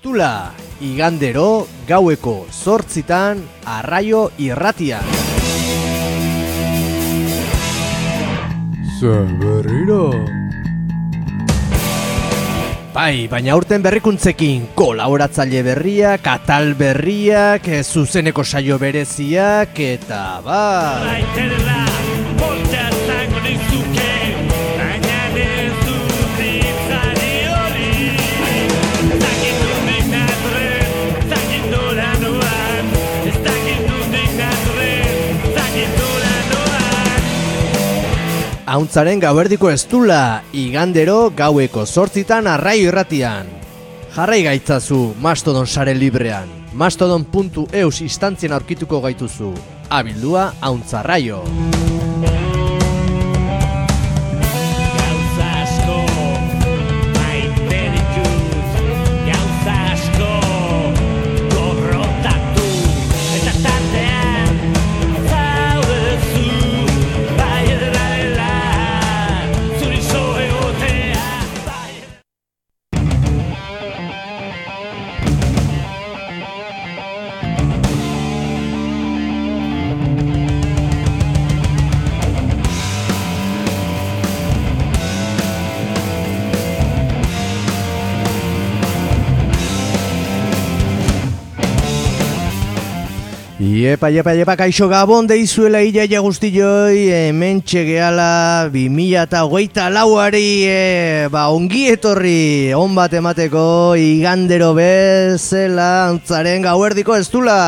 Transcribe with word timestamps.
Estula, 0.00 0.54
igandero, 0.80 1.66
gaueko, 1.84 2.46
zortzitan, 2.48 3.42
arraio 3.68 4.30
irratia. 4.40 5.02
Zer 8.96 9.28
Bai, 12.94 13.28
baina 13.28 13.58
urten 13.60 13.84
berrikuntzekin 13.84 14.70
kolaboratzaile 14.74 15.60
berriak, 15.68 16.24
katal 16.24 16.72
berriak, 16.80 17.68
zuzeneko 17.84 18.42
saio 18.42 18.78
bereziak, 18.80 19.76
eta 19.76 20.40
bai... 20.40 22.09
Hauntzaren 38.70 39.18
gauerdiko 39.18 39.66
estula, 39.74 40.44
igandero 40.54 41.32
gaueko 41.34 41.82
sortzitan 41.90 42.46
arraio 42.46 42.92
irratian. 42.92 43.50
Jarrai 44.14 44.44
gaitzazu 44.46 45.00
Mastodon 45.18 45.66
sare 45.66 45.96
librean. 45.98 46.46
Mastodon.eus 46.78 48.00
instantzien 48.06 48.54
aurkituko 48.54 49.02
gaituzu. 49.02 49.50
Abildua 49.90 50.52
hauntzarraio. 50.60 51.42
Iepa, 94.00 94.08
iepa, 94.16 94.32
iepa, 94.32 94.54
kaixo 94.56 94.86
gabon 94.88 95.26
deizuela 95.28 95.82
iaia 95.84 96.22
guztioi, 96.24 97.02
hemen 97.12 97.58
txegeala, 97.60 98.70
bi 98.72 98.86
mila 98.88 99.26
eta 99.28 99.42
hogeita 99.44 99.90
lauari, 99.92 100.64
e, 100.64 101.28
ba, 101.28 101.50
ongi 101.52 101.82
etorri, 101.92 102.72
on 102.72 102.96
bat 102.96 103.12
emateko, 103.12 103.92
igandero 104.00 104.72
bezela, 104.78 105.90
antzaren 106.14 106.64
gauerdiko 106.64 107.20
ez 107.20 107.28
dula. 107.28 107.60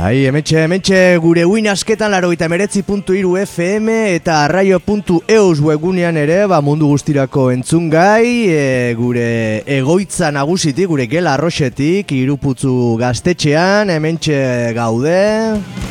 Bai, 0.00 0.22
emetxe, 0.24 0.62
emetxe, 0.64 0.98
gure 1.20 1.42
uin 1.44 1.66
asketan 1.68 2.08
laro 2.14 2.30
eta 2.32 2.46
meretzi 2.48 2.80
puntu 2.86 3.12
iru 3.12 3.34
FM 3.36 3.92
eta 4.14 4.38
arraio 4.46 4.78
puntu 4.80 5.18
eus 5.28 5.60
webunean 5.60 6.16
ere, 6.16 6.38
ba, 6.48 6.62
mundu 6.64 6.88
guztirako 6.88 7.50
entzun 7.52 7.90
gai, 7.92 8.48
e, 8.48 8.94
gure 8.96 9.28
egoitza 9.76 10.32
nagusitik, 10.32 10.88
gure 10.88 11.04
gela 11.04 11.36
arroxetik, 11.36 12.16
iruputzu 12.16 12.96
gaztetxean, 13.02 13.92
emetxe 14.00 14.40
gaude. 14.78 15.89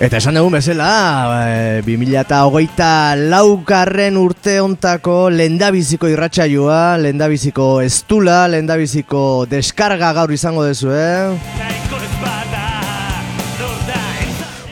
Eta 0.00 0.16
esan 0.16 0.38
dugu 0.38 0.48
bezala, 0.54 1.44
e, 1.44 1.82
2008 1.84 3.18
laukarren 3.28 4.16
urte 4.16 4.54
ontako 4.64 5.28
lendabiziko 5.28 6.08
irratsaioa, 6.08 6.96
lendabiziko 7.02 7.82
estula, 7.84 8.46
lendabiziko 8.48 9.44
deskarga 9.50 10.14
gaur 10.16 10.32
izango 10.32 10.64
dezu, 10.64 10.88
eh? 10.96 11.36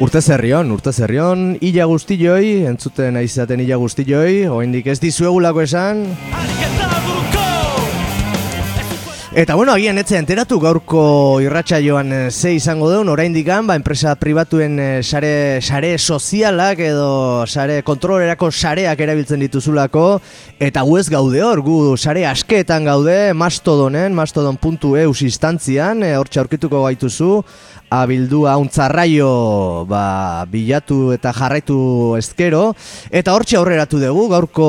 Urte 0.01 0.23
zerrion, 0.23 0.73
urte 0.73 0.95
zerrion, 0.97 1.59
illa 1.61 1.85
guztioi, 1.91 2.65
entzuten 2.71 3.21
aizaten 3.21 3.61
illa 3.61 3.77
guztioi, 3.77 4.47
oindik 4.49 4.89
ez 4.89 4.97
dizuegulako 5.03 5.69
esan. 5.69 6.07
Eta 9.39 9.55
bueno, 9.55 9.71
agian 9.71 10.01
etxe 10.01 10.17
enteratu 10.19 10.57
gaurko 10.59 11.01
irratxa 11.39 11.79
joan 11.79 12.09
eh, 12.11 12.31
ze 12.33 12.57
izango 12.57 12.89
duen, 12.91 13.07
oraindik 13.13 13.47
ba, 13.47 13.77
enpresa 13.79 14.17
pribatuen 14.19 14.75
eh, 14.83 15.03
sare, 15.05 15.61
sare 15.63 15.93
sozialak 15.97 16.81
edo 16.83 17.47
sare 17.47 17.85
kontrolerako 17.87 18.51
sareak 18.51 18.99
erabiltzen 18.99 19.39
dituzulako, 19.39 20.19
eta 20.59 20.83
gu 20.83 20.99
ez 20.99 21.07
gaude 21.09 21.45
hor, 21.47 21.63
gu 21.63 21.97
sare 21.97 22.27
askeetan 22.27 22.91
gaude, 22.91 23.33
mastodonen, 23.33 24.11
mastodon.eus 24.13 25.23
instantzian, 25.23 26.03
e, 26.03 26.17
hor 26.19 26.27
txaurkituko 26.27 26.83
gaituzu, 26.89 27.45
abildua 27.91 28.57
untzarraio 28.61 29.85
ba, 29.89 30.45
bilatu 30.51 31.13
eta 31.15 31.33
jarraitu 31.33 32.17
ezkero. 32.19 32.75
Eta 33.11 33.35
hortxe 33.35 33.59
aurreratu 33.59 34.01
dugu 34.03 34.29
gaurko 34.33 34.69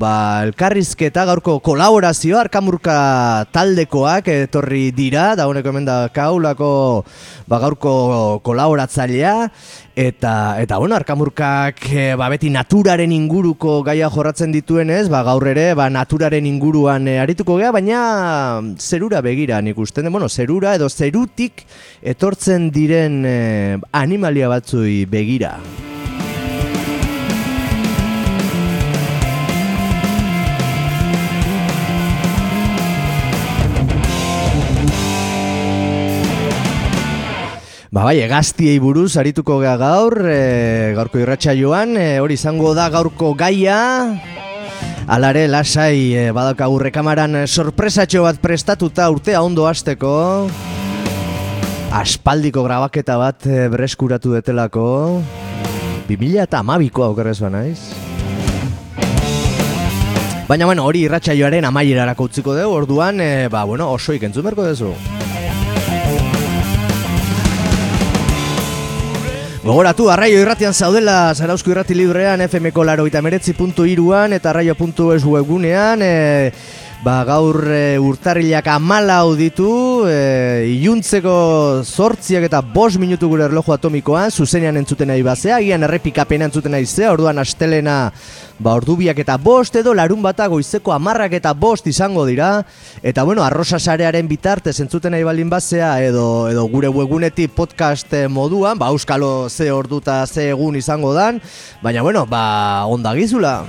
ba, 0.00 0.42
elkarrizketa, 0.46 1.26
gaurko 1.28 1.58
kolaborazio 1.64 2.38
arkamurka 2.38 3.46
taldekoak 3.52 4.30
etorri 4.32 4.90
dira, 4.94 5.32
da 5.36 5.48
honeko 5.50 5.72
hemen 5.72 5.88
da 5.88 6.06
kaulako 6.14 7.04
ba, 7.50 7.58
gaurko 7.62 8.40
kolaboratzailea 8.46 9.36
Eta, 9.94 10.56
eta 10.62 10.78
bueno, 10.78 10.94
arkamurkak 10.96 11.82
e, 11.92 12.04
ba, 12.16 12.30
beti 12.32 12.48
naturaren 12.48 13.12
inguruko 13.12 13.82
gaia 13.84 14.08
jorratzen 14.08 14.54
dituenez, 14.54 15.10
ba, 15.12 15.20
gaur 15.26 15.44
ere 15.52 15.74
ba, 15.76 15.90
naturaren 15.92 16.48
inguruan 16.48 17.10
e, 17.12 17.18
arituko 17.20 17.58
gea, 17.60 17.74
baina 17.76 18.00
zerura 18.80 19.20
begira 19.20 19.60
nik 19.60 19.76
usten, 19.76 20.08
bueno, 20.08 20.32
zerura 20.32 20.74
edo 20.80 20.88
zerutik 20.88 21.66
etortzen 22.00 22.70
diren 22.72 23.24
e, 23.28 23.38
animalia 23.92 24.48
batzui 24.48 25.02
begira. 25.04 25.58
Ba 37.92 38.06
bai, 38.06 38.22
egaztiei 38.24 38.78
buruz 38.80 39.18
arituko 39.20 39.58
gea 39.60 39.74
gaur, 39.76 40.14
e, 40.24 40.94
gaurko 40.96 41.18
irratxa 41.20 41.52
joan, 41.52 41.90
e, 42.00 42.22
hori 42.24 42.38
izango 42.38 42.70
da 42.72 42.86
gaurko 42.88 43.34
gaia. 43.36 43.76
Alare, 45.12 45.42
lasai, 45.52 46.14
e, 46.16 46.22
badaukagu 46.32 46.78
rekamaran 46.86 47.42
sorpresatxo 47.44 48.24
bat 48.24 48.40
prestatuta 48.40 49.10
urtea 49.12 49.42
ondo 49.44 49.68
hasteko. 49.68 50.14
Aspaldiko 51.92 52.64
grabaketa 52.64 53.18
bat 53.20 53.44
e, 53.44 53.66
breskuratu 53.68 54.32
detelako. 54.38 55.20
2000 56.08 56.46
eta 56.48 56.64
amabiko 56.64 57.04
aukerrez 57.04 57.42
naiz. 57.44 57.92
Baina, 60.48 60.64
bueno, 60.64 60.88
hori 60.88 61.04
irratsaioaren 61.10 61.68
amaierarako 61.68 62.30
utziko 62.32 62.56
dugu, 62.56 62.72
orduan, 62.72 63.20
e, 63.20 63.48
ba, 63.52 63.66
bueno, 63.68 63.92
oso 63.92 64.16
ikentzun 64.16 64.48
berko 64.48 64.64
duzu. 64.72 64.96
Gogoratu, 69.62 70.08
arraio 70.10 70.40
irratian 70.42 70.74
zaudela 70.74 71.30
Zarauzko 71.38 71.70
irrati 71.70 71.94
librean 71.94 72.40
FMko 72.48 72.82
laro 72.82 73.04
eta 73.06 73.20
meretzi 73.22 73.52
puntu 73.54 73.84
iruan 73.86 74.32
eta 74.34 74.50
arraio.es 74.50 75.22
webunean 75.22 76.02
e, 76.02 76.50
Ba, 77.02 77.20
gaur 77.26 77.64
e, 77.70 77.98
urtarrilak 77.98 78.66
amala 78.74 79.20
ditu, 79.38 79.70
e, 80.08 80.66
iluntzeko 80.72 81.32
zortziak 81.84 82.46
eta 82.48 82.60
bos 82.62 82.96
minutu 83.00 83.28
gure 83.30 83.44
erloju 83.48 83.74
atomikoan, 83.74 84.30
zuzenean 84.30 84.76
entzuten 84.80 85.10
nahi 85.12 85.22
bazea, 85.26 85.58
gian 85.64 85.86
errepikapena 85.86 86.48
entzuten 86.48 86.74
nahi 86.74 86.86
zea, 86.86 87.12
orduan 87.12 87.42
astelena 87.42 87.96
ba, 88.58 88.74
ordubiak 88.78 89.18
eta 89.24 89.36
bost 89.36 89.76
edo 89.80 89.94
larun 89.94 90.22
bata 90.22 90.46
goizeko 90.52 90.94
amarrak 90.94 91.36
eta 91.38 91.52
bost 91.52 91.86
izango 91.90 92.24
dira, 92.28 92.64
eta 93.02 93.24
bueno, 93.28 93.44
arrosa 93.44 93.78
sarearen 93.78 94.28
bitartez 94.30 94.78
entzuten 94.80 95.16
nahi 95.16 95.26
balin 95.26 95.50
bazea, 95.50 95.94
edo, 96.06 96.48
edo 96.52 96.66
gure 96.72 96.88
webunetik 96.88 97.54
podcast 97.56 98.14
moduan, 98.30 98.78
ba, 98.78 98.92
euskalo 98.94 99.48
ze 99.50 99.72
orduta 99.72 100.26
ze 100.26 100.50
egun 100.50 100.76
izango 100.76 101.14
dan, 101.14 101.42
baina 101.82 102.02
bueno, 102.02 102.26
ba, 102.26 102.84
ondagizula. 102.86 103.62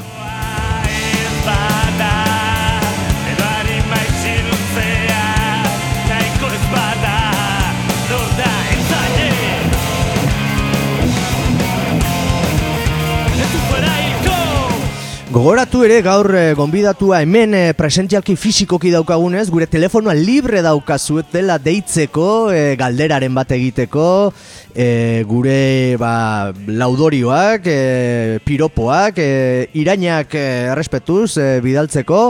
Gogoratu 15.33 15.80
ere 15.81 15.95
gaur 16.06 16.27
e, 16.38 16.41
gonbidatua 16.53 17.24
hemen 17.24 17.56
e, 17.57 17.62
presentzialki 17.74 18.35
fizikoki 18.38 18.91
daukagunez, 18.94 19.47
gure 19.50 19.65
telefonoa 19.65 20.13
libre 20.13 20.59
daukazuet 20.62 21.31
dela 21.33 21.56
deitzeko, 21.57 22.51
e, 22.53 22.75
galderaren 22.77 23.33
bat 23.33 23.56
egiteko, 23.56 24.03
e, 24.77 25.24
gure 25.25 25.95
ba, 25.97 26.51
laudorioak, 26.68 27.65
e, 27.65 28.38
piropoak, 28.45 29.18
e, 29.18 29.65
irainak 29.81 30.38
errespetuz 30.38 31.31
e, 31.41 31.50
bidaltzeko, 31.65 32.21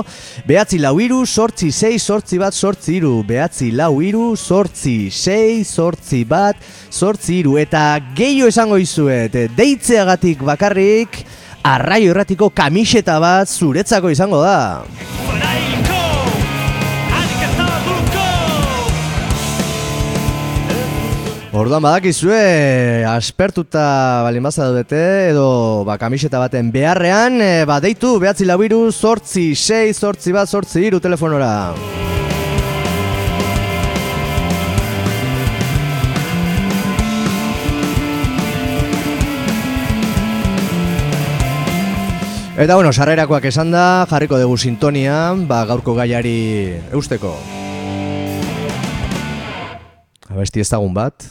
behatzi 0.47 0.79
lau 0.79 0.95
iru, 1.03 1.25
sortzi 1.27 1.73
sei, 1.75 2.00
sortzi 2.00 2.39
bat, 2.39 2.55
sortzi 2.55 3.01
iru, 3.01 3.17
behatzi 3.27 3.73
lau 3.75 3.97
iru, 4.00 4.29
sortzi 4.39 5.11
sei, 5.11 5.65
sortzi 5.67 6.23
bat, 6.23 6.55
sortzi 6.88 7.41
iru, 7.44 7.59
eta 7.59 7.97
gehiu 8.15 8.47
esango 8.47 8.79
izuet, 8.79 9.41
deitzeagatik 9.59 10.47
bakarrik, 10.47 11.25
arraio 11.63 12.12
erratiko 12.12 12.50
kamiseta 12.54 13.19
bat 13.24 13.50
zuretzako 13.50 14.12
izango 14.13 14.44
da. 14.44 14.83
Orduan 21.54 21.83
badakizue, 21.86 23.06
aspertuta 23.06 23.83
balin 24.25 24.42
baza 24.42 24.71
dute, 24.74 25.04
edo 25.30 25.83
ba, 25.86 26.00
kamiseta 26.01 26.42
baten 26.42 26.71
beharrean, 26.74 27.38
e, 27.45 27.51
ba, 27.69 27.77
deitu, 27.77 28.15
behatzi 28.24 28.50
labiru, 28.50 28.88
sortzi, 28.89 29.51
sei, 29.54 29.94
sortzi 29.94 30.33
bat, 30.33 30.50
sortzi, 30.50 30.81
iru 30.89 31.00
telefonora. 31.00 31.54
Eta 42.53 42.75
bueno, 42.75 42.91
sarrerakoak 42.94 43.47
esan 43.50 43.71
da, 43.73 44.05
jarriko 44.05 44.38
dugu 44.38 44.59
sintonia, 44.61 45.33
ba, 45.50 45.63
gaurko 45.65 45.95
gaiari 45.97 46.77
eusteko. 46.94 47.31
Abesti 50.29 50.61
ezagun 50.61 50.94
bat. 50.94 51.25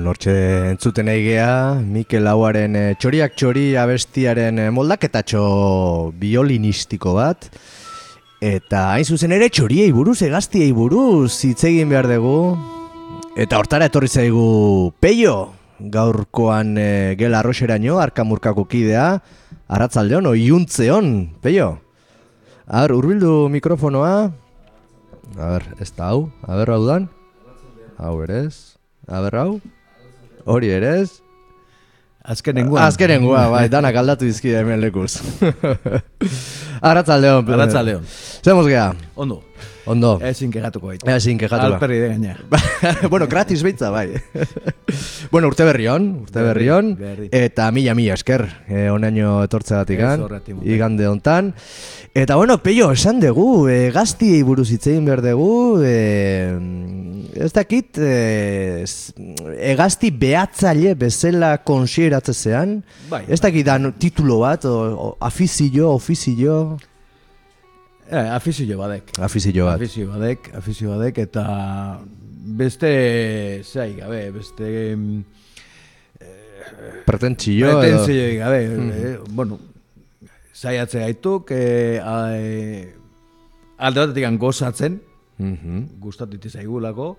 Bueno, 0.00 0.14
hortxe 0.14 0.70
entzuten 0.70 1.10
geha, 1.12 1.74
Mikel 1.76 2.24
Lauaren 2.24 2.72
e, 2.72 2.82
txoriak 2.96 3.34
txori 3.36 3.74
abestiaren 3.76 4.56
e, 4.56 4.62
moldaketatxo 4.72 5.40
biolinistiko 6.16 7.12
bat. 7.18 7.50
Eta 8.40 8.94
hain 8.94 9.04
zuzen 9.04 9.34
ere 9.36 9.50
txoriei 9.52 9.90
buruz, 9.92 10.22
egaztiei 10.24 10.70
buruz, 10.72 11.34
hitz 11.44 11.66
egin 11.68 11.92
behar 11.92 12.08
dugu. 12.08 12.56
Eta 13.36 13.58
hortara 13.60 13.90
etorri 13.90 14.08
zaigu 14.08 14.94
peio, 15.04 15.34
gaurkoan 15.76 16.78
e, 16.80 16.86
gela 17.20 17.42
arroxeraino, 17.44 17.98
arkamurkako 18.00 18.64
kidea, 18.72 19.18
arratzaldeon, 19.68 20.30
oiuntzeon, 20.30 21.10
peio. 21.44 21.74
Ar, 22.64 22.94
urbildu 22.96 23.50
mikrofonoa. 23.52 24.14
A 25.36 25.52
ber, 25.58 25.68
ez 25.76 25.90
da 25.92 26.08
hau, 26.14 26.30
a 26.48 26.56
ber 26.56 26.72
hau 26.72 26.80
dan. 26.88 27.10
Hau 28.00 28.14
berez, 28.22 28.78
a 29.04 29.20
ber 29.26 29.36
hau. 29.42 29.60
Hori 30.44 30.70
ere 30.72 31.00
ez? 31.00 31.20
Azkenengua. 32.22 32.84
Azkenengua, 32.86 33.46
bai, 33.52 33.68
danak 33.72 33.96
aldatu 33.96 34.26
dizkide 34.28 34.60
hemen 34.60 34.80
lekuz. 34.82 35.18
Arratzaldeon. 36.90 37.48
Arratzaldeon. 37.56 38.04
Zemos 38.44 38.66
gea? 38.68 38.90
Ondo. 39.16 39.40
Ondo. 39.90 40.12
Ezin 40.22 40.52
kegatuko 40.54 40.92
baitu. 40.92 41.08
Ezin 41.10 41.38
kegatuko. 41.40 41.74
Alperri 41.74 41.98
de 41.98 42.08
gaina. 42.12 42.36
bueno, 43.12 43.26
gratis 43.26 43.62
beitza, 43.66 43.90
bai. 43.90 44.08
bueno, 45.32 45.50
urte 45.50 45.66
berrion, 45.66 46.10
urte 46.22 46.44
berrion. 46.46 46.92
Eta 47.30 47.70
mila, 47.74 47.96
mila 47.98 48.14
esker, 48.14 48.46
eh, 48.68 48.88
onaino 48.92 49.40
etortze 49.46 49.74
batikan. 49.80 50.26
Igande 50.62 51.08
hontan. 51.10 51.54
Eta 52.14 52.34
bueno, 52.36 52.56
peio, 52.58 52.90
esan 52.90 53.20
dugu, 53.22 53.68
e, 53.70 53.90
gaztiei 53.94 54.42
buruz 54.42 54.66
hitzein 54.74 55.04
behar 55.06 55.20
dugu, 55.22 55.78
e, 55.86 56.50
ez 57.38 57.52
dakit, 57.54 58.00
e, 58.02 58.82
egazti 59.70 60.10
behatzaile 60.10 60.96
bezala 60.98 61.52
konsideratzezean, 61.62 62.80
bai, 63.12 63.22
ez 63.30 63.38
dakit 63.38 63.66
dan 63.66 63.92
titulo 64.02 64.40
bat, 64.42 64.66
o, 64.66 64.76
o, 64.90 65.10
afizio, 65.22 65.92
ofizio... 65.94 66.78
Eh, 68.10 68.28
afizio 68.34 68.76
badek. 68.78 69.12
Afizio 69.22 69.66
bat. 69.66 69.76
Afizio 69.78 70.08
badek, 70.10 70.50
afizio 70.58 70.90
badek, 70.90 71.18
eta 71.28 71.44
beste, 72.58 73.62
zai 73.62 73.94
gabe, 74.00 74.32
beste... 74.34 74.66
Eh, 76.18 77.04
Pretentzio. 77.06 77.70
Pretentzio 77.70 78.24
gabe, 78.40 78.60
mm. 78.68 78.90
eh, 78.90 79.18
bueno, 79.30 79.60
zaiatze 80.52 81.04
gaituk, 81.04 81.52
e, 81.54 82.00
alde 83.78 84.00
batetik 84.02 84.38
gozatzen, 84.42 85.00
mm 85.38 85.54
-hmm. 85.54 85.86
gustatit 86.00 86.50
zaigulako, 86.50 87.16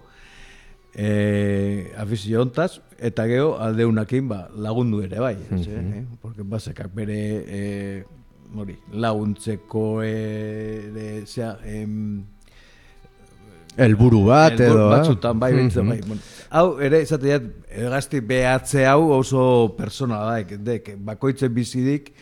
e, 0.93 1.93
afizio 1.95 2.41
ontaz, 2.41 2.81
eta 2.99 3.25
geho 3.31 3.55
alde 3.57 3.85
unakin 3.85 4.27
ba, 4.27 4.49
lagundu 4.55 5.01
ere 5.01 5.19
bai, 5.19 5.37
mm 5.37 5.57
-hmm. 5.57 5.93
eh? 5.95 6.05
porque 6.21 6.43
basekak 6.43 6.91
bere 6.93 7.17
e, 7.47 8.03
mori, 8.51 8.75
laguntzeko 8.93 10.01
e, 10.03 11.23
zea, 11.25 11.57
em, 11.65 12.23
El 13.77 13.95
buru 13.95 14.25
bat 14.27 14.59
edo, 14.59 14.75
eh? 14.75 14.89
batzutan 14.97 15.39
bai, 15.39 15.53
mm 15.53 15.69
-hmm. 15.69 15.89
bai. 15.89 15.99
Bueno, 16.05 16.21
hau 16.49 16.79
ere 16.79 17.01
izateat 17.01 17.43
egazti 17.69 18.19
behatze 18.19 18.85
hau 18.85 19.11
oso 19.15 19.75
persona 19.77 20.19
da, 20.25 20.43
dek, 20.43 20.97
bakoitzen 20.99 21.53
bizidik, 21.53 22.13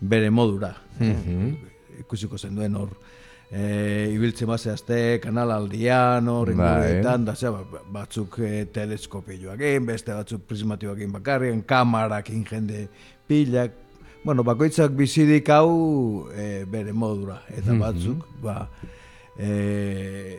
bere 0.00 0.30
modura. 0.30 0.74
Mm 1.00 1.56
Ikusiko 1.98 2.38
zen 2.38 2.54
duen 2.54 2.74
hor. 2.76 2.90
E, 3.50 4.10
ibiltzen 4.12 4.46
bazea 4.46 5.18
kanal 5.20 5.50
aldian, 5.50 6.28
hor, 6.28 6.54
bai. 6.54 7.02
da 7.02 7.16
ba, 7.16 7.64
batzuk 7.90 8.38
e, 8.38 8.66
teleskopioak 8.66 9.60
egin, 9.60 9.86
beste 9.86 10.12
batzuk 10.12 10.42
prismatioak 10.46 10.98
egin 10.98 11.12
bakarrian, 11.12 11.62
kamarak 11.62 12.28
jende 12.28 12.88
pilak, 13.26 13.72
bueno, 14.24 14.44
bakoitzak 14.44 14.92
bizidik 14.96 15.48
hau 15.54 16.28
e, 16.34 16.64
bere 16.68 16.92
modura, 16.92 17.42
eta 17.54 17.74
batzuk, 17.78 18.24
ba, 18.42 18.68
e, 19.38 20.38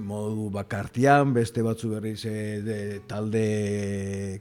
modu 0.00 0.48
bakartian, 0.52 1.32
beste 1.34 1.62
batzu 1.64 1.90
berriz 1.92 2.24
e, 2.28 2.60
de, 2.64 2.76
talde 3.08 3.44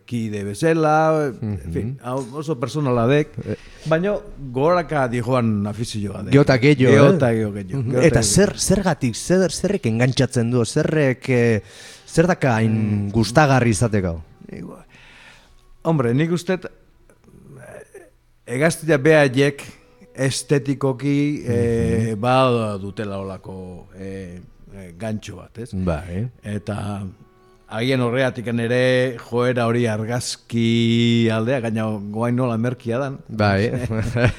kide 0.07 0.43
bezala, 0.47 1.31
mm 1.33 1.53
en 1.53 1.73
fin, 1.73 1.89
oso 2.35 2.55
personala 2.59 3.05
dek, 3.07 3.33
eh. 3.43 3.57
baina 3.89 4.13
goraka 4.53 5.07
di 5.11 5.21
joan 5.23 5.65
afizioa 5.67 6.23
dek. 6.25 6.33
Geota 6.35 6.57
gehiago, 6.59 6.93
Geota 6.93 7.31
gehiago, 7.31 7.55
gehiago. 7.57 8.03
Eta 8.03 8.23
zer, 8.23 8.55
zergatik, 8.59 9.15
zer, 9.15 9.51
zerrek 9.51 9.89
engantzatzen 9.91 10.51
du, 10.51 10.63
zerrek, 10.65 11.29
eh, 11.29 11.59
zer 12.07 12.29
daka 12.29 12.57
hain 12.59 12.77
mm. 12.77 13.11
gustagarri 13.15 13.73
izateko? 13.75 14.17
Hombre, 15.83 16.13
nik 16.15 16.31
uste, 16.31 16.59
egaztia 18.45 18.97
behaiek 18.97 19.63
estetikoki 20.13 21.43
mm 21.43 21.53
-hmm. 21.53 22.15
ba 22.15 22.77
dutela 22.77 23.19
olako... 23.19 23.87
Eh, 23.97 24.41
e, 24.73 24.93
gantxo 24.99 25.37
bat, 25.37 25.57
ez? 25.63 25.69
Bai. 25.73 26.23
Eta 26.43 26.77
agian 27.73 28.03
horreatik 28.05 28.47
ere 28.53 29.17
joera 29.17 29.65
hori 29.69 29.85
argazki 29.89 31.29
aldea, 31.33 31.59
gaina 31.65 31.85
guain 32.13 32.35
nola 32.35 32.57
merkia 32.57 32.99
dan. 33.01 33.19
Bai. 33.27 33.71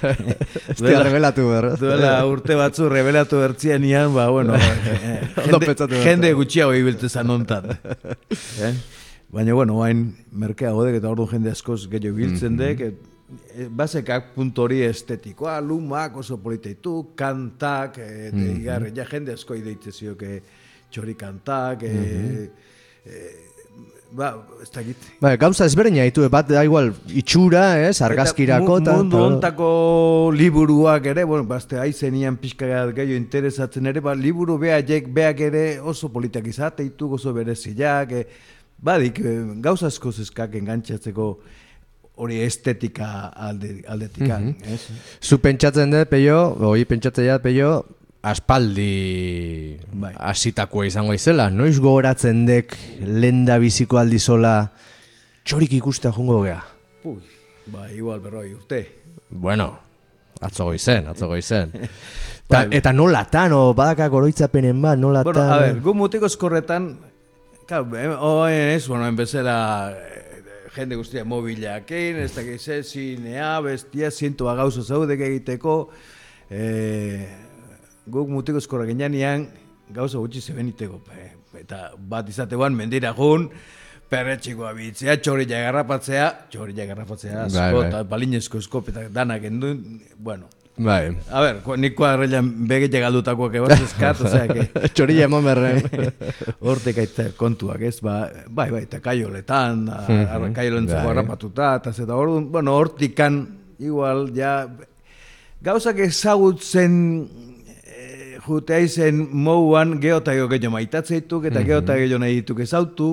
Ez 0.71 0.79
dira 0.79 1.03
revelatu 1.03 1.49
behar. 1.51 1.71
Duela 1.81 2.15
urte 2.31 2.59
batzu 2.59 2.89
revelatu 2.93 3.41
bertzien 3.43 3.85
ian, 3.85 4.13
ba, 4.15 4.29
bueno, 4.31 4.55
eh, 4.59 5.23
jende, 5.49 6.01
jende 6.05 6.35
gutxiago 6.39 6.75
ibiltzen 6.79 7.11
zan 7.11 7.31
ontan. 7.31 7.73
eh? 8.67 8.75
Baina, 9.35 9.55
bueno, 9.55 9.81
guain 9.81 10.07
merkea 10.31 10.71
godek 10.77 11.01
eta 11.01 11.11
ordu 11.11 11.27
jende 11.33 11.51
askoz 11.51 11.85
gehiago 11.91 12.15
ibiltzen 12.15 12.59
dek, 12.61 12.87
e, 12.87 13.14
basekak 13.71 14.35
puntu 14.35 14.63
hori 14.63 14.83
estetikoa, 14.83 15.61
lumak 15.61 16.17
oso 16.17 16.37
politeitu, 16.37 17.15
kantak, 17.17 17.99
e, 17.99 18.31
mm 18.33 18.41
-hmm. 18.41 18.97
ja 18.97 19.05
jende 19.11 19.33
asko 19.33 19.55
ideitze 19.55 19.93
zioke 19.93 20.43
txori 20.91 21.15
kantak, 21.15 21.83
e, 21.83 22.51
e, 23.07 23.11
ba, 24.15 24.47
ez 24.63 24.71
dakit. 24.71 24.97
Bai, 25.21 25.37
gauza 25.37 25.67
ezberdina 25.67 26.05
ditu, 26.07 26.29
bat 26.31 26.49
da 26.49 26.63
igual 26.65 26.93
itxura, 27.09 27.81
ez, 27.89 28.01
argazkirako. 28.03 28.79
Eta 28.79 28.93
mu- 28.93 29.03
mundu 29.03 29.17
ontako 29.19 30.31
liburuak 30.35 31.07
ere, 31.07 31.25
bueno, 31.25 31.45
bazte 31.45 31.79
aizenian 31.79 32.37
pixka 32.37 32.67
gehiago 32.67 33.17
interesatzen 33.17 33.87
ere, 33.87 34.01
ba, 34.01 34.15
liburu 34.15 34.59
behaiek, 34.59 35.09
beak 35.09 35.41
ere 35.41 35.81
oso 35.81 36.09
politak 36.09 36.47
izateitu, 36.47 37.13
oso 37.15 37.33
bereziak, 37.33 38.13
e, 38.13 38.27
badik, 38.79 39.19
e, 39.19 39.35
gauza 39.61 39.87
asko 39.87 40.13
zeskak 40.13 40.55
engantzatzeko 40.55 41.39
hori 42.17 42.41
estetika 42.45 43.29
alde, 43.35 43.83
aldetika. 43.89 44.39
ez? 44.71 44.81
Zu 45.23 45.39
pentsatzen 45.43 45.91
dut, 45.91 46.09
peio, 46.09 46.39
hoi 46.61 46.85
pentsatzen 46.89 47.29
dut, 47.33 47.43
peio, 47.43 47.71
aspaldi 48.25 49.77
Bai. 49.93 50.15
hasitakoa 50.17 50.87
izango 50.89 51.15
izela. 51.17 51.51
Noiz 51.51 51.79
gogoratzen 51.79 52.45
dek 52.49 52.77
lenda 53.05 53.59
biziko 53.61 53.99
aldizola 54.01 54.71
txorik 55.45 55.75
ikusta 55.77 56.13
jongo 56.15 56.41
gea. 56.47 56.61
Ui, 57.05 57.21
ba, 57.73 57.89
igual 57.93 58.23
berroi 58.25 58.55
urte. 58.55 58.81
Bueno, 59.29 59.73
atzo 60.41 60.71
goizen, 60.71 61.09
atzo 61.13 61.29
goizen. 61.29 61.75
Ta, 62.49 62.67
eta 62.77 62.93
nolatan, 62.93 63.55
o 63.57 63.73
badakak 63.77 64.13
oroitzapenen 64.13 64.81
bat, 64.83 64.99
nolatan... 65.01 65.33
Bueno, 65.33 65.53
a 65.53 65.61
ver, 65.63 65.79
gu 65.81 65.95
mutiko 65.97 66.29
eskorretan, 66.29 66.91
claro, 67.67 67.89
em- 67.97 68.19
oen 68.21 68.75
ez, 68.75 68.83
bueno, 68.87 69.07
enbezela 69.09 69.55
eh, 69.97 70.34
jende 70.77 70.97
guztia 70.99 71.25
mobilakin, 71.25 72.17
ez 72.25 72.33
dakit 72.35 72.61
ze, 72.61 72.83
zinea, 72.83 73.61
bestia, 73.65 74.11
zientua 74.11 74.55
gauza 74.59 74.83
zaudek 74.83 75.21
egiteko, 75.21 75.91
eh, 76.51 77.29
guk 78.07 78.29
mutiko 78.29 78.59
eskorra 78.59 78.87
ginean, 78.87 79.49
gauza 79.95 80.19
gutxi 80.19 80.41
zebeniteko, 80.41 81.01
eh, 81.17 81.31
eta 81.61 81.93
bat 81.99 82.29
izateguan 82.29 82.75
mendira 82.75 83.15
jun, 83.15 83.49
perretxikoa 84.11 84.73
bitzea, 84.77 85.17
txorila 85.23 85.63
garrapatzea, 85.69 86.27
txorila 86.51 86.85
garrapatzea, 86.87 87.47
Bai, 87.55 87.73
bai. 87.91 88.03
balinezko 88.05 88.59
eskopetak 88.59 89.09
danak 89.13 89.45
endun, 89.45 90.01
bueno, 90.19 90.49
Bai. 90.77 91.15
A 91.31 91.41
ver, 91.41 91.61
nik 91.79 91.95
kuadrilan 91.95 92.49
begite 92.67 92.99
galdutakoak 92.99 93.53
egon 93.61 93.73
eskat, 93.77 94.23
osea, 94.27 94.47
que 94.51 94.89
Txorilla 94.97 95.29
emon 95.29 95.45
berren. 95.47 95.85
hortik 96.67 96.99
aita 96.99 97.29
kontuak, 97.39 97.85
ez, 97.87 98.01
ba, 98.03 98.25
bai, 98.49 98.67
bai, 98.73 98.83
eta 98.89 98.99
kaioletan, 99.05 99.85
mm 99.87 100.57
kaiolentzako 100.57 101.05
bai. 101.05 101.13
harrapatuta, 101.13 101.69
eta 101.79 101.93
zeta 101.95 102.19
orduan, 102.19 102.49
bueno, 102.51 102.75
hortikan, 102.75 103.39
igual, 103.79 104.27
ja, 104.35 104.65
gauzak 105.63 106.03
ezagutzen 106.09 106.97
e, 107.87 108.41
jutea 108.43 108.83
izen 108.83 109.23
mouan 109.31 110.01
geota 110.03 110.35
gehiago 110.35 110.75
maitatzeituk, 110.75 111.47
eta 111.53 111.63
geota 111.63 111.95
gehiago 112.01 112.19
nahi 112.25 112.41
dituk 112.41 112.65
ezautu, 112.67 113.13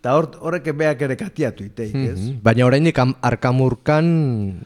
eta 0.00 0.12
hor, 0.14 0.26
horrek 0.40 0.68
beak 0.76 1.00
ere 1.02 1.16
katiatu 1.18 1.64
iteik, 1.66 1.94
ez? 1.94 2.18
Mhm. 2.20 2.36
Baina 2.42 2.66
oraindik 2.68 2.98
am- 2.98 3.16
arkamurkan 3.22 4.06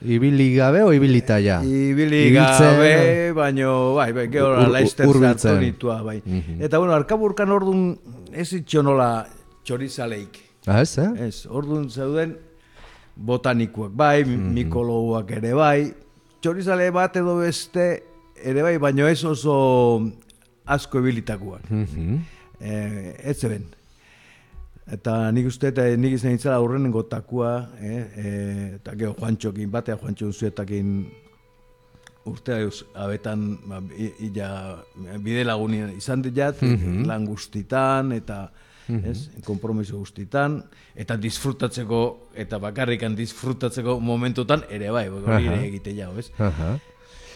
ibili 0.04 0.50
gabe 0.56 0.82
o 0.84 0.92
ibilita 0.92 1.38
ja? 1.40 1.62
Ibili 1.64 2.30
gabe, 2.34 3.32
baino, 3.32 3.94
bai, 3.94 4.12
bai, 4.12 4.26
gehora 4.28 4.66
Ur- 4.66 4.72
laizter 4.74 5.06
hurbiltzen. 5.06 5.38
zartu 5.54 5.64
nitua, 5.64 6.02
bai. 6.02 6.20
Eta, 6.60 6.78
bueno, 6.78 6.92
arkaburkan 6.92 7.50
orduan 7.50 7.98
ez 8.32 8.52
itxonola 8.52 9.26
txorizaleik. 9.64 10.38
Ah, 10.66 10.82
ez, 10.82 10.98
eh? 10.98 11.08
Ez, 11.28 11.46
orduan 11.48 11.88
zeuden 11.90 12.36
botanikuak 13.16 13.92
bai, 13.96 14.24
mikologuak 14.24 15.30
ere 15.38 15.54
bai, 15.56 15.92
txorizale 16.40 16.90
bat 16.92 17.16
edo 17.16 17.38
beste 17.40 18.02
ere 18.44 18.62
bai, 18.62 18.76
baino 18.78 19.08
ez 19.08 19.24
oso 19.24 19.56
asko 20.66 20.98
ebilitakuak. 21.00 21.64
Mhm. 21.70 22.18
Eh, 22.60 23.14
ez 23.24 23.38
zeben. 23.40 23.64
Eta 24.90 25.30
nik 25.30 25.46
uste 25.46 25.68
eta 25.70 25.84
nik 25.96 26.16
izan 26.16 26.34
itzala 26.34 26.56
aurrenengo 26.58 27.04
takua, 27.06 27.68
eh, 27.78 28.04
eh, 28.16 28.74
eta 28.80 28.94
gero 28.98 29.14
Juantxokin, 29.18 29.70
batea 29.70 29.96
Juantxo 30.00 30.26
Unzuetakin 30.26 30.88
urtea 32.26 32.58
eus, 32.64 32.84
abetan 32.94 33.44
ba, 33.68 33.78
i- 33.96 34.12
ila 34.28 34.48
bide 35.22 35.44
lagunia 35.44 35.86
izan 35.96 36.22
dijat, 36.22 36.58
lan 37.06 37.24
guztitan, 37.26 38.12
eta 38.12 38.50
ez, 38.90 39.28
kompromiso 39.46 39.96
guztitan, 39.98 40.64
eta 40.98 41.16
disfrutatzeko, 41.16 42.00
eta 42.34 42.58
bakarrikan 42.58 43.14
disfrutatzeko 43.16 44.00
momentutan 44.00 44.64
ere 44.68 44.90
bai, 44.90 45.06
hori 45.08 45.46
ere 45.46 45.60
egite 45.68 45.94
jau, 45.94 46.10
ez? 46.18 46.32
Aha. 46.38 46.72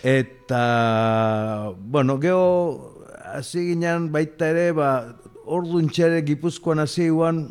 Eta, 0.03 1.71
bueno, 1.79 2.19
geho, 2.21 3.07
hasi 3.35 3.71
ginen 3.71 4.11
baita 4.13 4.51
ere, 4.51 4.73
ba, 4.77 5.15
orduan 5.47 5.89
txere 5.89 6.23
gipuzkoan 6.25 6.79
hasi 6.81 7.09
guan, 7.09 7.45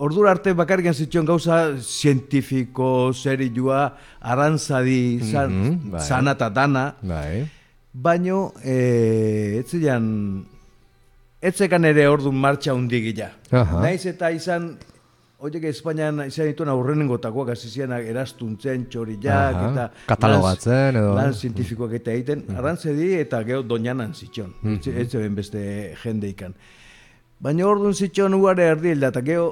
ordura 0.00 0.30
arte 0.30 0.52
bakarrikan 0.56 0.94
zituen 0.94 1.26
gauza 1.28 1.76
zientifiko, 1.80 3.12
zerilua, 3.12 3.96
arantzadi, 4.20 5.20
zan, 5.30 5.50
Mhm, 5.50 5.90
bai. 5.92 6.00
zana 6.00 6.34
dana, 6.34 6.94
Bai. 7.02 7.48
baino, 7.92 8.52
e, 8.64 9.58
ez 9.60 9.66
zian, 9.70 10.44
etzekan 11.42 11.84
ere 11.84 12.06
orduan 12.08 12.34
martxa 12.36 12.74
hundigila. 12.74 13.30
Aha. 13.50 13.80
Naiz 13.82 14.06
eta 14.06 14.30
izan, 14.30 14.76
Oiek 15.40 15.62
Espainian 15.64 16.18
izan 16.26 16.50
dituen 16.50 16.68
aurrenengotakoak 16.68 17.48
hasi 17.54 17.70
ziren 17.70 17.92
erastuntzen 17.92 18.82
txorilak 18.92 19.54
Aha, 19.56 19.70
eta 19.70 19.84
katalogatzen 20.06 20.96
edo- 21.00 21.14
lan 21.16 21.32
zientifikoak 21.32 21.94
eta 21.96 22.12
egiten 22.12 22.42
arrantzedi 22.54 23.14
eta 23.22 23.40
gero 23.48 23.62
doñanan 23.62 24.12
zitxon. 24.12 24.52
Ez 24.68 24.86
ez 24.88 25.08
zeben 25.08 25.34
beste 25.34 25.94
jende 26.02 26.28
ikan. 26.28 26.52
Baina 27.40 27.66
orduan 27.66 27.94
zitxon 27.96 28.34
ugare 28.36 28.66
erdi 28.74 28.92
hilda 28.92 29.08
eta 29.14 29.22
gero 29.24 29.46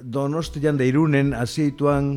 donostian 0.00 0.78
da 0.80 0.86
irunen 0.88 1.34
hasi 1.36 1.66
dituan 1.68 2.14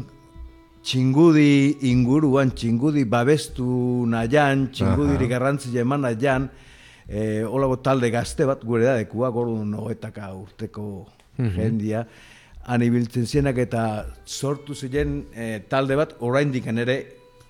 txingudi 0.83 1.77
inguruan, 1.89 2.51
txingudi 2.55 3.03
babestu 3.07 3.65
nahian, 4.11 4.69
txingudiri 4.71 5.27
garrantzia 5.31 5.83
eman 5.83 6.03
nahian, 6.07 6.49
e, 7.07 7.43
olago 7.43 7.79
talde 7.83 8.09
gazte 8.11 8.47
bat 8.47 8.63
gure 8.67 8.87
da 8.87 8.95
dekuak 8.99 9.35
orduan 9.35 9.71
nogetaka 9.71 10.31
urteko 10.35 10.87
jendia, 11.55 12.05
han 12.63 12.83
ibiltzen 12.83 13.25
zienak 13.27 13.57
eta 13.59 14.05
sortu 14.25 14.75
ziren 14.75 15.23
e, 15.35 15.59
talde 15.67 15.95
bat 15.99 16.15
oraindik 16.19 16.67
ere 16.67 16.97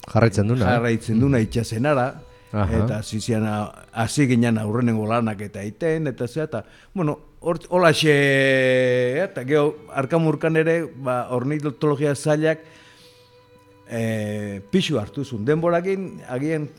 Jarraitzen 0.04 0.48
duna. 0.48 0.66
eh? 0.66 0.70
jarraitzen 0.70 1.20
duna 1.20 1.40
itxasenara, 1.40 2.08
Aha. 2.54 2.80
eta 2.84 3.02
zizian 3.04 3.46
hasi 3.94 4.28
ginen 4.28 4.58
aurrenengo 4.58 5.06
lanak 5.08 5.42
eta 5.42 5.62
iten, 5.64 6.08
eta 6.08 6.28
zea, 6.28 6.44
eta, 6.44 6.64
bueno, 6.94 7.33
hor- 7.44 7.68
holaxe, 7.70 8.14
eta 9.24 9.44
geho, 9.44 9.76
arkamurkan 9.92 10.56
ere, 10.58 10.78
ba, 10.96 11.28
ornitologia 11.36 12.16
zailak, 12.16 12.64
e, 13.92 14.62
pixu 14.72 14.98
hartu 15.00 15.26
zuen. 15.28 15.44
Denborakin, 15.46 16.24
agian, 16.32 16.70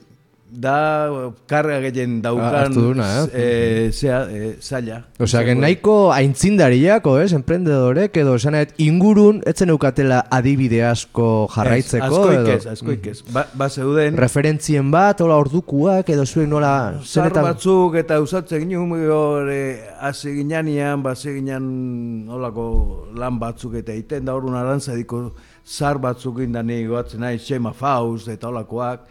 da 0.54 1.32
karga 1.50 1.80
gehien 1.82 2.20
daukan, 2.23 2.54
Ah, 2.54 2.68
duna, 2.70 3.08
eh? 3.32 3.88
e, 3.88 3.92
zea, 3.92 4.23
e, 4.30 4.56
zaila. 4.62 5.02
Osea, 5.18 5.44
que 5.44 5.54
nahiko 5.54 6.12
aintzindariako, 6.14 7.18
ez, 7.20 7.32
emprendedorek, 7.34 8.16
edo 8.23 8.37
esan 8.38 8.56
ingurun, 8.78 9.42
etzen 9.46 9.73
eukatela 9.75 10.25
adibide 10.30 10.84
asko 10.87 11.49
jarraitzeko, 11.54 12.04
Ez, 12.04 12.12
askoik 12.14 12.49
ez, 12.54 12.66
askoik 12.70 13.06
ez. 13.11 13.16
Ba, 13.34 13.46
ba 13.54 13.68
zeuden, 13.68 14.16
referentzien 14.16 14.90
bat, 14.94 15.20
hola 15.20 15.37
ordukuak, 15.42 16.08
edo 16.14 16.25
zuek 16.25 16.49
nola, 16.49 17.00
zenetan... 17.02 17.44
batzuk 17.50 17.99
eta 17.99 18.20
usatzen 18.23 18.62
ginen 18.62 18.94
hori 19.11 19.61
hasi 20.00 20.37
ginean, 20.38 21.02
base 21.02 21.34
ginen 21.34 22.28
olako 22.30 23.08
lan 23.18 23.40
batzuk 23.42 23.75
eta 23.82 23.92
iten 23.92 24.25
da 24.25 24.34
orduan 24.34 24.61
arantzadiko 24.61 25.32
zar 25.66 25.99
batzuk 25.99 26.38
indani 26.44 26.84
goatzen 26.87 27.20
nahi, 27.25 27.38
Xema 27.42 27.73
Faust 27.75 28.28
eta 28.28 28.49
olakoak. 28.49 29.08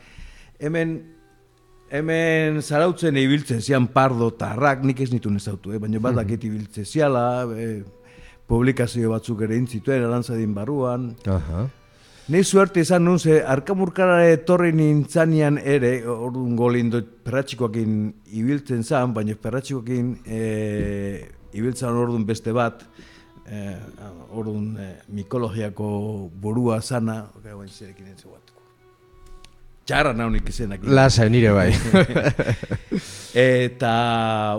Hemen 0.63 1.12
hemen 1.93 2.62
zarautzen 2.62 3.17
ibiltzen 3.21 3.62
zian 3.62 3.88
pardo 3.93 4.31
tarrak, 4.33 4.81
nik 4.83 5.03
ez 5.03 5.12
nitu 5.13 5.29
nezautu, 5.29 5.75
eh? 5.75 5.79
baina 5.81 6.01
bat 6.01 6.17
dakit 6.17 6.47
ibiltzen 6.50 6.88
ziala, 6.89 7.45
eh, 7.53 7.83
publikazio 8.50 9.13
batzuk 9.13 9.45
ere 9.45 9.57
intzituen 9.59 10.03
arantzadin 10.07 10.53
barruan. 10.55 11.12
Aha. 11.29 11.67
Ni 12.33 12.39
suerte 12.47 12.79
izan 12.79 13.03
nun, 13.03 13.19
ze 13.19 13.41
arkamurkara 13.43 14.21
etorri 14.31 14.71
nintzanian 14.71 15.57
ere, 15.59 15.97
orduan 16.07 16.55
golindo 16.55 17.01
perratxikoakin 17.25 17.97
ibiltzen 18.39 18.83
zan, 18.83 19.12
baina 19.13 19.35
perratxikoakin 19.35 20.13
e, 20.23 20.39
ibiltzen 21.51 22.00
orduan 22.00 22.23
beste 22.25 22.55
bat, 22.55 22.85
eh, 23.45 23.75
orduan 24.31 24.71
eh, 24.79 24.95
mikologiako 25.09 26.29
burua 26.41 26.79
zana, 26.81 27.25
gau 27.43 27.62
entzerekin 27.62 28.07
entzu 28.15 28.31
bat. 28.31 28.42
Txarra 29.84 30.13
naunik 30.16 30.48
izenak. 30.48 30.84
Lasa, 30.88 31.25
nire 31.28 31.52
bai. 31.52 31.72
Eta, 33.34 33.94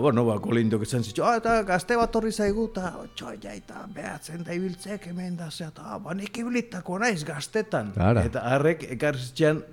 bueno, 0.03 0.25
ba, 0.27 0.35
kolindok 0.43 0.83
esan 0.83 1.05
zitxo, 1.05 1.23
ah, 1.23 1.37
eta 1.39 1.61
gazte 1.63 1.95
bat 1.95 2.15
horri 2.19 2.33
zaigu, 2.35 2.65
eta 2.73 2.89
txoia, 3.15 3.53
eta 3.55 3.85
behatzen 3.95 4.43
da 4.43 4.51
ibiltzek 4.51 5.07
hemen 5.13 5.37
da, 5.39 5.47
zea, 5.47 5.69
eta 5.71 5.95
ba, 6.03 6.13
nik 6.17 6.35
ibilitako 6.43 6.99
naiz 6.99 7.23
gaztetan. 7.25 7.93
Ara. 7.95 8.25
Eta 8.27 8.43
harrek 8.51 8.83
ekarriztzean 8.97 9.63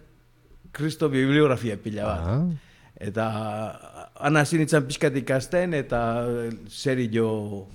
kristo 0.72 1.10
bibliografia 1.10 1.76
pila 1.82 2.06
bat. 2.06 2.30
Ah. 2.30 2.70
Eta 3.02 3.26
ana 4.22 4.40
hasi 4.44 4.58
nintzen 4.60 4.84
pixkat 4.86 5.16
ikasten 5.18 5.74
eta 5.74 6.00
zeri 6.70 7.08
jo 7.12 7.26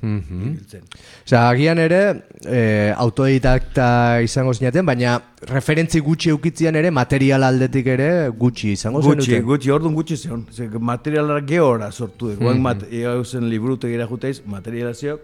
ibiltzen. 0.01 0.85
Osea, 1.25 1.41
agian 1.49 1.79
ere, 1.83 1.99
e, 2.45 2.61
autodidakta 2.95 3.87
izango 4.23 4.53
zinaten, 4.55 4.85
baina 4.87 5.17
referentzi 5.51 5.99
gutxi 6.05 6.31
eukitzean 6.33 6.75
ere, 6.79 6.91
material 6.91 7.43
aldetik 7.43 7.87
ere 7.97 8.09
gutxi 8.29 8.71
izango 8.77 9.01
Gutxi, 9.01 9.31
zenuten. 9.31 9.45
gutxi, 9.49 9.73
orduan 9.75 9.97
gutxi 9.97 10.17
zeon. 10.17 10.45
Ze, 10.51 10.69
materialara 10.79 11.43
gehora 11.45 11.91
sortu 11.91 12.31
dut. 12.31 12.39
Guan 12.39 12.61
mat, 12.61 12.85
zen 13.25 13.49
librutegira 13.49 14.07
juteiz, 14.07 14.41
materialaziok, 14.45 15.19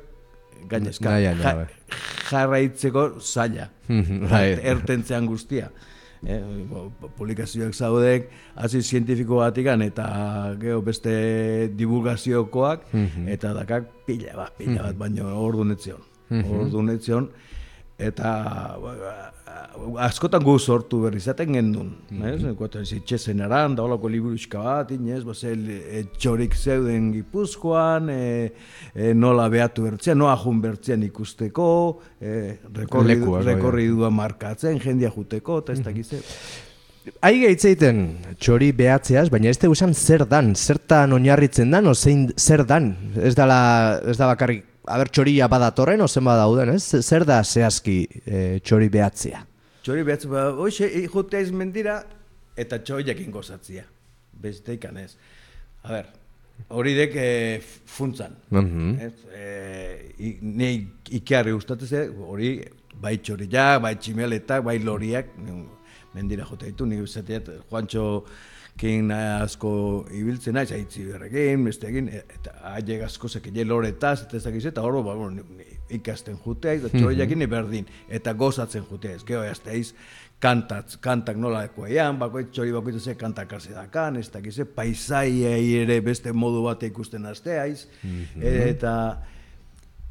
gainezka. 0.69 1.17
Ja- 1.19 1.67
jarraitzeko 2.29 3.07
zaila. 3.21 3.69
Mhm, 3.87 4.29
bai. 4.29 4.45
Ertentzean 4.73 5.25
guztia. 5.25 5.69
Eh, 6.25 6.39
publikazioak 7.17 7.73
zaudek, 7.75 8.29
hasi 8.55 8.79
zientifiko 8.81 9.41
batikan, 9.41 9.81
eta 9.81 10.55
geho 10.61 10.81
beste 10.81 11.67
divulgaziokoak, 11.75 12.85
Mhm. 12.93 13.27
eta 13.27 13.51
dakak 13.53 13.89
pila 14.07 14.35
bat, 14.37 14.53
pila 14.57 14.83
bat, 14.83 14.95
baino 14.97 15.27
ordu 15.43 15.65
netzion. 15.65 15.99
Ordu 16.31 16.81
netzion, 16.81 17.29
eta 17.99 18.77
ba, 18.81 18.93
askotan 20.03 20.43
gu 20.43 20.55
sortu 20.59 21.01
berri 21.03 21.19
zaten 21.19 21.53
gendun. 21.53 21.91
Mm 22.09 22.21
-hmm. 22.21 22.85
Zitxezen 22.85 23.41
aran, 23.41 23.75
da 23.75 23.83
holako 23.83 24.07
liburuxka 24.07 24.59
bat, 24.63 24.91
inez, 24.91 25.23
bazel, 25.23 25.69
e, 25.69 26.03
txorik 26.17 26.55
zeuden 26.55 27.11
gipuzkoan, 27.13 28.09
e, 28.09 28.51
e, 28.95 29.13
nola 29.13 29.49
behatu 29.49 29.83
bertzean, 29.83 30.17
noa 30.17 30.35
jun 30.37 30.61
bertzean 30.61 31.03
ikusteko, 31.03 31.99
e, 32.21 32.57
rekorri, 32.73 33.15
Lekuak, 33.15 33.43
bai. 33.43 33.55
rekorridua 33.55 34.09
markatzen, 34.09 34.79
jendia 34.79 35.09
juteko, 35.09 35.59
eta 35.59 35.73
ez 35.73 35.83
dakize. 35.83 36.21
Hai 37.19 37.39
gaitzeiten 37.41 38.17
txori 38.39 38.71
behatzeaz, 38.71 39.29
baina 39.29 39.49
ez 39.49 39.57
esan 39.57 39.93
zer 39.93 40.25
dan, 40.25 40.55
zertan 40.55 41.11
oinarritzen 41.11 41.69
dan, 41.71 41.87
o 41.87 41.93
zein 41.93 42.31
zer 42.37 42.65
dan, 42.65 42.95
ez, 43.21 43.35
dala, 43.35 43.99
ez 44.07 44.17
da 44.17 44.27
bakarrik, 44.27 44.72
aber 44.87 45.09
txoria 45.09 45.47
badatorren, 45.51 46.01
o 46.01 46.07
zen 46.07 46.25
badauden, 46.27 46.73
ez? 46.75 46.83
Zer 47.01 47.25
da 47.27 47.41
zehazki 47.43 47.97
e, 48.25 48.41
txori 48.63 48.89
behatzea? 48.93 49.43
Txori 49.83 50.03
behatzen, 50.07 50.31
ba, 50.31 50.49
hoxe, 50.55 50.89
jutea 51.11 51.43
izmendira, 51.43 52.01
eta 52.59 52.79
txoiakin 52.79 53.31
gozatzia. 53.31 53.85
Beste 54.43 54.75
ikan 54.77 54.97
ez. 55.01 55.13
A 55.83 55.91
ber, 55.95 56.07
hori 56.75 56.95
dek 56.97 57.15
e, 57.19 57.27
funtzan. 57.95 58.37
Mhm. 58.51 58.95
Ez, 59.03 59.13
e, 59.35 59.47
i, 60.19 60.37
ne 60.41 60.71
ikiarri 61.11 61.55
gustatzen 61.55 61.87
ze, 61.87 62.07
hori 62.27 62.55
bai 63.03 63.17
txoriak, 63.19 63.81
bai 63.83 63.95
tximeletak, 63.99 64.63
bai 64.65 64.77
loriak, 64.83 65.31
mendira 66.13 66.45
jota 66.47 66.67
ditu, 66.69 66.85
nik 66.87 67.03
izateat, 67.07 67.49
Juancho 67.69 68.23
kin 68.77 69.11
asko 69.13 69.71
ibiltzen 70.11 70.57
naiz, 70.57 70.71
haitzi 70.73 71.05
berrekin, 71.05 71.63
besteekin, 71.67 72.09
e- 72.09 72.23
eta 72.37 72.55
haiek 72.73 73.03
asko 73.05 73.29
zekile 73.29 73.65
loretaz, 73.69 74.23
eta 74.25 74.37
ez 74.37 74.65
eta 74.65 74.81
hor, 74.81 75.03
ba, 75.05 75.15
bueno, 75.15 75.43
ikasten 75.93 76.37
jutea, 76.41 76.73
eta 76.79 76.89
txoriakin 76.89 77.39
ni 77.39 77.47
berdin, 77.47 77.87
eta 78.09 78.33
gozatzen 78.33 78.85
jutea, 78.89 79.15
ez, 79.19 79.23
geho, 79.27 79.43
azteiz, 79.45 79.93
kantatz, 80.43 80.97
kantak 80.99 81.37
nola 81.39 81.63
ekoean, 81.69 82.17
bakoit 82.19 82.49
txori 82.51 82.73
bakoit 82.75 82.99
ze 82.99 83.15
kantak 83.15 83.53
dakan, 83.69 84.17
ez 84.17 84.29
dakiz, 84.31 84.59
paisaiei 84.75 85.75
ere 85.83 86.01
beste 86.01 86.33
modu 86.33 86.63
bat 86.63 86.83
ikusten 86.83 87.25
azteaiz, 87.25 87.87
eta 88.41 89.19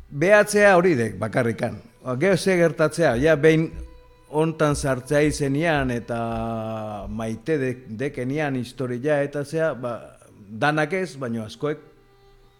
behatzea 0.08 0.76
hori 0.76 0.94
dek, 0.94 1.18
bakarrikan. 1.18 1.80
Ba, 2.04 2.16
Gero 2.16 2.36
ze 2.36 2.56
gertatzea, 2.56 3.16
ja 3.16 3.36
behin 3.36 3.70
hontan 4.32 4.76
sartzea 4.76 5.22
izenian 5.28 5.90
eta 5.90 7.06
maite 7.08 7.58
de, 7.58 7.72
dekenian 7.88 8.56
historia 8.56 9.20
eta 9.22 9.44
zea, 9.44 9.72
ba, 9.74 9.96
danak 10.48 10.92
ez, 10.96 11.16
baino 11.20 11.44
askoek 11.44 11.88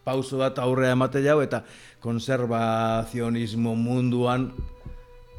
pauso 0.04 0.38
bat 0.40 0.58
aurrea 0.58 0.96
emate 0.96 1.22
jau 1.24 1.38
eta 1.42 1.62
konservazionismo 2.02 3.74
munduan 3.78 4.50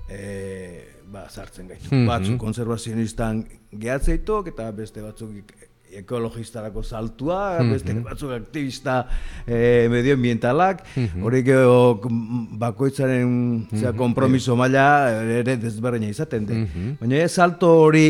e, 0.10 0.88
ba, 1.12 1.28
sartzen 1.30 1.68
gaitu. 1.68 1.92
Mhm. 1.92 2.08
Batzuk 2.08 2.40
konservazionistan 2.42 3.44
gehatzeitok 3.72 4.54
eta 4.54 4.72
beste 4.72 5.04
batzuk 5.04 5.54
ekologistarako 6.00 6.84
saltua, 6.84 7.60
beste 7.70 7.96
batzuk 8.04 8.34
aktivista 8.36 9.04
e, 9.46 9.88
medioambientalak, 9.92 10.84
hori 11.22 11.44
gero 11.46 12.00
mm, 12.04 12.60
bakoitzaren 12.62 13.34
zera, 13.74 13.94
kompromiso 13.98 14.58
maila 14.60 14.86
ere 15.40 15.58
desberdina 15.62 16.12
izaten 16.12 16.48
de. 16.50 16.64
Baina 17.02 17.22
ez 17.24 17.32
salto 17.34 17.72
hori 17.86 18.08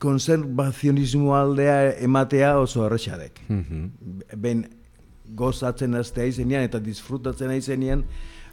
konservazionismo 0.00 1.34
aldea 1.36 1.80
ematea 2.00 2.54
oso 2.60 2.86
erresadek. 2.86 3.42
Ben 4.36 4.64
gozatzen 5.36 5.94
aztea 5.94 6.26
izenean 6.26 6.64
eta 6.66 6.80
disfrutatzen 6.82 7.52
izenean 7.54 8.02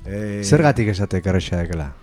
e, 0.06 0.44
Zergatik 0.46 0.92
esatek 0.94 1.32
erresa 1.32 1.64
dekela? 1.64 1.94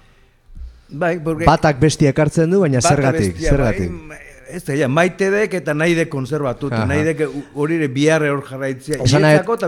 bai, 0.88 1.18
porque 1.22 1.44
Batak 1.44 1.80
bestia 1.80 2.12
ekartzen 2.14 2.50
du, 2.50 2.60
baina 2.64 2.80
zergatik, 2.80 3.34
bestia, 3.34 3.54
zergatik. 3.54 3.92
Bai, 4.08 4.20
ez 4.56 4.62
da, 4.66 4.88
maite 4.88 5.30
dek 5.30 5.54
eta 5.60 5.74
nahi 5.74 5.94
dek 5.98 6.08
konservatu, 6.12 6.68
eta 6.70 6.82
Aha. 6.82 6.86
nahi 6.90 7.02
dek 7.10 7.22
hori 7.54 7.78
ere 7.80 7.88
biharre 7.88 8.30
hor 8.30 8.42
jarraitzea. 8.46 9.00
Osa 9.02 9.20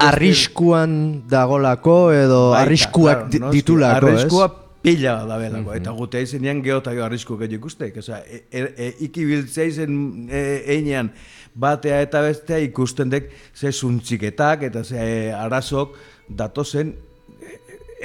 arriskuan 0.09 1.23
dagolako 1.31 1.97
edo 2.15 2.51
Baita, 2.53 2.63
arriskuak 2.67 3.25
claro, 3.31 3.45
noski, 3.47 3.61
ditulako, 3.61 4.07
Arriskua 4.13 4.47
ez? 4.47 4.63
pila 4.87 5.15
da 5.27 5.39
belako, 5.39 5.73
eta 5.75 5.91
gutea 5.97 6.21
izenean 6.23 6.61
geota 6.63 6.93
jo 6.95 7.05
arrisku 7.05 7.37
gehiago 7.41 7.59
ikustek. 7.67 7.97
Osea, 8.03 8.21
e, 8.31 8.45
e, 8.51 8.63
e, 8.77 8.91
ikibiltzea 9.09 9.65
izen 9.67 9.97
e, 10.31 10.43
einean 10.77 11.11
batea 11.57 12.01
eta 12.05 12.21
bestea 12.23 12.59
ikusten 12.63 13.11
dek 13.11 13.31
ze 13.57 13.73
zuntziketak 13.73 14.63
eta 14.69 14.85
ze 14.85 14.97
e, 15.01 15.33
arazok 15.35 15.97
datozen 16.29 16.93
e, 17.41 17.59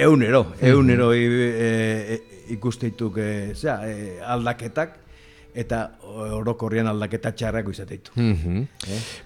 eunero, 0.08 0.46
eunero 0.60 1.12
i- 1.14 1.26
e, 1.28 1.70
e, 2.16 2.20
ikusteituk 2.56 3.18
e, 3.18 3.30
zera, 3.54 3.86
e, 3.88 4.18
aldaketak 4.26 4.98
eta 5.54 5.78
orokorrian 6.32 6.86
aldaketa 6.88 7.30
txarrako 7.36 7.70
izateitu. 7.74 8.12
Mhm. 8.16 8.62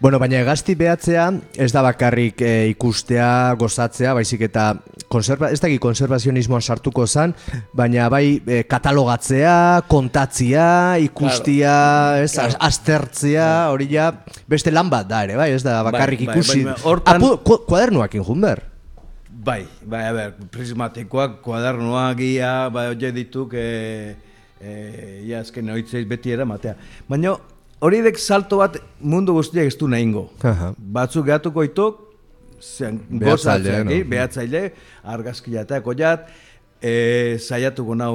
Bueno, 0.01 0.19
baina 0.19 0.41
gazti 0.47 0.75
behatzea 0.75 1.29
ez 1.55 1.71
da 1.73 1.83
bakarrik 1.87 2.41
e, 2.43 2.69
ikustea, 2.73 3.55
gozatzea, 3.59 4.15
baizik 4.15 4.41
eta 4.49 4.73
konserva, 5.09 5.51
ez 5.55 5.61
daki 5.63 5.79
konservazionismoa 5.79 6.61
sartuko 6.61 7.07
zan, 7.07 7.35
baina 7.73 8.09
bai 8.11 8.41
e, 8.47 8.65
katalogatzea, 8.67 9.83
kontatzia, 9.87 10.99
ikustia, 11.07 11.77
ez, 12.25 12.33
az- 12.43 12.57
aztertzea, 12.59 13.71
hori 13.71 13.87
ja 13.95 14.11
beste 14.51 14.71
lan 14.75 14.91
bat 14.91 15.07
da 15.09 15.23
ere, 15.25 15.37
bai, 15.39 15.53
ez 15.53 15.63
da 15.63 15.83
bakarrik 15.87 16.27
bai, 16.27 16.35
ikusi. 16.35 16.65
baina 16.65 16.77
hortan- 16.83 17.23
Apu, 17.23 17.37
ku, 17.47 17.61
kuadernuak 17.71 18.15
injun 18.19 18.41
ber. 18.41 18.63
Bai, 19.47 19.63
bai, 19.87 20.05
a 20.09 20.13
ber, 20.13 20.35
prismatikoak, 20.51 21.41
kuadernoa, 21.41 22.09
gia, 22.19 22.69
bai, 22.69 22.89
oie 22.97 23.13
dituk, 23.15 23.55
e, 23.55 24.17
e, 24.61 25.23
ia 25.27 25.41
azken 25.41 25.71
oitzeiz 25.71 26.07
beti 26.09 26.33
eramatea. 26.33 26.75
Baina 27.09 27.37
hori 27.81 28.01
dek 28.03 28.19
salto 28.19 28.59
bat 28.63 28.79
mundu 29.01 29.33
guztiak 29.37 29.67
ez 29.67 29.77
du 29.77 29.89
nahingo. 29.89 30.31
Aha. 30.43 30.73
Batzuk 30.79 31.27
gehatuko 31.27 31.63
ituk, 31.65 32.03
zen, 32.63 33.01
Behatzaile, 33.11 33.31
gozatzeak, 33.31 33.85
no? 33.91 34.11
behatzaile, 34.11 34.63
argazkiateako 35.05 35.95
jat, 35.99 36.29
e, 36.83 37.37
saiatuko 37.39 37.95
nau, 37.95 38.15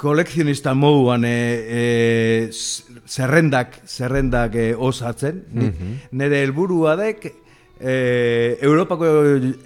kolekzionista 0.00 0.72
moduan 0.74 1.24
e, 1.28 1.32
e, 1.68 2.48
zerrendak, 3.06 3.80
zerrendak 3.86 4.54
e, 4.56 4.70
osatzen. 4.74 5.42
Ni- 5.52 5.72
Nire 6.12 6.40
helburua 6.46 6.94
dek 6.96 7.26
e, 7.80 8.56
Europako 8.64 9.10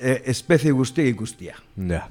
e, 0.00 0.16
espezie 0.34 0.72
guzti 0.74 1.06
ikustia. 1.12 1.54
Ja. 1.76 2.08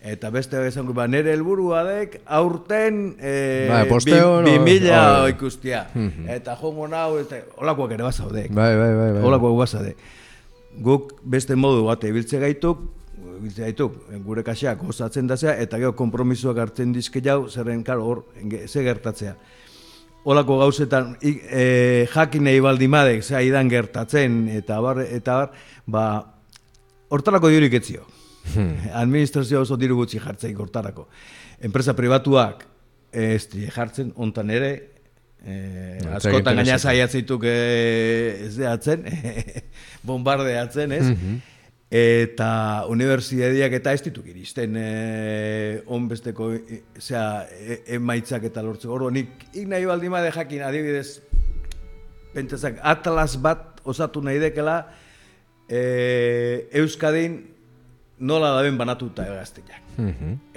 Eta 0.00 0.30
beste 0.32 0.56
esango 0.66 0.94
ba, 0.96 1.04
nire 1.06 1.34
helburua 1.34 1.82
dek 1.84 2.22
aurten 2.24 3.16
e, 3.20 3.66
Bai, 3.68 3.82
posteon, 3.88 4.46
bi, 4.46 4.50
o- 4.50 4.62
bi 4.64 4.70
mila 4.80 5.00
bai. 5.26 5.32
ikustia. 5.34 5.82
Eta 6.26 6.54
jongo 6.56 6.86
nau, 6.88 7.18
eta 7.20 7.42
olakoak 7.60 7.92
ere 7.98 8.06
bazaudek. 8.06 8.48
Bai, 8.56 8.70
bai, 8.78 8.94
bai. 8.96 9.10
bai. 9.18 9.22
Holakoak 9.28 9.58
bazade. 9.58 9.92
Guk 10.80 11.12
beste 11.22 11.52
modu 11.58 11.82
bat 11.84 12.04
ibiltze 12.08 12.40
gaituk, 12.40 12.80
ibiltze 13.40 13.66
gaituk, 13.66 13.98
gure 14.24 14.42
kaxeak 14.46 14.80
osatzen 14.88 15.26
dazea, 15.28 15.58
eta 15.60 15.76
gero 15.82 15.92
kompromisoak 15.98 16.56
hartzen 16.64 16.94
dizke 16.96 17.20
jau, 17.20 17.50
zerren, 17.50 17.82
karo, 17.84 18.04
hor, 18.06 18.22
ze 18.66 18.82
gertatzea. 18.86 19.34
Olako 20.24 20.58
gauzetan, 20.60 21.16
e, 21.20 22.06
jakin 22.12 22.44
nahi 22.44 22.60
baldimadek, 22.60 23.22
ze 23.24 23.36
aidan 23.36 23.68
gertatzen, 23.68 24.48
eta 24.48 24.80
bar, 24.80 25.00
eta 25.04 25.36
bar, 25.42 25.52
ba, 25.86 26.06
hortarako 27.08 27.48
diurik 27.52 27.74
etzio. 27.80 28.06
Administrazio 29.02 29.60
oso 29.62 29.76
diru 29.80 29.96
gutxi 30.00 30.20
jartzeik 30.22 30.58
hortarako. 30.58 31.08
Enpresa 31.60 31.94
pribatuak 31.94 32.64
ez 33.12 33.48
jartzen, 33.74 34.12
ontan 34.16 34.50
ere, 34.54 34.72
eh, 35.44 35.98
askotan 36.14 36.60
gaina 36.60 36.78
saiatzeituk 36.78 37.44
eh, 37.48 38.46
ez 38.46 38.54
deatzen, 38.58 39.06
bombardeatzen, 40.08 40.92
ez? 40.92 41.06
Eta 41.90 42.86
unibertsitateak 42.86 43.72
eta 43.80 43.92
ez 43.96 44.02
dituk 44.04 44.28
iristen 44.30 44.76
eh, 44.78 45.80
onbesteko 45.90 46.52
eh, 46.54 46.82
zera, 47.02 47.48
e, 47.50 47.80
emaitzak 47.96 48.46
eta 48.46 48.62
lortzeko. 48.62 48.94
Ordo, 48.94 49.08
nik 49.10 49.48
ik 49.50 49.66
nahi 49.66 49.88
baldin 49.90 50.14
bade 50.14 50.30
jakin, 50.36 50.62
adibidez, 50.68 51.18
pentsazak, 52.30 52.78
atlas 52.86 53.34
bat 53.42 53.82
osatu 53.82 54.22
nahi 54.22 54.38
dekela, 54.38 54.84
eh, 55.66 56.68
Euskadin 56.78 57.40
nola 58.20 58.52
daben 58.56 58.78
banatuta 58.78 59.24
egaztiak. 59.26 59.82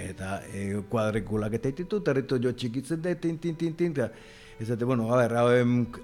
Eta 0.00 0.38
e, 0.52 0.66
kuadrikulak 0.90 1.58
eta 1.58 1.72
ditu, 1.74 2.00
territorio 2.04 2.52
txikitzen 2.52 3.02
da, 3.02 3.14
tin, 3.20 3.38
tin, 3.40 3.56
tin, 3.56 3.74
tin, 3.76 3.92
eta 3.96 4.10
ez 4.60 4.68
dute, 4.68 4.86
bueno, 4.86 5.08
a 5.12 5.18
ber, 5.22 5.34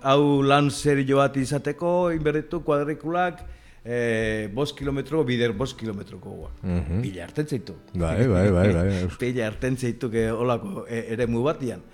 hau, 0.03 0.43
lan 0.43 0.71
serio 0.75 1.21
bat 1.21 1.37
izateko, 1.39 2.11
inberditu 2.17 2.63
kuadrikulak, 2.67 3.45
e, 3.85 4.49
bost 4.53 4.77
kilometro, 4.79 5.23
bider 5.25 5.55
bost 5.57 5.79
kilometroko 5.79 6.37
guak. 6.43 6.61
Pila 7.01 7.25
hartzen 7.29 7.49
zaitu. 7.49 7.77
Bai, 7.95 8.27
bai, 8.29 8.47
bai, 8.53 8.69
bai. 8.75 8.87
Pila 9.23 9.47
hartzen 9.49 9.79
zaitu 9.79 10.11
que 10.11 10.31
olako 10.33 10.87
e, 10.89 11.05
eremu 11.15 11.45
batian. 11.47 11.85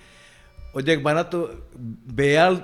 Oiek 0.76 1.02
banatu, 1.05 1.46
behal, 2.16 2.61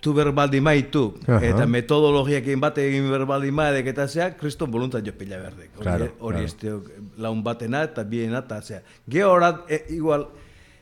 behatu 0.00 0.14
berbaldi 0.16 0.60
maitu, 0.60 1.14
Aha. 1.28 1.40
eta 1.44 1.66
metodologiakin 1.66 2.60
bat 2.60 2.78
egin 2.78 3.08
berbaldi 3.10 3.50
maedek 3.52 3.86
eta 3.92 4.06
zea, 4.08 4.30
kriston 4.36 4.70
voluntat 4.72 5.04
jo 5.04 5.12
pila 5.12 5.36
berdek. 5.38 5.70
Hori, 5.76 5.84
Claro, 5.84 6.38
ez 6.42 6.54
teok 6.54 6.86
laun 7.18 7.42
batena 7.42 7.82
eta 7.84 8.02
biena 8.04 8.38
eta 8.40 8.60
zea. 8.62 8.80
Geho 9.08 9.30
horat, 9.30 9.66
e, 9.68 9.82
igual, 9.90 10.26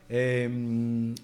em, 0.09 1.14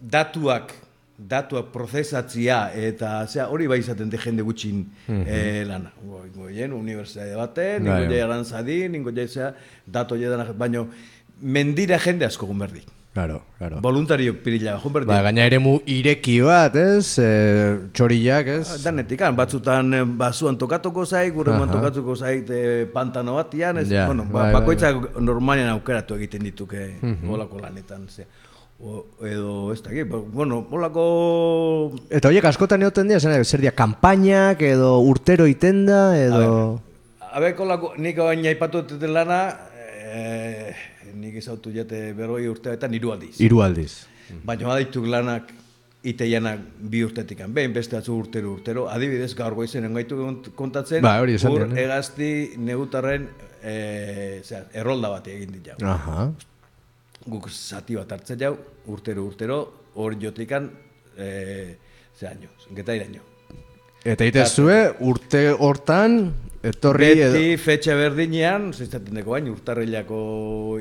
datuak, 0.00 0.74
datuak 1.18 1.70
prozesatzia 1.72 2.70
eta 2.74 3.24
zea, 3.26 3.48
hori 3.48 3.66
bai 3.66 3.78
izaten 3.80 4.10
de 4.10 4.18
jende 4.18 4.42
gutxin 4.42 4.84
eh, 5.08 5.64
lana. 5.66 5.92
Goi, 6.04 6.28
goien, 6.34 6.72
unibertsitate 6.76 7.34
baten, 7.36 7.84
Bai, 7.84 8.02
ningo 8.02 8.08
bai. 8.10 8.10
jai 8.18 8.20
arantzadin, 8.26 8.92
ningo 8.92 9.10
jai 9.16 9.26
zea, 9.28 9.54
datu 9.86 10.16
jedan, 10.20 10.52
baino, 10.58 10.88
mendira 11.40 11.98
jende 11.98 12.26
asko 12.26 12.46
gunberdi. 12.46 12.82
Claro, 13.16 13.40
claro. 13.56 13.80
Voluntario 13.80 14.42
pirila, 14.44 14.76
gunberdi. 14.76 15.08
Ba, 15.08 15.22
gaina 15.24 15.46
ere 15.48 15.56
mu 15.56 15.78
ireki 15.88 16.34
bat, 16.44 16.74
ez? 16.76 17.16
E, 17.16 17.28
txorillak, 17.96 18.50
ez? 18.58 18.74
Danetikan, 18.82 19.32
batzutan 19.38 19.94
eh, 19.96 20.02
basuan 20.04 20.58
tokatuko 20.60 21.06
zaik, 21.08 21.30
gurrengoan 21.32 21.70
Aha. 21.70 21.78
tokatuko 21.78 22.12
zaik 22.12 22.50
eh, 22.52 22.82
pantano 22.92 23.38
batian, 23.38 23.78
ez, 23.80 23.86
Ja, 23.88 24.04
bueno, 24.10 24.26
bai, 24.28 24.34
ba, 24.34 24.42
bai, 24.42 24.50
bakoitzak 24.58 25.16
normalian 25.24 25.70
aukeratu 25.72 26.18
egiten 26.20 26.44
dituke 26.44 26.82
holako 27.24 27.62
lanetan, 27.62 28.02
ze. 28.12 28.26
O, 28.84 29.06
edo, 29.24 29.72
ez 29.72 29.80
da, 29.80 29.94
ba, 30.10 30.20
bueno, 30.20 30.58
holako... 30.76 31.04
Eta 32.12 32.28
horiek 32.28 32.50
askotan 32.50 32.84
egoten 32.84 33.08
dira, 33.08 33.22
zer, 33.40 33.62
dira, 33.64 33.72
kampainak, 33.72 34.60
edo 34.60 34.98
urtero 35.08 35.48
itenda, 35.48 36.10
edo... 36.20 36.82
Abeko 37.32 37.64
lako, 37.64 37.94
nik 37.96 38.20
bain 38.20 38.44
aipatu 38.52 38.84
duten 38.92 39.16
lana, 39.16 39.40
eh, 40.04 40.76
nik 41.20 41.38
ezautu 41.40 41.72
jate 41.74 42.12
berroi 42.16 42.46
urteetan 42.50 42.94
hiru 42.96 43.12
aldiz. 43.14 43.36
Hiru 43.40 43.62
aldiz. 43.64 43.92
Baina 44.44 44.68
badaituk 44.68 45.06
lanak 45.10 45.52
iteianak 46.06 46.60
bi 46.90 47.02
urtetik 47.06 47.42
behin 47.54 47.74
beste 47.74 47.98
atzu 47.98 48.14
urtero 48.20 48.52
urtero. 48.54 48.86
Adibidez, 48.92 49.32
gaur 49.38 49.56
goizen 49.58 49.88
engaitu 49.88 50.18
kontatzen, 50.58 51.02
Ba, 51.02 51.16
hori 51.22 51.36
esan 51.38 51.54
ur 51.54 51.78
egazti 51.78 52.30
negutarren 52.62 53.28
e, 53.62 54.42
zera, 54.44 54.66
errolda 54.74 55.10
bat 55.16 55.30
egin 55.32 55.56
dit 55.56 55.72
jau. 55.72 55.78
Aha. 55.90 56.28
Guk 57.26 57.48
zati 57.50 57.98
bat 57.98 58.12
hartzen 58.14 58.38
jau, 58.38 58.54
urtero 58.92 59.24
urtero, 59.26 59.60
hor 59.96 60.14
jotikan, 60.20 60.68
e, 61.16 61.30
zeraino, 62.18 62.52
getairaino. 62.76 63.24
Eta 64.06 64.28
itezue, 64.28 64.78
urte 65.02 65.48
hortan, 65.50 66.20
etorri 66.70 67.08
Beti 67.14 67.42
edo... 67.52 67.58
fetxe 67.62 67.94
berdinean, 67.98 68.70
zizaten 68.74 69.18
deko 69.20 69.34
bain, 69.36 69.48
urtarrilako 69.52 70.20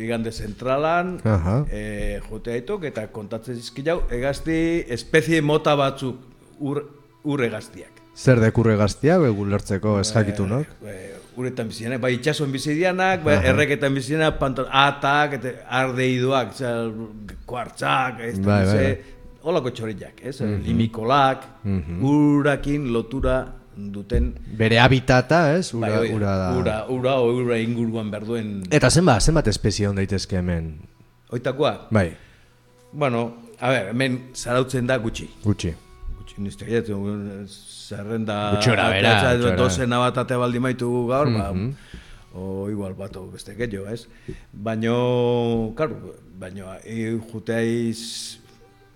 igande 0.02 0.32
zentralan, 0.34 1.16
Aha. 1.24 1.58
e, 1.70 2.20
jote 2.30 2.56
haituk, 2.56 2.88
eta 2.90 3.08
kontatzen 3.14 3.58
zizki 3.60 3.86
jau, 3.86 4.00
egazti, 4.16 4.58
espezie 4.96 5.42
mota 5.46 5.76
batzuk 5.80 6.22
ur, 6.60 6.82
ur 7.24 7.44
egaztiak. 7.46 7.92
Zer 8.16 8.40
dekurre 8.40 8.78
gaztia, 8.80 9.18
begu 9.20 9.44
lertzeko 9.52 9.98
ez 10.00 10.08
jakitunok? 10.14 10.78
E, 10.88 10.96
uretan 11.36 11.68
bizianak, 11.68 12.00
bai 12.00 12.14
itxasoan 12.16 12.54
bizidianak, 12.54 13.26
bai 13.26 13.36
erreketan 13.52 13.94
bizidianak, 13.98 14.38
panton, 14.40 14.70
atak, 14.72 15.34
eta 15.42 15.52
ardeiduak, 15.82 16.54
zel, 16.56 16.94
kuartzak, 17.46 18.22
ez 18.30 18.38
da, 18.40 18.46
Bai, 18.48 18.62
bai, 18.70 18.78
bai. 18.80 19.20
holako 19.44 19.74
txorillak, 19.76 20.24
ez? 20.32 20.38
Limikolak, 20.64 21.44
urakin 22.08 22.88
lotura 22.96 23.42
duten 23.76 24.34
Bere 24.58 24.80
habitata, 24.80 25.56
ez? 25.58 25.74
Ura, 25.74 26.00
Bai, 26.00 26.12
ura 26.16 26.36
da. 26.40 26.50
ura, 26.58 26.76
ura, 26.90 27.16
o 27.20 27.32
ura 27.44 27.58
inguruan 27.60 28.10
berduen. 28.12 28.64
Eta 28.72 28.90
zenbat, 28.90 29.22
zenbat 29.22 29.48
espezie 29.52 29.88
hon 29.90 29.96
daitezke 30.00 30.38
hemen? 30.40 30.74
Oitakoa, 31.36 31.88
Bai, 31.92 32.16
bueno, 32.94 33.26
a 33.60 33.70
ber, 33.70 33.90
hemen 33.92 34.20
zarautzen 34.36 34.88
da 34.88 34.98
gutxi. 34.98 35.28
gutxi. 35.44 35.74
Gutxi 36.18 36.42
nizte 36.42 36.66
gaitu, 36.66 36.96
zerrenda... 37.50 38.52
Gutxi 38.56 38.70
gora 38.72 38.90
bera. 38.90 39.36
Dozena 39.60 40.00
bat 40.00 40.18
ate 40.24 40.36
baldi 40.40 40.60
maitu 40.64 40.90
gaur, 41.10 41.28
ba, 41.34 41.52
o 42.36 42.70
igual 42.72 42.94
bat 42.96 43.16
o 43.18 43.28
beste 43.32 43.54
gehiago, 43.56 43.88
ez? 43.92 44.08
Baino, 44.52 45.74
claro, 45.76 46.16
baino, 46.40 46.72
e, 46.84 47.18
juteaiz, 47.32 48.40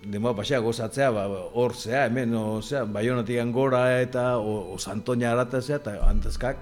demoa 0.03 0.35
pasea 0.35 0.59
gozatzea, 0.63 1.09
ba, 1.12 1.25
hor 1.27 1.75
zea, 1.75 2.05
hemen, 2.07 2.33
o, 2.35 2.62
zea, 2.62 2.85
baionatik 2.85 3.41
gora 3.51 4.01
eta, 4.01 4.38
o, 4.38 4.73
o 4.73 4.79
Santoña 4.79 5.31
aratzea, 5.31 5.81
eta 5.81 5.97
antezkak, 6.07 6.57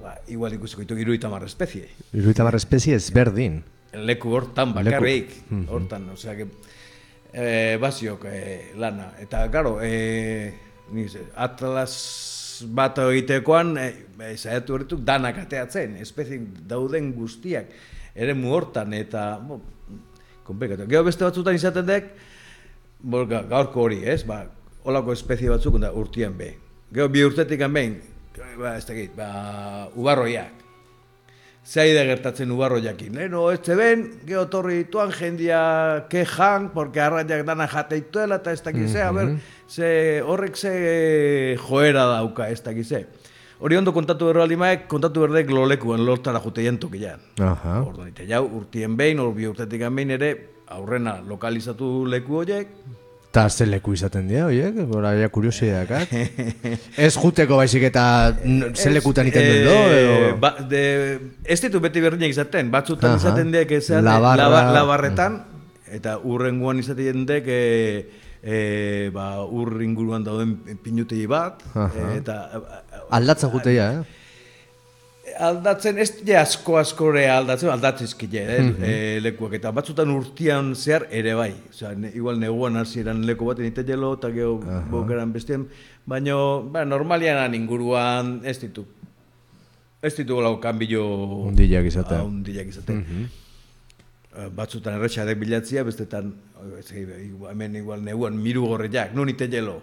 ba, 0.00 0.16
igual 0.28 0.54
ikusiko 0.54 0.82
ditu 0.82 0.98
iruita 0.98 1.28
marra 1.28 1.46
espezie. 1.46 1.88
Iruita 2.12 2.44
barra 2.44 2.58
espezie 2.58 2.96
ezberdin. 2.96 3.62
leku 3.96 4.28
hortan 4.34 4.74
bakarrik, 4.74 5.30
hortan, 5.72 6.10
osea 6.12 6.34
que 6.36 6.46
eh, 7.32 7.78
basiok 7.80 8.26
eh, 8.28 8.72
lana. 8.76 9.12
Eta, 9.20 9.46
claro, 9.50 9.78
eh, 9.82 10.52
ni 10.92 11.08
ze, 11.08 11.22
atlas 11.34 12.66
bat 12.72 12.98
egitekoan, 12.98 13.76
eh, 13.78 13.92
eh, 14.20 14.36
saiatu 14.36 14.74
horretuk 14.74 15.04
danak 15.04 15.38
ateatzen, 15.44 15.96
espezik 16.02 16.44
dauden 16.68 17.12
guztiak, 17.16 17.70
ere 18.14 18.36
hortan, 18.44 18.94
eta, 18.94 19.38
bo, 19.38 19.60
komplikatu. 20.44 20.86
Gero 20.88 21.04
beste 21.04 21.24
batzutan 21.24 21.54
izaten 21.54 21.86
dek, 21.86 22.12
bo, 23.06 23.22
ga- 23.30 23.44
gaurko 23.46 23.86
hori, 23.86 24.00
ez, 24.04 24.24
ba, 24.26 24.42
olako 24.86 25.14
espezie 25.14 25.48
batzuk, 25.52 25.78
da, 25.82 25.92
urtian 25.94 26.34
be. 26.38 26.52
Gero 26.92 27.08
bi 27.10 27.22
urtetik 27.26 27.62
behin, 27.70 28.00
ba, 28.58 28.74
ez 28.76 28.84
dakit, 28.88 29.14
ba, 29.16 29.30
ubarroiak, 29.94 30.62
Zaida 31.66 32.04
gertatzen 32.06 32.50
ubarro 32.54 32.76
jakin. 32.78 33.16
Leno, 33.18 33.48
ez 33.50 33.58
zeben, 33.66 34.04
geho 34.22 34.44
torri 34.46 34.84
dituan 34.84 35.10
jendia 35.10 36.04
kejan, 36.08 36.68
porque 36.70 37.00
arraiak 37.02 37.42
dana 37.48 37.66
jate 37.66 37.98
ituela, 37.98 38.36
eta 38.38 38.52
ez 38.54 38.60
dakiz 38.62 38.92
ze, 38.92 39.00
a 39.02 39.08
ber, 39.10 39.32
ze 39.66 39.88
horrek 40.22 40.54
ze 40.56 41.56
joera 41.58 42.04
dauka, 42.06 42.46
ez 42.54 42.62
dakiz 42.62 42.86
ze. 42.88 43.00
Hori 43.58 43.76
ondo 43.80 43.90
kontatu 43.92 44.26
berro 44.30 44.44
aldimaek, 44.44 44.86
kontatu 44.86 45.24
berdek 45.26 45.50
lolekuan 45.50 46.04
lortara 46.06 46.38
jutean 46.44 46.78
tokian. 46.78 47.18
Orduan, 47.88 48.12
ite 48.14 48.28
jau, 48.30 48.44
urtien 48.60 48.94
behin, 48.96 49.18
hor 49.18 49.34
bi 49.34 49.48
urtetik 49.50 49.82
behin 49.90 50.10
ere, 50.20 50.30
aurrena 50.68 51.20
lokalizatu 51.26 52.06
leku 52.06 52.42
horiek, 52.42 52.68
Eta 53.36 53.50
ze 53.50 53.66
leku 53.68 53.92
izaten 53.92 54.30
dira, 54.30 54.46
oiek? 54.48 54.78
Bora, 54.88 55.10
ja, 55.12 55.26
kuriosideak, 55.28 55.90
Ez 57.06 57.10
juteko 57.20 57.58
baizik 57.60 57.82
eta 57.90 58.04
ze 58.72 58.88
lekutan 58.94 59.28
iten 59.28 59.44
duen 59.44 59.66
do, 59.66 59.74
edo... 59.92 60.30
ba, 60.40 60.54
de, 60.70 60.80
ez 61.44 61.58
ditu 61.60 61.82
beti 61.84 62.00
berdinak 62.00 62.32
izaten, 62.32 62.70
batzutan 62.72 63.12
Aha. 63.12 63.20
izaten 63.20 63.52
dek 63.52 63.74
ezean, 63.76 64.08
Labarra. 64.08 64.46
laba, 64.46 64.62
labarretan, 64.78 65.36
eta 65.98 66.16
urrengoan 66.24 66.80
izaten 66.80 67.26
dek 67.28 67.50
e, 67.52 67.60
e, 68.40 68.56
ba, 69.12 69.44
ur 69.44 69.82
inguruan 69.84 70.24
dauden 70.24 70.56
pinutei 70.80 71.26
bat, 71.28 71.60
Aha. 71.74 72.14
eta 72.16 72.38
Aldatzen 73.20 73.52
juteia, 73.52 73.90
eh? 73.98 74.15
Aldatzen, 75.38 75.98
ez 75.98 76.10
ja 76.26 76.40
asko 76.42 76.76
askore 76.80 77.26
aldatzen, 77.30 77.70
aldatzizkile, 77.72 78.42
eh, 78.56 78.66
eh, 78.88 79.20
lekuak, 79.22 79.56
eta 79.58 79.72
batzutan 79.76 80.10
urtian 80.10 80.74
zehar 80.74 81.06
ere 81.10 81.34
bai. 81.38 81.52
Osea, 81.70 81.94
ne, 81.94 82.12
igual 82.14 82.38
neguan 82.42 82.76
hasieran 82.80 83.24
leku 83.26 83.48
baten 83.48 83.68
ite 83.68 83.84
jelo, 83.86 84.14
eta 84.18 84.30
gero 84.34 84.58
bokeran 84.90 85.32
bestien, 85.32 85.68
baina 86.06 86.36
ba, 86.72 86.84
normalian 86.84 87.54
inguruan 87.54 88.40
ez 88.44 88.58
ditu. 88.60 88.86
Ez 90.02 90.14
ditu 90.14 90.38
lau 90.40 90.58
kanbilo... 90.60 91.02
Hundilak 91.48 91.88
izatea. 91.88 92.22
Hundilak 92.22 92.70
izatea. 92.70 93.02
Eh, 94.36 94.48
batzutan 94.52 94.98
erretxadek 94.98 95.38
bilatzia, 95.40 95.82
bestetan, 95.86 96.34
eh, 96.60 97.06
hemen 97.50 97.76
igual 97.80 98.02
neguan 98.04 98.36
miru 98.36 98.66
gorriak, 98.68 99.14
nun 99.16 99.30
ite 99.32 99.48
jelo. 99.48 99.80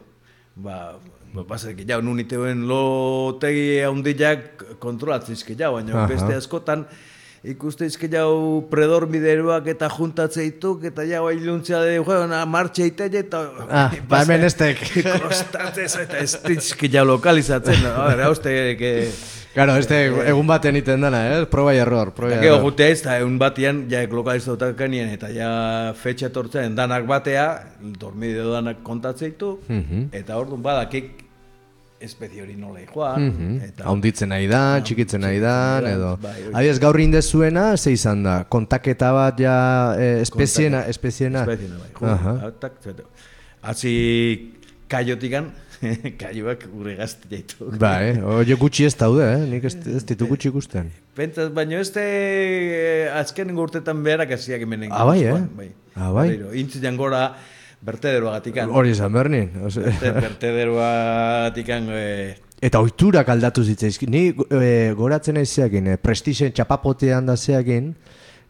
Ba, 0.56 1.00
ba, 1.34 1.46
basek 1.48 1.82
jau, 1.88 2.02
nun 2.06 2.22
iteuen 2.22 2.68
lotegi 2.70 3.82
handiak 3.88 4.63
kontrolatzizke 4.84 5.58
jau, 5.58 5.74
baina 5.78 5.96
Aha. 5.96 6.06
beste 6.12 6.38
askotan, 6.38 6.86
ikusteizke 7.44 8.08
jau 8.12 8.63
predormideruak 8.72 9.68
eta 9.74 9.89
juntatzeituk, 9.92 10.86
eta 10.92 11.04
jau 11.10 11.26
ailuntzea 11.28 11.82
de, 11.84 12.00
jo, 12.00 12.20
na, 12.32 12.46
martxe 12.46 12.88
itele, 12.92 13.26
eta... 13.26 13.44
Ah, 13.68 13.94
ba 14.10 14.24
hemen 14.24 14.48
estek. 14.48 14.84
Kostatzez, 15.26 15.94
eta 16.06 16.24
ez 16.24 16.34
dizke 16.48 16.92
jau 16.92 17.06
lokalizatzen, 17.10 17.88
a 17.92 18.12
ber, 18.12 18.28
hauste, 18.30 18.58
que... 18.80 18.94
Claro, 19.54 19.76
este 19.78 20.08
egun 20.30 20.48
baten 20.48 20.76
iten 20.76 21.02
dana, 21.02 21.20
eh? 21.38 21.46
Proba 21.46 21.76
y 21.76 21.78
error, 21.78 22.12
proba 22.13 22.32
Eta 22.34 22.42
gero 22.42 22.56
error. 22.56 22.63
gutea 22.72 22.88
ez, 22.89 23.02
eta 23.02 23.20
egun 23.20 23.38
batean, 23.38 23.84
ja 23.89 24.02
lokalizatutak 24.10 24.76
kanien, 24.76 25.10
eta 25.13 25.30
ja 25.30 25.94
fetxa 25.94 26.32
etortzen 26.32 26.74
danak 26.76 27.06
batea, 27.06 27.46
dormide 28.00 28.42
danak 28.50 28.82
kontatzeitu, 28.82 29.60
Mhm. 29.70 30.08
eta 30.12 30.38
orduan 30.38 30.63
badakik 30.63 31.22
espezie 32.02 32.42
hori 32.42 32.56
nola 32.56 32.80
joan, 32.94 33.22
Mhm. 33.28 33.62
eta 33.63 33.84
Haunditzen 33.86 34.30
nahi 34.30 34.48
da, 34.48 34.82
txikitzen 34.82 35.22
nahi 35.22 35.39
da, 35.39 35.80
edo... 35.86 36.18
bai. 36.22 36.50
Adiez, 36.54 36.80
gaur 36.80 37.00
indezuena, 37.00 37.78
ze 37.78 37.92
izan 37.92 38.24
da? 38.24 38.44
Kontaketa 38.50 39.12
bat 39.13 39.39
ja 39.39 39.96
eh, 40.00 40.22
espeziena, 40.22 40.82
espeziena? 40.88 41.42
espeziena 41.44 41.78
bai. 41.78 43.04
Hatzi 43.62 44.54
kaiotikan, 44.89 45.52
kaioak 46.22 46.67
gure 46.74 46.96
gazte 47.00 47.28
jaitu. 47.32 47.69
Bai, 47.80 48.17
oie 48.22 48.56
gutxi 48.60 48.86
ez 48.88 48.93
daude, 49.00 49.26
eh? 49.36 49.41
Nik 49.54 49.63
ez, 49.69 49.76
ez 50.00 50.04
ditu 50.10 50.28
gutxi 50.30 50.50
ikusten. 50.52 50.91
Pentsaz, 51.17 51.50
baino 51.54 51.78
ez 51.82 51.89
de 51.93 52.06
azken 53.13 53.52
urtetan 53.58 54.04
beharak 54.06 54.32
hasiak 54.38 54.62
hemen 54.65 54.88
Ah, 54.91 55.06
bai, 55.06 55.19
eh? 55.30 55.36
Bai. 55.58 55.69
Ah, 55.96 56.12
bai? 56.15 56.28
Intzian 56.62 56.98
gora 56.98 57.28
bertederoagatikan. 57.84 58.69
Hori 58.72 58.93
izan 58.96 59.12
bernin. 59.13 59.52
ose- 59.67 59.84
Berte- 59.84 60.13
Bertederoagatikan 60.22 61.88
eh, 61.91 62.36
Eta 62.63 62.80
oiturak 62.80 63.28
aldatu 63.28 63.60
zitzaizkin. 63.67 64.08
Ni 64.10 64.22
e, 64.32 64.93
goratzen 64.96 65.36
aizeakin, 65.36 65.88
e, 65.91 65.98
prestixen 66.00 66.54
txapapotean 66.56 67.26
da 67.28 67.36
zeakin, 67.36 67.89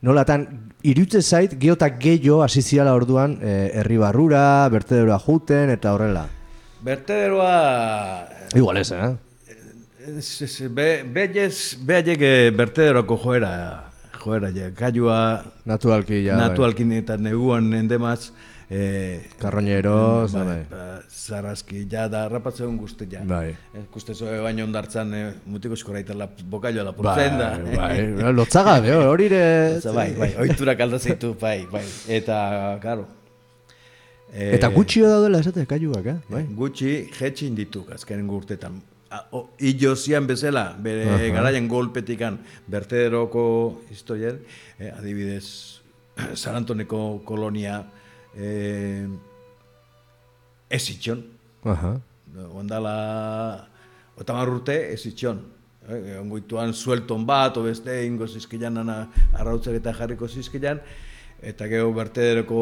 nolatan, 0.06 0.44
irutze 0.86 1.24
zait, 1.26 1.56
geotak 1.58 1.96
gehiago 1.98 2.44
hasi 2.46 2.62
ziala 2.62 2.94
orduan, 2.94 3.40
e, 3.42 3.56
herri 3.82 3.98
barrura, 3.98 4.44
bertederoa 4.70 5.18
juten, 5.26 5.72
eta 5.74 5.96
horrela. 5.96 6.28
Bertederoa... 6.84 8.28
Igual 8.56 8.78
ez, 8.78 8.92
eh? 8.92 9.16
Ez, 10.04 10.42
ez, 10.44 10.68
be, 10.68 10.88
behaiek 11.08 12.24
eh, 12.28 12.50
bertederoko 12.52 13.16
joera, 13.24 13.52
joera, 14.20 14.50
ja, 14.52 14.68
gaiua 14.76 15.20
Naturalki, 15.64 16.20
ja. 16.26 16.36
bai. 16.36 16.50
natualkin 16.50 16.92
eta 16.98 17.16
neguan 17.16 17.72
endemaz, 17.78 18.34
eh, 18.68 19.30
Karroñero, 19.40 20.28
bai, 20.34 20.44
bai. 20.50 20.60
ba, 20.74 21.56
ja, 21.88 22.10
da, 22.12 22.28
rapatzen 22.28 22.76
guzti, 22.76 23.08
ja. 23.16 23.24
Bai. 23.24 23.56
Eh, 23.72 23.88
Kuste 23.90 24.14
zoe 24.14 24.44
baino 24.44 24.68
ondartzan, 24.68 25.14
eh, 25.16 25.26
mutiko 25.48 25.80
eskoraita 25.80 26.20
la, 26.20 26.28
bokailo 26.28 26.84
lapurtzen 26.84 27.40
da. 27.40 27.54
Bai, 27.64 27.98
bai, 28.20 28.34
lotzaga, 28.36 28.82
eh, 28.84 29.00
hori 29.08 29.32
ere... 29.32 29.44
Bai, 29.88 30.12
bai, 30.20 30.34
oiturak 30.50 30.84
aldazeitu, 30.84 31.38
bai, 31.40 31.62
bai. 31.72 31.88
Eta, 32.12 32.78
karo. 32.84 33.08
Eh, 34.34 34.56
Eta 34.58 34.68
gutxio 34.74 35.06
daudela 35.10 35.40
esate, 35.44 35.66
kaiuak, 35.70 36.06
eh? 36.10 36.16
Bai. 36.30 36.44
Gutxi 36.58 36.94
jetxin 37.14 37.54
dituk 37.56 37.92
azkenen 37.94 38.30
urtetan. 38.34 38.80
A- 39.14 39.28
o- 39.38 39.50
Illozian 39.62 40.26
bezala, 40.26 40.72
bere 40.82 41.30
garaian 41.30 41.68
golpetikan 41.70 42.40
bertederoko 42.68 43.44
historian, 43.94 44.40
eh, 44.80 44.90
adibidez, 44.98 45.80
San 46.34 46.56
Antoneko 46.56 47.22
kolonia 47.26 47.84
eh, 48.36 49.06
ez 50.70 50.84
itxon, 50.90 51.22
Aha. 51.70 51.94
ondala 52.58 53.68
otamar 54.18 54.50
urte 54.50 54.80
ez 54.96 55.06
itxon. 55.06 55.44
Eh, 55.84 56.18
ongoituan 56.18 56.74
suelton 56.74 57.26
bat, 57.28 57.58
o 57.60 57.64
beste, 57.68 57.92
ingo 58.08 58.26
zizkilan, 58.26 58.78
arrautzak 59.36 59.76
eta 59.78 59.94
jarriko 59.94 60.28
zizkilan, 60.32 60.80
eta 61.44 61.68
gero 61.68 61.92
bertederoko 61.96 62.60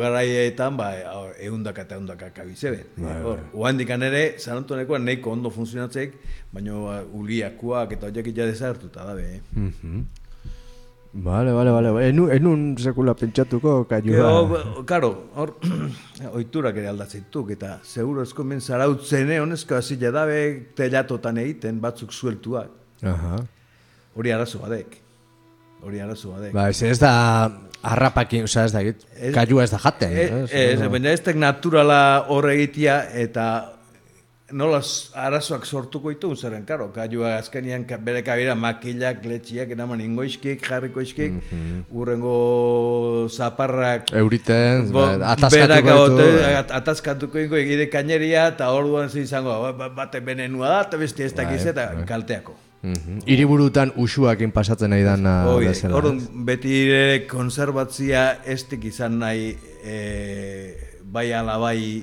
garaietan, 0.00 0.76
ba, 0.76 0.90
eundaka 1.38 1.84
eta 1.86 1.98
eundaka 2.00 2.32
kabizebe. 2.34 2.82
Hor, 3.22 3.44
oandikan 3.54 4.02
ere, 4.02 4.24
San 4.42 4.58
Antonekoan 4.62 5.06
nahiko 5.06 5.32
ondo 5.36 5.52
funtzionatzeik, 5.54 6.18
baina 6.52 6.74
ba, 6.82 6.98
uliakuak 7.14 7.94
eta 7.96 8.10
horiek 8.10 8.34
ja 8.34 8.50
desagertuta 8.50 9.06
dabe. 9.06 9.30
Eh? 9.36 9.40
Mhm. 9.54 10.04
Vale, 11.16 11.52
vale, 11.52 11.70
vale. 11.70 12.08
Enun, 12.08 12.30
enun 12.34 12.62
sekula 12.76 13.14
pentsatuko 13.14 13.84
kaiua. 13.86 14.30
Ba, 14.50 14.62
karo, 14.84 15.12
hor, 15.38 15.54
oiturak 16.40 16.80
ere 16.82 16.90
aldatzituk, 16.90 17.52
eta 17.54 17.76
seguro 17.86 18.24
esko 18.26 18.42
men 18.42 18.60
zarautzen, 18.60 19.30
honezko 19.44 19.78
hazila 19.78 20.10
dabe 20.10 20.40
telatotan 20.74 21.38
egiten, 21.44 21.78
batzuk 21.80 22.10
sueltuak. 22.12 22.74
Aha. 23.06 23.38
Hori 24.18 24.34
arazo 24.34 24.58
badek. 24.58 24.98
Hori 25.84 26.02
arazo 26.02 26.34
badek. 26.34 26.54
Ba, 26.56 26.66
ez 26.70 26.98
da 26.98 27.14
harrapakin, 27.84 28.44
osea, 28.48 28.64
ez 28.68 28.72
da, 28.72 28.82
git, 28.86 29.04
Ez- 29.20 29.34
da 29.74 29.78
jaten. 29.84 30.16
Ez? 30.16 30.50
ez, 30.50 30.80
baina 30.90 31.10
ez 31.14 31.20
tek 31.20 31.36
naturala 31.36 32.24
hor 32.28 32.50
egitea 32.50 32.98
eta 33.24 33.46
nola 34.54 34.78
arazoak 35.18 35.64
sortuko 35.66 36.10
ditu, 36.12 36.28
zeren, 36.36 36.64
karo, 36.68 36.90
kaiua 36.94 37.36
azkenian 37.40 37.86
bere 38.04 38.20
kabira 38.22 38.54
makilak, 38.54 39.24
letxiak, 39.26 39.70
eraman 39.74 40.00
ingoizkik, 40.04 40.60
jarriko 40.68 41.00
izkik, 41.02 41.32
urrengo 41.90 43.26
zaparrak, 43.30 44.12
Euriten, 44.12 44.90
bo- 44.92 45.06
ba, 45.18 45.32
agote- 45.80 46.28
ditu. 46.32 46.44
at- 46.60 46.70
ataskatuko 46.80 47.38
ingo 47.38 47.56
egide 47.56 47.88
kaineria, 47.90 48.46
eta 48.52 48.70
orduan 48.72 49.08
izango, 49.14 49.56
ba- 49.62 49.72
ba- 49.72 49.88
bate 49.88 50.20
benenua 50.20 50.68
da, 50.68 50.80
eta 50.88 50.96
beste 51.00 51.24
ez 51.24 51.34
dakiz, 51.34 51.64
eta 51.66 51.88
kalteako. 52.06 52.54
Mhm. 52.84 53.22
Hiriburutan 53.24 53.94
usuakin 53.96 54.52
pasatzen 54.52 54.90
nahi 54.92 55.04
Hoi, 55.48 55.66
bezala. 55.66 55.96
orduan, 55.96 56.18
beti 56.44 56.74
ere 56.84 57.26
konserbatzia 57.26 58.42
estik 58.44 58.84
izan 58.90 59.18
nahi 59.22 59.54
e, 59.84 59.96
bai 61.00 61.30
ala 61.32 61.56
bai 61.62 62.02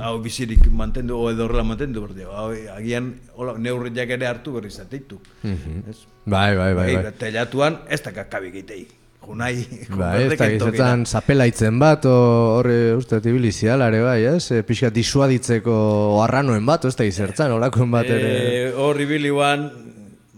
hau 0.00 0.14
bizirik 0.24 0.64
mantendu, 0.70 1.18
o 1.18 1.30
edo 1.30 1.44
horrela 1.44 1.66
mantendu 1.66 2.06
berde. 2.06 2.24
Hau, 2.24 2.48
agian 2.76 3.12
hola, 3.36 3.58
neurriak 3.58 4.16
ere 4.16 4.26
hartu 4.30 4.56
berri 4.56 4.70
zateitu. 4.70 5.20
Ez? 5.44 5.98
Bai, 6.24 6.56
bai, 6.56 6.72
bai, 6.72 6.94
bai. 6.94 7.02
Bai, 7.02 7.14
telatuan 7.18 7.80
ez 7.90 8.00
da 8.02 8.14
kakabik 8.16 8.54
egitei. 8.54 8.86
Junai, 9.22 9.52
Bai, 9.94 10.24
ez 10.24 10.34
da 10.34 10.48
gizetan 10.50 11.04
zapelaitzen 11.06 11.76
bat, 11.78 12.08
horre 12.10 12.96
uste 12.98 13.20
ere 13.22 14.00
bai, 14.02 14.24
ez? 14.24 14.50
E, 14.50 14.62
pixka 14.66 14.90
disuaditzeko 14.90 16.22
arranoen 16.24 16.66
bat, 16.66 16.84
ez 16.84 16.96
da 16.96 17.04
gizertzan, 17.04 17.52
olakoen 17.52 17.90
bat 17.90 18.10
ere. 18.10 18.32
Eh, 18.66 18.72
Horri 18.74 19.06
biliuan, 19.06 19.91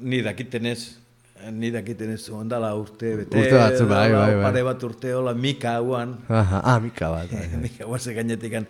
ni 0.05 0.21
dakitenez, 0.25 0.81
ni 1.53 1.71
dakitenez 1.73 2.29
ondala 2.33 2.71
urte 2.77 3.11
bete. 3.19 3.37
Urte 3.41 3.57
batzu, 3.59 3.87
bai, 3.89 4.09
bai, 4.13 4.33
bai. 4.37 4.43
Pare 4.47 4.63
bat 4.67 4.83
urte, 4.87 5.13
hola, 5.17 5.33
mika 5.35 5.75
hauan. 5.79 6.15
Aha, 6.29 6.61
ah, 6.65 6.79
mika 6.81 7.09
bat. 7.13 7.31
bai. 7.33 7.47
Mika 7.65 7.89
guaze 7.89 8.13
gainetikan 8.17 8.67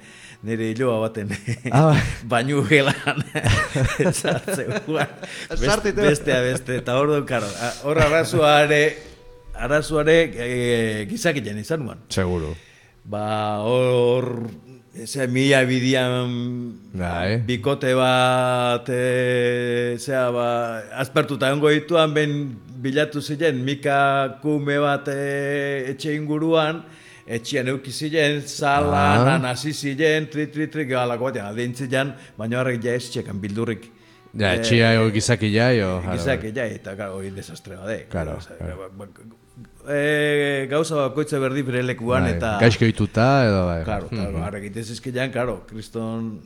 nire 0.47 0.71
hiloa 0.73 1.01
baten 1.09 1.31
Ah, 1.71 1.85
bai. 1.91 2.03
bainu 2.33 2.63
gelan 2.71 3.23
sartze 4.23 4.67
guan. 4.87 5.11
Sartitu. 5.55 6.03
Bestea 6.07 6.41
beste, 6.47 6.79
eta 6.83 6.97
hor 6.99 7.13
du, 7.15 7.21
karo, 7.29 7.47
a- 7.69 7.75
hor 7.87 7.99
arazoare, 8.07 8.83
arazoare 9.55 10.19
e, 10.35 10.51
gizakiten 11.11 11.59
izan 11.63 11.87
guan. 11.87 11.99
Seguro. 12.15 12.55
Ba, 13.05 13.27
hor, 13.67 14.31
eze, 15.03 15.27
mila 15.27 15.65
bidian 15.67 16.73
Bai. 16.95 17.39
bikote 17.47 17.95
bat, 17.99 18.89
e, 18.89 19.97
zera, 19.99 20.31
ba, 20.33 20.49
azpertuta 21.03 21.51
ongo 21.53 21.71
dituan, 21.73 22.15
ben 22.15 22.37
bilatu 22.85 23.21
ziren, 23.23 23.59
mika 23.65 24.39
kume 24.43 24.79
bat 24.83 25.09
e, 25.09 25.91
etxe 25.95 26.15
inguruan, 26.15 26.83
etxean 27.27 27.69
euki 27.73 27.91
ziren, 27.91 28.43
zalan, 28.47 29.45
Ah. 29.45 29.51
hasi 29.51 29.73
ziren, 29.73 30.29
tri, 30.31 30.47
tri, 30.53 30.69
tri, 30.69 30.85
galako 30.85 31.31
batean, 31.31 31.51
adintzilean, 31.55 32.15
baina 32.39 32.61
horrek 32.61 32.83
ja 32.85 32.95
ez 32.95 33.09
txekan 33.11 33.41
bildurrik. 33.41 33.91
Ja, 34.35 34.55
etxia 34.59 34.93
jo, 34.97 35.11
gizaki 35.15 35.53
ja, 35.55 35.69
jo. 35.71 36.01
jara, 36.03 36.17
Gizak, 36.19 36.43
ja, 36.57 36.65
eta 36.67 36.95
gara, 36.99 37.13
hori 37.15 37.31
desastre 37.31 37.77
bade. 37.79 38.07
Claro, 38.11 38.37
Osea, 38.41 38.57
claro. 38.59 38.91
E, 39.89 40.67
gauza 40.71 40.97
bakoitza 40.97 41.41
berdi 41.43 41.63
bere 41.67 41.83
lekuan, 41.83 42.29
bai. 42.29 42.35
eta... 42.37 42.57
Gaizko 42.63 42.89
dituta, 42.89 43.29
edo 43.49 43.63
bai. 43.69 43.79
Claro, 43.85 44.11
claro, 44.13 44.39
mm 44.39 44.61
egiten 44.63 44.85
zizkilean, 44.85 45.33
claro, 45.35 45.61
kriston 45.69 46.37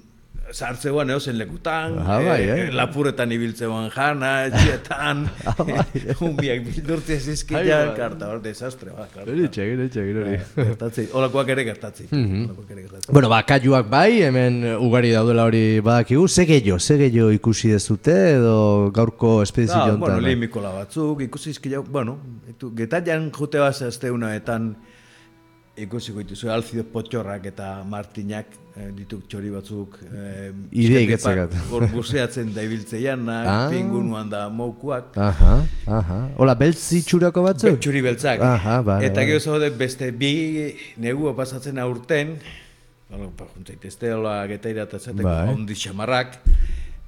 sartzean 0.53 1.11
eozen 1.11 1.37
lekutan, 1.39 1.99
Ah, 2.01 2.19
bai, 2.25 2.43
eh? 2.49 2.69
lapurretan 2.73 3.31
ibiltzean 3.33 3.91
jana, 3.95 4.31
etxetan, 4.49 5.27
humbiak 6.21 6.63
bildurtzea 6.69 7.19
zizkilean, 7.21 7.67
Ai, 7.67 7.87
bai. 7.91 7.97
karta, 7.99 8.31
hor, 8.33 8.41
desastre, 8.43 8.91
ba, 8.97 9.07
claro. 9.13 9.31
Hori 9.35 9.49
txegin, 9.53 9.83
hori 9.83 9.93
txegin, 9.93 10.21
hori. 10.23 10.39
Gertatzei, 10.57 11.07
holakoak 11.13 11.53
ere 11.55 11.65
gertatzei. 11.69 12.07
Mhm. 12.11 12.45
Holakoak 12.49 12.71
ere 12.77 12.83
gertatzei. 12.87 13.13
Bueno, 13.13 13.29
ba, 13.33 13.43
kaiuak 13.49 13.91
bai, 13.93 14.23
hemen 14.25 14.61
ugari 14.79 15.13
daudela 15.13 15.45
hori 15.51 15.65
badakigu. 15.85 16.27
Ze 16.29 16.47
gehiago, 16.49 16.79
ze 16.81 16.97
gehiago 17.01 17.31
ikusi 17.37 17.73
dezute 17.77 18.17
edo 18.39 18.91
gaurko 18.95 19.43
espedizio 19.43 19.79
jontan? 19.85 20.01
bueno, 20.01 20.21
limikola 20.21 20.73
batzuk, 20.81 21.21
ikusi 21.29 21.51
izkilean, 21.57 21.85
bueno, 21.93 22.19
etu, 22.49 22.73
getaian 22.75 23.31
jute 23.37 23.61
bat 23.61 23.75
zazte 23.77 24.11
unaetan, 24.11 24.73
ikusiko 25.85 26.23
dituzu 26.23 26.51
Alcido 26.51 26.83
Potxorrak 26.93 27.45
eta 27.51 27.69
Martinak 27.89 28.47
eh, 28.77 28.89
dituk 28.97 29.25
txori 29.31 29.51
batzuk 29.55 29.99
eh, 30.05 30.51
Ideik 30.73 31.13
pixkat 31.13 31.19
etzakat. 31.19 31.55
ipa- 31.59 31.71
Hor 31.75 31.87
buzeatzen 31.93 32.53
da 32.55 32.63
ibiltzeianak, 32.67 33.47
Ah. 33.49 33.69
pingunuan 33.73 34.31
da 34.31 34.49
moukuak. 34.49 35.17
Aha, 35.17 35.55
aha. 35.87 36.19
Hola, 36.37 36.55
beltzi 36.59 37.03
txurako 37.07 37.43
batzuk? 37.49 37.79
Txuri 37.81 38.03
beltzak. 38.03 38.41
Aha, 38.43 38.81
bai, 38.83 38.99
Eta 39.09 39.25
gero 39.29 39.41
zaude 39.41 39.71
beste 39.71 40.11
bi 40.13 40.33
negua 40.97 41.35
pasatzen 41.37 41.79
aurten, 41.79 42.37
Hala, 43.09 43.31
ba, 43.39 43.47
juntaitezte, 43.57 44.11
hola, 44.13 44.43
getaira 44.51 44.83
eta 44.85 44.99
zateko 45.01 45.25
Bai. 45.25 45.49
ondi 45.55 45.73
xamarrak, 45.81 46.35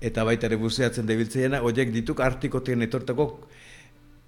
eta 0.00 0.22
baita 0.24 0.46
ere 0.48 0.56
buzeatzen 0.56 1.04
debiltzeiena, 1.04 1.58
horiek 1.60 1.90
dituk 1.92 2.22
artikotien 2.24 2.80
etortako 2.86 3.26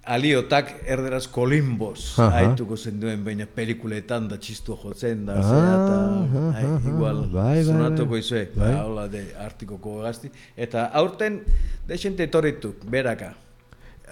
aliotak 0.05 0.73
erderaz 0.85 1.27
kolimbos 1.31 2.17
Aha. 2.19 2.41
haituko 2.41 2.75
zen 2.77 2.99
duen, 2.99 3.21
baina 3.23 3.45
pelikuletan 3.47 4.27
da 4.27 4.37
txistu 4.37 4.75
jotzen 4.81 5.25
da, 5.25 5.37
Ah, 5.39 5.43
zera, 5.47 5.69
eta 5.77 5.95
aha, 5.99 6.43
ai, 6.57 6.63
aha, 6.65 6.89
igual 6.91 7.21
bai, 7.31 7.43
bai, 7.55 7.63
sonatuko 7.63 8.09
bai. 8.11 8.19
izue, 8.19 8.43
Bai. 8.55 8.71
ba, 8.73 8.83
hola, 8.85 9.07
de 9.07 9.23
artikoko 9.39 10.01
gazti, 10.03 10.29
eta 10.57 10.85
aurten 10.93 11.41
desente 11.87 12.23
etorrituk, 12.23 12.83
beraka. 12.85 13.33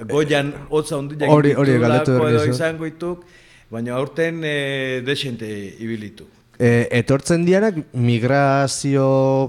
Goian 0.07 0.53
hotza 0.69 0.95
ondiak 0.97 1.29
Hori- 1.29 1.53
hori 1.55 1.77
galdetu 1.77 2.15
izango 2.49 2.85
ituk, 2.87 3.25
baina 3.69 3.93
aurten 3.95 4.41
e, 4.43 5.01
desente 5.05 5.45
ibilitu. 5.79 6.25
E, 6.61 6.85
etortzen 6.93 7.41
dianak 7.41 7.77
migrazio 7.97 9.05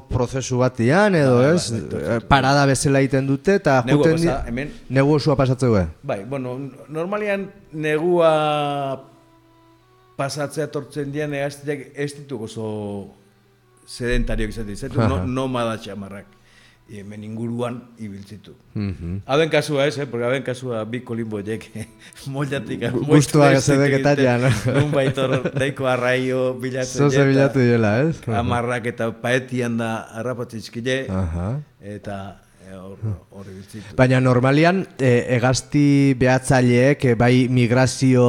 prozesu 0.09 0.63
batean 0.63 1.19
edo 1.19 1.35
bai, 1.43 1.51
ez? 1.53 1.67
etortzen 1.69 1.99
Eh, 1.99 2.15
Parada 2.25 2.63
bezala 2.71 3.03
egiten 3.05 3.27
dute 3.29 3.59
eta 3.61 3.83
juten 3.85 4.17
pasa, 4.17 4.37
hemen. 4.49 4.71
Negu 4.89 5.19
osua 5.19 5.37
pasatzeu 5.37 5.77
eh? 5.77 5.85
Bai, 6.09 6.23
bueno, 6.25 6.55
normalian 6.89 7.51
negua 7.77 8.31
pasatzea 10.17 10.71
tortzen 10.73 11.13
dian 11.13 11.35
ez 11.37 11.53
ditu 12.17 12.41
oso 12.49 12.69
sedentariok 13.85 14.55
izatea, 14.55 14.87
zaitu 14.87 15.05
no, 15.13 15.21
nomada 15.27 15.77
txamarrak. 15.85 16.42
Hemen 16.93 17.25
inguruan 17.25 17.79
ibiltzitu. 17.97 18.53
Mhm. 18.75 19.23
Haben 19.25 19.49
kasua 19.51 19.87
ez, 19.87 19.97
eh? 19.99 20.07
porque 20.07 20.27
haben 20.27 20.43
kasua 20.45 20.85
bi 20.85 21.01
kolimboiek 21.01 21.65
mollatik. 22.35 22.85
Gustua 23.09 23.49
zedeketan 23.61 24.21
ja, 24.21 24.37
no? 24.39 24.51
Nun 24.77 24.93
baitor 24.93 25.39
daiko 25.57 25.89
arraio 25.89 26.53
bilatzen. 26.61 27.07
Zoze 27.07 27.23
eta 27.23 27.29
bilatu 27.31 27.65
dela, 27.65 27.95
ez? 28.05 28.21
Amarrak 28.29 28.91
eta 28.93 29.09
paetian 29.23 29.79
da 29.81 29.93
harrapatzizkile, 30.21 31.07
Aha. 31.09 31.49
eta 31.81 32.19
eh, 32.69 32.77
hor 32.77 33.49
ibiltzitu. 33.49 33.97
Baina 33.97 34.21
normalian 34.21 34.85
e, 35.01 35.15
egazti 35.39 35.87
behatzaileek 36.21 37.09
e, 37.09 37.15
bai 37.17 37.49
migrazio 37.49 38.29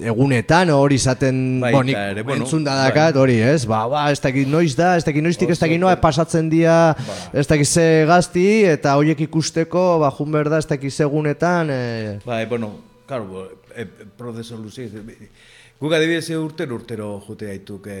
egunetan 0.00 0.70
hori 0.74 0.98
izaten 1.00 1.60
Baita 1.62 1.78
bonik 1.78 1.96
ere, 1.96 2.22
bueno, 2.26 2.44
entzun 2.44 2.64
dakat 2.66 3.16
hori, 3.16 3.38
ez? 3.40 3.64
Ba, 3.68 3.86
ba, 3.88 4.04
ez 4.12 4.20
dakit 4.20 4.48
noiz 4.50 4.74
da, 4.76 4.94
ez 4.98 5.04
dakit 5.06 5.24
noiztik, 5.24 5.50
ez 5.54 5.58
dakit 5.60 5.80
noa, 5.80 5.96
pasatzen 6.00 6.50
dia, 6.52 6.94
ez 7.32 7.46
dakit 7.48 7.68
ze 7.68 8.04
gazti, 8.08 8.46
eta 8.68 8.96
horiek 9.00 9.24
ikusteko, 9.28 9.86
ba, 10.04 10.12
jun 10.12 10.32
behar 10.34 10.52
da, 10.52 10.60
ez 10.60 10.68
dakit 10.68 11.00
egunetan, 11.06 11.72
e, 11.72 11.80
Bai, 12.26 12.44
bueno, 12.46 12.74
claro, 13.08 13.46
e, 13.74 13.86
prozeso 14.18 14.60
luzi. 14.60 14.90
Guk 15.80 15.92
adibidez 15.92 16.28
urtero 16.36 16.76
urtero 16.76 17.10
jute 17.26 17.48
gaituk 17.52 17.88
e, 17.92 18.00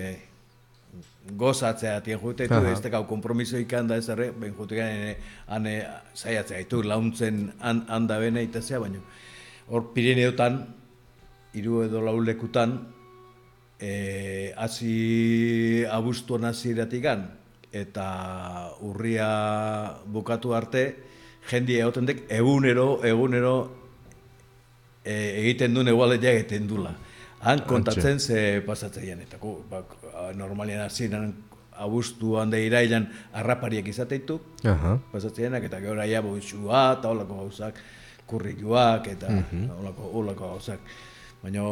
gozatzea 1.36 2.00
tien 2.04 2.20
jute 2.20 2.46
gaitu, 2.46 2.60
Aha. 2.60 2.76
ez 2.76 2.80
tekau 2.84 3.04
kompromiso 3.08 3.58
ikan 3.58 3.88
da 3.88 3.96
ez 3.96 4.08
erre, 4.12 4.30
ben 4.36 4.54
jute 4.56 4.76
gane, 4.78 5.16
ane, 5.48 5.78
zaiatzea 6.14 6.60
gaitu, 6.60 6.82
launtzen 6.84 7.46
han, 7.60 7.86
handa 7.88 8.20
bene 8.22 8.44
itazea, 8.46 8.80
baina 8.84 9.00
hor 9.66 9.88
Pirineotan, 9.94 10.60
hiru 11.56 11.82
edo 11.86 12.02
lau 12.04 12.18
lekutan, 12.20 12.76
e, 13.80 14.52
hasi 14.56 15.84
abuztuan 15.90 16.44
hasi 16.44 16.74
eta 17.72 18.72
urria 18.80 19.98
bukatu 20.06 20.54
arte, 20.54 20.96
jendi 21.48 21.78
egoten 21.78 22.06
dek, 22.06 22.24
egunero, 22.30 23.04
egunero, 23.04 23.56
e, 25.04 25.42
egiten 25.42 25.74
duen 25.74 25.88
egualetia 25.88 26.32
egiten 26.32 26.66
dula. 26.68 26.94
Han 27.46 27.62
kontatzen 27.68 28.18
ze 28.20 28.62
pasatzeian, 28.66 29.20
eta 29.20 29.38
gu, 29.38 29.58
ba, 29.70 29.82
normalian 30.34 30.86
hasieran 30.86 31.34
abuztuan 31.76 32.50
da 32.50 32.58
irailan 32.58 33.06
harrapariak 33.36 33.88
izateitu, 33.92 34.40
aha. 34.64 34.96
pasatzeianak, 35.12 35.68
eta 35.68 35.80
gero 35.84 36.00
aia 36.00 36.22
boixua, 36.24 36.96
eta 36.96 37.12
holako 37.12 37.42
gauzak, 37.42 37.82
kurrikuak, 38.26 39.12
eta 39.12 39.30
holako, 39.76 40.10
holako 40.22 40.54
gauzak. 40.54 40.96
Baina 41.46 41.62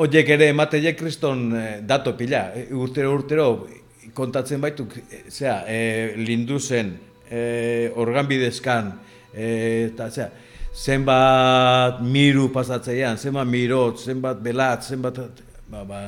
Oiek 0.00 0.30
ere 0.32 0.46
emateiek 0.54 0.96
kriston 0.96 1.50
eh, 1.52 1.80
dato 1.84 2.14
pila, 2.16 2.46
eh, 2.56 2.70
urtero 2.72 3.10
urtero 3.12 3.48
kontatzen 4.16 4.62
baituk, 4.62 4.94
eh, 5.02 5.26
zera, 5.28 5.58
eh, 5.68 6.14
linduzen, 6.16 6.94
eh, 7.28 7.92
organbidezkan, 8.00 8.88
eh, 9.34 9.90
eta 9.90 10.08
zera, 10.08 10.30
zenbat 10.72 12.00
miru 12.00 12.48
pasatzeian, 12.54 13.20
zenbat 13.20 13.52
mirot, 13.52 14.00
zenbat 14.00 14.40
belat, 14.40 14.88
zenbat, 14.88 15.20
ba, 15.68 15.84
ba, 15.84 16.00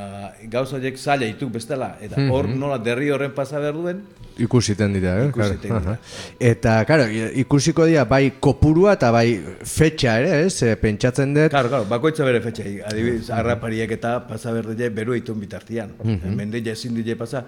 gauza 0.48 0.78
horiek 0.78 0.96
zaila 0.96 1.28
dituk 1.28 1.52
bestela, 1.52 1.98
eta 2.00 2.24
hor 2.32 2.48
nola 2.48 2.80
derri 2.80 3.12
horren 3.12 3.36
pasa 3.36 3.60
behar 3.60 3.76
duen, 3.76 4.00
Ikusiten 4.42 4.92
dira, 4.96 5.12
eh? 5.22 5.28
Ikusiten 5.30 5.58
Claro, 5.70 5.80
dira. 5.80 5.92
aha. 5.92 6.34
Eta, 6.52 6.76
claro, 6.88 7.04
ikusiko 7.42 7.86
dira 7.86 8.04
bai 8.10 8.32
kopurua 8.42 8.94
eta 8.98 9.10
bai 9.14 9.26
fetxa 9.62 10.16
ere, 10.22 10.32
ez? 10.46 10.62
Eh, 10.66 10.76
Pentsatzen 10.76 11.34
dut, 11.34 11.50
Claro, 11.50 11.68
claro, 11.68 11.84
bakoitza 11.90 12.24
bere 12.26 12.40
fetxai, 12.44 12.80
adibidez, 12.84 13.28
harrapariak 13.30 13.90
eta 13.98 14.16
pasa 14.26 14.52
berde 14.52 14.88
beru 14.90 15.14
itun 15.14 15.38
bitartian. 15.40 15.92
Mm 16.02 16.16
-hmm. 16.18 16.34
Mendilla 16.36 16.72
ezin 16.72 16.94
dile 16.94 17.16
pasa. 17.16 17.44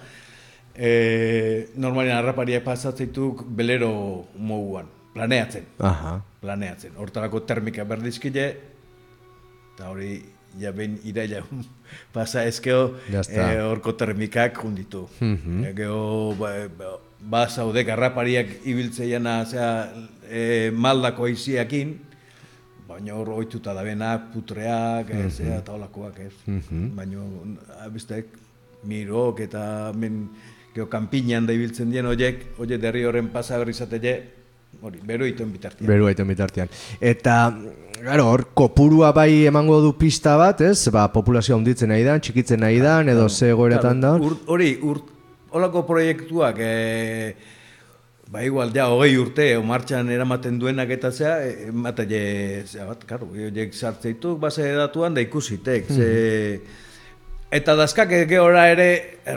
E, 0.76 1.68
normalian 1.76 2.16
harrapariak 2.18 2.64
pasatzeituk 2.64 3.44
belero 3.46 4.26
moguan, 4.38 4.86
planeatzen, 5.14 5.62
aha. 5.78 6.20
planeatzen. 6.40 6.96
Hortarako 6.96 7.40
termika 7.46 7.84
berdizkile, 7.84 8.46
eta 9.74 9.90
hori, 9.90 10.22
ja 10.58 10.72
behin 10.72 10.98
iraila 11.04 11.42
pasa 12.14 12.44
ezkeo, 12.44 12.96
eh, 13.10 13.60
horko 13.62 13.92
termikak 13.92 14.62
junditu. 14.62 15.08
Mm 15.20 15.36
-hmm. 15.36 15.74
Gero, 15.74 16.34
ba, 16.38 16.68
ba, 16.78 16.98
ba 17.20 17.46
zaudek 17.48 17.88
harrapariak 17.88 18.64
ibiltzeiana, 18.64 19.44
zera, 19.44 19.92
e, 20.30 20.70
maldako 20.70 21.24
aiziakin, 21.24 21.98
baina 22.88 23.14
hor 23.14 23.28
oituta 23.28 23.74
da 23.74 23.82
bena, 23.82 24.18
putreak, 24.32 25.08
mm 25.08 25.28
-hmm. 25.28 25.58
eta 25.58 25.72
holakoak, 25.72 26.18
ez. 26.20 26.32
Baina, 26.94 27.18
abestek, 27.84 28.26
mirok 28.84 29.40
eta 29.40 29.92
men, 29.96 30.28
geho, 30.74 30.88
kanpinan 30.90 31.46
da 31.46 31.52
ibiltzen 31.52 31.90
dien 31.90 32.06
horiek, 32.06 32.46
horiek 32.58 32.80
derri 32.80 33.04
horren 33.04 33.28
pasa 33.28 33.58
berri 33.58 33.70
izatele, 33.70 34.14
hori, 34.82 35.00
bero 35.04 35.26
ituen 35.26 35.52
bitartian. 35.52 35.88
Beru 35.88 36.08
aiten 36.10 36.28
bitartean. 36.28 36.68
Eta, 37.00 37.36
claro, 38.04 38.28
hor 38.28 38.44
kopurua 38.52 39.12
bai 39.16 39.46
emango 39.48 39.80
du 39.80 39.94
pista 39.96 40.36
bat, 40.36 40.60
ez? 40.60 40.76
Ba, 40.92 41.06
populazioa 41.12 41.56
hunditzen 41.56 41.88
nahi 41.88 42.04
da, 42.04 42.18
txikitzen 42.20 42.60
nahi 42.60 42.78
da, 42.82 42.98
edo 43.00 43.28
ze 43.28 43.52
goeretan 43.56 44.02
da. 44.04 44.14
Hori, 44.52 44.74
ur, 44.84 45.00
holako 45.54 45.84
proiektuak, 45.88 46.60
e, 46.60 47.34
ba 48.28 48.44
igual, 48.44 48.74
ja, 48.76 48.90
hogei 48.92 49.16
urte, 49.16 49.48
martxan 49.64 50.12
eramaten 50.12 50.58
duenak 50.60 50.92
eta 50.98 51.12
zea, 51.12 51.38
e, 51.48 51.70
ematele, 51.72 52.22
zea 52.68 52.84
bat, 52.90 53.06
karo, 53.08 53.30
horiek 53.32 53.72
sartzeituk, 53.72 54.36
base 54.42 54.68
datuan 54.76 55.16
da 55.16 55.24
ikusitek, 55.24 55.88
ze, 55.88 56.10
Eta 57.54 57.76
dazkak 57.78 58.10
gehora 58.26 58.64
ere 58.72 58.86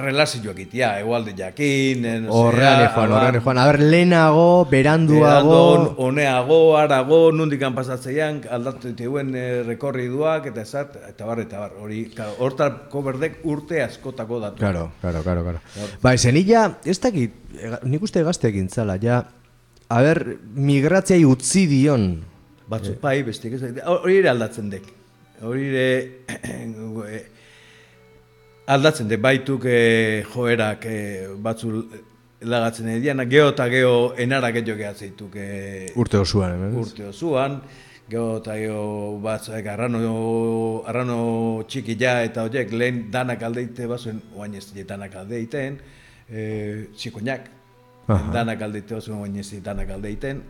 relazioak 0.01 0.57
itia, 0.63 0.95
egualde 1.03 1.35
jakin, 1.37 2.05
en, 2.09 2.23
Horrean 2.33 2.79
joan, 2.87 3.11
horrean 3.13 3.37
joan. 3.43 3.59
A 3.61 3.65
ber, 3.69 3.77
lehenago, 3.91 4.47
beranduago... 4.71 5.59
Honeago, 6.01 6.57
arago, 6.79 7.19
nundikan 7.31 7.75
pasatzeian, 7.77 8.39
aldatu 8.57 8.89
dituen 8.89 9.29
e, 9.37 9.45
rekorriduak, 9.67 10.49
eta 10.49 10.65
ezat, 10.65 10.97
eta 11.11 11.29
bar, 11.29 11.43
eta 11.45 11.61
bar. 11.61 11.77
Hori, 11.83 12.01
hortako 12.41 13.05
berdek 13.11 13.37
urte 13.53 13.83
askotako 13.85 14.41
datu. 14.47 14.63
Claro, 14.65 14.87
claro, 15.03 15.21
claro, 15.21 15.45
claro. 15.45 15.87
Ba, 16.01 16.17
zenila, 16.17 16.65
ez 16.89 16.97
dakit, 17.05 17.37
nik 17.85 18.09
uste 18.09 18.25
gazteak 18.25 18.57
intzala, 18.57 18.97
ja, 18.97 19.21
a 19.93 20.03
ber, 20.09 20.23
migratziai 20.57 21.21
utzi 21.21 21.67
dion. 21.69 22.15
Batzuk 22.67 22.97
bai, 23.05 23.19
bestik 23.29 23.59
ez. 23.59 23.75
Hori 23.85 24.23
ere 24.23 24.33
aldatzen 24.33 24.73
dek. 24.73 24.89
Hori 25.45 25.69
ere 25.69 25.89
aldatzen 28.67 29.07
dek. 29.09 29.21
Baituk 29.23 29.65
e, 29.65 29.79
joerak 30.33 30.85
e, 30.85 30.99
batzu 31.43 31.71
lagatzen 32.47 32.91
edian, 32.93 33.23
geho 33.29 33.49
eta 33.53 33.67
geho 33.71 34.13
enara 34.19 34.51
gehiago 34.53 34.77
gehatzeituk 34.81 35.35
e, 35.41 35.49
Urte 35.97 36.19
osoan, 36.21 36.53
hemen. 36.53 36.75
ez? 36.75 36.85
urte 36.85 37.07
osuan, 37.09 37.59
geho 38.09 38.37
eta 38.41 38.57
geho 38.59 39.17
batzuk 39.23 39.71
arrano, 39.73 40.01
arrano 40.85 41.19
txiki 41.67 41.97
ja 41.99 42.19
eta 42.27 42.45
horiek 42.45 42.71
lehen 42.71 43.07
danak 43.11 43.43
aldeite 43.43 43.87
bazuen, 43.89 44.21
oain 44.35 44.53
ez 44.55 44.67
die 44.75 44.85
danak 44.85 45.15
aldeiten, 45.15 45.79
e, 46.29 46.87
txikoinak, 46.95 47.49
danak 48.07 48.61
aldeite 48.61 48.99
bazuen, 48.99 49.23
oain 49.23 49.39
ez 49.41 49.49
danak 49.63 49.89
aldeiten, 49.97 50.43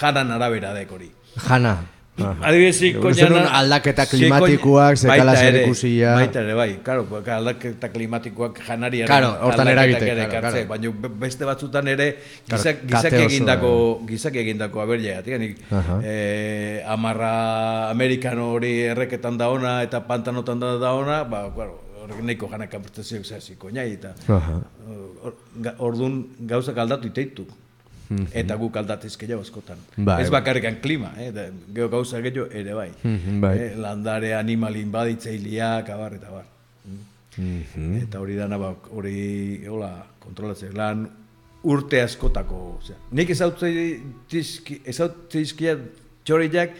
janan 0.00 0.36
arabera 0.36 0.74
dek 0.76 0.92
hori. 0.92 1.10
Jana. 1.48 1.78
Adibidez, 2.16 2.78
Zer 3.14 3.28
nun 3.30 3.44
aldaketa 3.44 4.06
klimatikoak, 4.08 4.96
zekala 4.96 5.32
baita 5.34 5.40
zer 5.42 5.56
ikusia. 5.62 6.14
Baita 6.16 6.40
ere, 6.40 6.54
bai, 6.56 6.78
claro, 6.82 7.04
porque 7.04 7.30
aldaketa 7.30 7.90
klimatikoak 7.92 8.60
janariaren 8.66 9.06
Claro, 9.10 9.34
hortan 9.46 9.68
eragite, 9.68 10.00
ere 10.08 10.14
claro, 10.24 10.30
ekartze, 10.30 10.62
claro. 10.64 10.68
baina 10.70 10.92
be- 11.02 11.14
beste 11.26 11.44
batzutan 11.44 11.88
ere 11.92 12.06
gizak, 12.48 12.86
gizak 12.88 13.12
egindako 13.20 13.72
gizak 14.08 14.34
egindako 14.36 14.80
aberlegatik, 14.80 15.38
nik 15.38 15.58
Aha. 15.70 16.00
eh, 16.04 16.82
amarra 16.88 17.90
amerikano 17.90 18.52
hori 18.54 18.72
erreketan 18.94 19.36
da 19.36 19.50
ona 19.50 19.82
eta 19.84 20.00
pantanotan 20.08 20.58
da 20.60 20.76
da 20.78 20.94
ona, 20.94 21.24
ba, 21.24 21.50
claro, 21.54 21.82
horrek 22.00 22.22
nahiko 22.22 22.48
janak 22.48 22.70
kanportazioak 22.70 23.24
zehaziko, 23.28 23.68
nahi, 23.70 23.92
eta 24.00 24.14
Aha. 24.28 24.60
Or- 25.22 25.36
ga- 25.60 25.74
Orduan 25.78 26.24
gauzak 26.40 26.78
aldatu 26.78 27.10
Eta 28.32 28.54
guk 28.56 28.76
aldatizke 28.76 29.26
jau 29.26 29.40
askotan. 29.40 29.76
Mhm. 29.96 30.04
Bai, 30.04 30.22
Ez 30.22 30.30
bai. 30.30 30.40
bakarrikan 30.40 30.76
klima, 30.80 31.12
eh? 31.18 31.32
da, 31.32 31.48
geho 31.74 31.88
gauza 31.88 32.20
gehiago 32.20 32.48
ere 32.52 32.74
bai. 32.74 32.90
Mhm, 33.02 33.40
bai. 33.40 33.58
Eh, 33.58 33.72
landare 33.76 34.34
animalin 34.34 34.90
baditzaileak, 34.92 35.88
abar 35.90 36.14
eta 36.14 36.30
bar. 36.30 36.44
Mhm. 37.36 37.96
Eta 38.02 38.20
hori 38.20 38.34
dana, 38.36 38.56
ba, 38.56 38.74
hori, 38.90 39.64
hola, 39.68 40.06
kontrolatzea, 40.20 40.70
lan 40.72 41.08
urte 41.64 42.00
askotako, 42.00 42.78
osea. 42.80 42.96
Nik 43.12 43.30
ezautzeizkia 44.86 45.76
txoriak, 46.26 46.70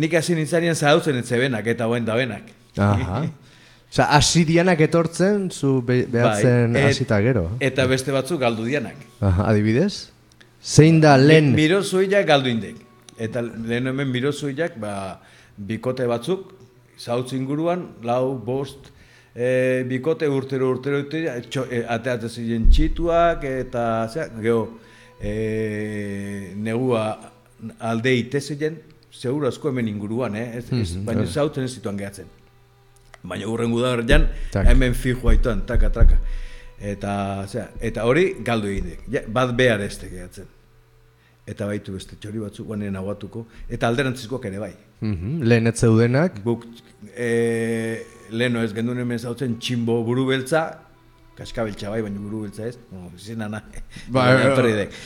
nik 0.00 0.14
hasi 0.14 0.34
nintzanean 0.38 0.74
zahautzen 0.76 1.16
etzebenak 1.20 1.66
eta 1.66 1.86
hoen 1.90 2.04
da 2.06 2.16
benak. 2.18 2.50
Aha. 2.78 3.24
Osa, 3.90 4.04
asirianak 4.14 4.78
etortzen, 4.86 5.48
zu 5.50 5.80
be 5.82 6.04
behatzen 6.06 6.72
Bai, 6.76 6.82
et- 6.84 6.92
hasita 6.92 7.16
gero. 7.24 7.48
Eta 7.58 7.86
beste 7.90 8.12
batzuk 8.14 8.38
galdu 8.40 8.62
dianak. 8.68 8.94
Aha, 9.20 9.48
adibidez? 9.50 10.09
Zein 10.62 11.00
da 11.00 11.16
lehen... 11.16 11.54
Mirozuiak 11.56 12.26
galdu 12.28 12.50
indek. 12.52 12.80
Eta 13.20 13.42
lehen 13.42 13.88
hemen 13.90 14.08
mirozuiak, 14.12 14.76
ba, 14.80 15.20
bikote 15.56 16.06
batzuk, 16.08 16.52
zautz 17.00 17.32
inguruan, 17.36 17.86
lau, 18.04 18.36
bost, 18.44 18.90
e, 19.34 19.82
bikote 19.88 20.28
urtero, 20.28 20.70
urtero, 20.74 21.00
urtero, 21.04 21.34
txo, 21.48 21.64
e, 21.70 21.82
ateatzen 21.88 22.32
ziren 22.32 22.68
txituak, 22.72 23.44
eta, 23.48 23.84
zera, 24.12 24.28
geho, 24.40 24.66
e, 25.20 26.52
negua 26.56 27.06
alde 27.78 28.14
itezeien, 28.16 28.78
seguro 29.12 29.48
asko 29.48 29.72
hemen 29.72 29.88
inguruan, 29.88 30.36
eh? 30.36 30.46
Ez, 30.60 30.66
ez, 30.76 30.90
baina 31.04 31.26
zautzen 31.26 31.64
ez 31.64 31.74
zituan 31.76 31.98
gehatzen. 32.00 32.28
Baina 33.22 33.48
urren 33.48 33.72
gudarrean, 33.72 34.28
Tak. 34.52 34.68
hemen 34.68 34.94
fijo 34.96 35.28
aituan, 35.28 35.64
taka, 35.68 35.90
taka. 35.92 36.20
Eta, 36.80 37.44
zera, 37.46 37.68
eta 37.84 38.06
hori 38.08 38.30
galdu 38.44 38.70
egin 38.72 38.94
ja, 39.12 39.20
bat 39.28 39.52
behar 39.56 39.82
ez 39.84 39.98
gehatzen. 40.00 40.46
Eta 41.50 41.66
baitu 41.68 41.92
beste 41.92 42.16
txori 42.20 42.40
batzuk 42.40 42.68
guanen 42.70 42.96
aguatuko, 42.96 43.44
eta 43.68 43.88
alderantzizkoak 43.90 44.46
ere 44.48 44.60
bai. 44.62 44.72
Mhm, 45.00 45.42
Lehen 45.44 45.66
ez 45.66 45.76
zeudenak, 45.80 46.38
Guk 46.44 46.64
e, 47.16 48.00
leheno 48.30 48.62
ez 48.64 48.72
gendun 48.76 48.98
hemen 49.00 49.18
zautzen 49.18 49.58
tximbo 49.60 49.98
buru 50.06 50.26
beltza, 50.28 50.62
kaskabeltza 51.36 51.90
bai, 51.92 52.00
baina 52.04 52.20
buru 52.20 52.42
beltza 52.46 52.66
ez, 52.68 52.76
no, 52.92 53.10
zinana, 53.18 53.62
Ba, 54.08 54.24
baina 54.24 54.40
eh, 54.40 54.50
etorri 54.52 54.72
dek. 54.78 54.98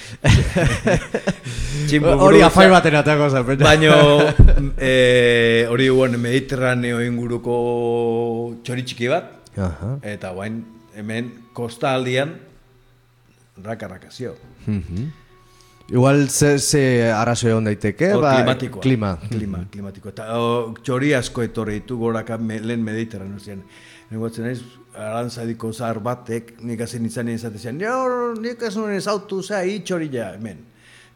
Tximbo 1.88 2.16
hori 2.26 2.42
afai 2.42 2.68
baten 2.70 2.98
atako 3.00 3.30
zen. 3.30 3.62
Baino, 3.62 3.94
e, 4.78 5.66
hori 5.70 5.88
guen 5.90 6.18
mediterraneo 6.22 7.02
inguruko 7.02 7.56
txori 8.62 8.86
txiki 8.86 9.10
bat, 9.10 9.32
Aha. 9.58 9.96
eta 10.14 10.34
guain 10.34 10.62
hemen 10.94 11.32
kosta 11.54 11.94
aldian 11.94 12.34
raka-rakazio. 13.62 14.34
Mhm. 14.66 15.04
Igual 15.88 16.28
ze, 16.30 16.58
ze 16.58 17.12
arrazoi 17.12 17.50
egon 17.50 17.66
daiteke, 17.68 18.12
Hor 18.14 18.22
ba, 18.22 18.34
klimatikoa. 18.38 18.82
klima. 18.82 19.10
Klima, 19.28 19.58
klimatikoa. 19.70 20.12
Eta 20.14 20.28
o, 20.40 20.46
txori 20.80 21.12
asko 21.14 21.42
etorri 21.44 21.80
ditu 21.82 21.98
goraka 22.00 22.38
me, 22.40 22.56
lehen 22.60 22.80
mediterraneo 22.82 23.38
zian. 23.38 23.60
Negoatzen 24.10 24.48
naiz, 24.48 24.62
arantzadiko 24.96 25.72
zahar 25.72 26.00
batek, 26.00 26.54
nik 26.64 26.80
hazen 26.80 27.04
izan 27.04 27.28
izate 27.28 27.60
zian, 27.60 27.80
jo, 27.80 28.32
nik 28.40 28.62
ez 28.62 28.72
nuen 28.78 28.96
ez 28.96 29.06
autu 29.12 29.42
zea 29.42 29.60
itxori 29.68 30.08
ja, 30.12 30.30
hemen. 30.38 30.64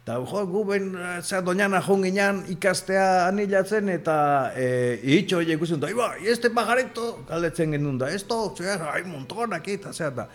Eta, 0.09 0.23
jo, 0.25 0.47
gu 0.49 0.65
ben, 0.65 0.95
eh, 0.97 1.21
zea 1.23 1.43
doñana 1.45 1.83
joan 1.85 2.45
ikastea 2.49 3.27
anilatzen, 3.29 3.91
eta 3.91 4.53
e, 4.57 5.01
itxo 5.05 5.43
hile 5.43 5.53
ikusten, 5.53 5.81
da, 5.81 5.91
iba, 5.91 6.15
y 6.19 6.29
este 6.29 6.49
pajarito, 6.49 7.27
galdetzen 7.29 7.73
genuen 7.73 7.99
da, 7.99 8.09
esto, 8.11 8.55
zea, 8.57 8.91
ai, 8.91 9.05
monton 9.05 9.53
aquí, 9.53 9.73
eta 9.73 9.93
zea, 9.93 10.09
eta, 10.09 10.29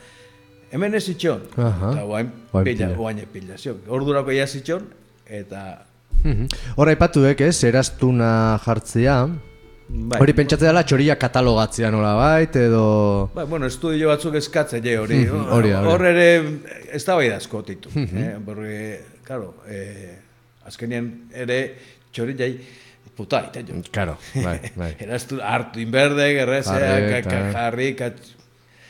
hemen 0.70 0.94
ez 0.94 1.10
itxon. 1.10 1.42
Aha. 1.58 1.92
Eta, 1.92 2.04
guain, 2.04 2.30
pila, 2.52 2.90
guain 2.94 3.26
pila, 3.34 3.58
zio. 3.58 3.80
Ordurako 3.88 4.32
ia 4.32 4.46
zitxon, 4.46 4.86
eta, 5.26 5.88
Mhm. 6.24 6.48
Hor 6.78 6.88
aipatu 6.88 7.24
dek, 7.24 7.42
ez, 7.42 7.64
eraztuna 7.64 8.58
jartzea. 8.64 9.28
Bai. 9.88 10.20
Hori 10.22 10.34
pentsatzen 10.34 10.68
dela 10.70 10.84
txoria 10.88 11.16
katalogatzea 11.22 11.90
nola 11.94 12.14
bait, 12.18 12.56
edo... 12.56 13.30
Ba, 13.36 13.46
bueno, 13.46 13.68
estudio 13.72 14.10
batzuk 14.12 14.36
eskatze 14.40 14.82
je 14.84 14.98
hori. 15.00 15.24
Hori 15.28 15.72
da, 15.74 15.82
hori. 15.82 15.92
Hor 15.94 16.06
ere 16.12 16.28
ez 16.94 17.04
da 17.06 17.16
bai 17.20 17.30
asko 17.36 17.62
ditu. 17.68 17.90
eh? 17.96 18.36
Porque, 18.46 19.02
claro, 19.26 19.54
eh, 19.68 20.16
azkenean 20.66 21.12
ere 21.34 21.60
txori 22.14 22.36
jai 22.40 22.52
puta 23.18 23.44
ite 23.50 23.62
jo. 23.68 23.82
Claro, 23.94 24.16
bai, 24.36 24.60
bai. 24.80 24.94
Eraztu 25.00 25.38
hartu 25.44 25.80
inberde, 25.84 26.32
gerrezea, 26.34 26.80
Jarri, 26.80 27.12
ka- 27.12 27.20
eta- 27.20 27.30
ka- 27.30 27.52
jarri, 27.60 27.92
ka- 28.00 28.14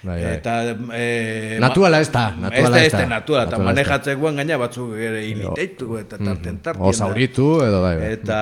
Bai, 0.03 0.17
bai. 0.19 0.31
eta... 0.35 0.53
Eh, 0.99 1.57
Naturala 1.63 2.01
ez 2.03 2.09
da, 2.11 2.25
naturala 2.35 2.79
ez 2.83 2.91
da, 2.91 2.97
ez 2.99 3.05
da, 3.05 3.05
naturala, 3.07 3.45
eta 3.47 3.59
manejatzekoan 3.63 4.35
gaina 4.41 4.57
batzuk 4.59 4.97
ere 4.99 5.21
hiliteitu, 5.29 5.93
eta 5.95 6.17
tarten 6.19 6.57
tarten. 6.59 6.83
O 6.83 6.91
zauritu, 6.91 7.45
edo 7.63 7.79
bai, 7.85 7.93
bai. 8.01 8.09
Eta, 8.17 8.39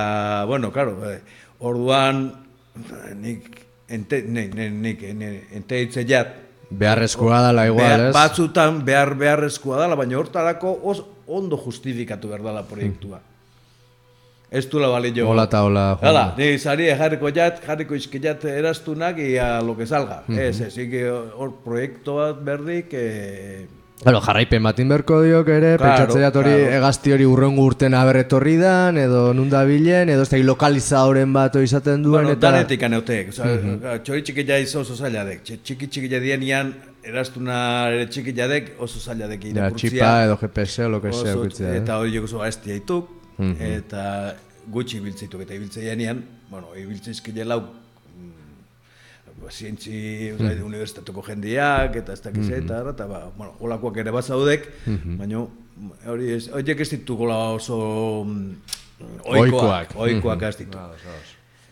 bueno, 0.49 0.71
claro, 0.73 0.95
eh, 1.05 1.19
orduan, 1.61 2.23
nik, 3.21 3.49
ente, 3.89 4.23
ne, 4.27 4.47
ne, 4.53 4.69
nik, 4.69 5.03
ne, 5.17 5.33
ente 5.57 5.83
hitze 5.85 6.05
jat, 6.07 6.37
Beharrezkoa 6.71 7.41
dela 7.49 7.65
igual, 7.67 7.83
behar, 7.83 8.05
ez? 8.07 8.13
batzutan 8.15 8.77
behar 8.87 9.09
beharrezkoa 9.19 9.81
dela, 9.81 9.97
baina 9.99 10.15
hortarako 10.15 10.77
os, 10.87 11.01
ondo 11.27 11.59
justifikatu 11.59 12.31
behar 12.31 12.45
dela 12.45 12.63
proiektua. 12.67 13.19
Ez 14.51 14.65
du 14.67 14.79
la 14.83 14.89
balio. 14.91 15.29
Hola 15.31 15.45
eta 15.47 15.61
hola. 15.63 15.83
joan. 15.95 16.07
Hala, 16.09 16.23
ni 16.37 16.57
sari 16.59 16.89
jarriko 16.99 17.29
jat, 17.31 17.61
jarriko 17.63 17.95
izkillat 17.95 18.43
eraztunak 18.51 19.19
y 19.19 19.37
a 19.37 19.61
lo 19.61 19.77
que 19.77 19.87
salga. 19.87 20.23
Ez, 20.27 20.59
ez, 20.59 20.73
que 20.91 21.05
hor 21.09 21.53
proiektu 21.63 22.17
bat 22.19 22.41
berdik, 22.43 22.91
eh, 22.91 23.67
Bueno, 24.03 24.19
jarraipen 24.25 24.63
batin 24.65 24.89
berko 24.89 25.19
diok 25.21 25.47
ere, 25.53 25.75
Claro, 25.77 26.07
pentsatzea 26.07 26.29
hori 26.33 26.53
claro. 26.55 26.71
egazti 26.79 27.11
hori 27.13 27.25
urrengo 27.29 27.65
urten 27.69 27.93
aberretorri 27.93 28.55
dan, 28.57 28.97
edo 28.97 29.27
nunda 29.37 29.61
bilen, 29.69 30.09
edo 30.09 30.23
ez 30.25 30.29
da 30.31 30.39
lokalizadoren 30.41 31.33
bat 31.35 31.55
izaten 31.61 32.01
duen, 32.01 32.23
bueno, 32.25 32.31
eta... 32.37 32.49
danetik 32.51 32.81
aneotek. 32.87 33.29
Osa, 33.29 33.49
Txori 34.03 34.23
txiki 34.25 34.45
ja 34.47 34.57
izo 34.57 34.81
oso 34.81 34.95
zaila 34.97 35.23
dek. 35.27 35.43
Txiki 35.45 35.87
txiki 35.87 36.09
ja 36.09 36.19
dianian, 36.23 36.73
eraztuna 37.05 37.59
ere 37.91 38.07
txiki 38.09 38.33
jadek, 38.37 38.73
oso 38.81 38.99
zaila 38.99 39.27
dek 39.29 39.45
Ja, 39.45 39.53
irakurtzia. 39.53 39.89
txipa 39.91 40.11
edo 40.25 40.37
GPS 40.41 40.89
lo 40.89 41.01
que 41.01 41.13
sea. 41.13 41.35
Oso, 41.35 41.41
ukitzea, 41.45 41.75
eh? 41.75 41.83
eta 41.83 41.99
hori 42.01 42.15
joko 42.17 42.27
zoa 42.33 42.47
esti 42.49 42.73
haituk, 42.73 43.09
eta 43.59 44.35
gutxi 44.71 44.97
ibiltzeituk, 44.97 45.45
eta 45.45 45.53
ibiltzei 45.53 45.85
janean, 45.85 46.23
bueno, 46.49 46.73
ibiltzeizkile 46.77 47.45
lau, 47.45 47.61
mm, 47.61 47.69
ba, 47.69 47.80
zientzi, 49.49 50.31
mm 50.37 50.65
unibertsitateko 50.65 51.23
jendeak, 51.25 51.95
eta 52.03 52.13
ez 52.13 52.21
dakiz 52.21 52.49
eta, 52.49 52.83
eta, 52.91 53.07
ba, 53.07 53.23
bueno, 53.37 53.55
olakoak 53.59 53.97
ere 54.03 54.11
bazaudek, 54.11 54.67
baina 55.17 55.45
hori 56.05 56.33
ez, 56.35 56.43
horiek 56.53 56.83
ez 56.83 56.89
ditu 56.91 57.15
gola 57.17 57.37
oso 57.55 57.79
mm, 58.25 58.75
oikoak, 59.33 59.95
oikoak 59.95 60.43
ez 60.49 60.57
ditu. 60.59 60.77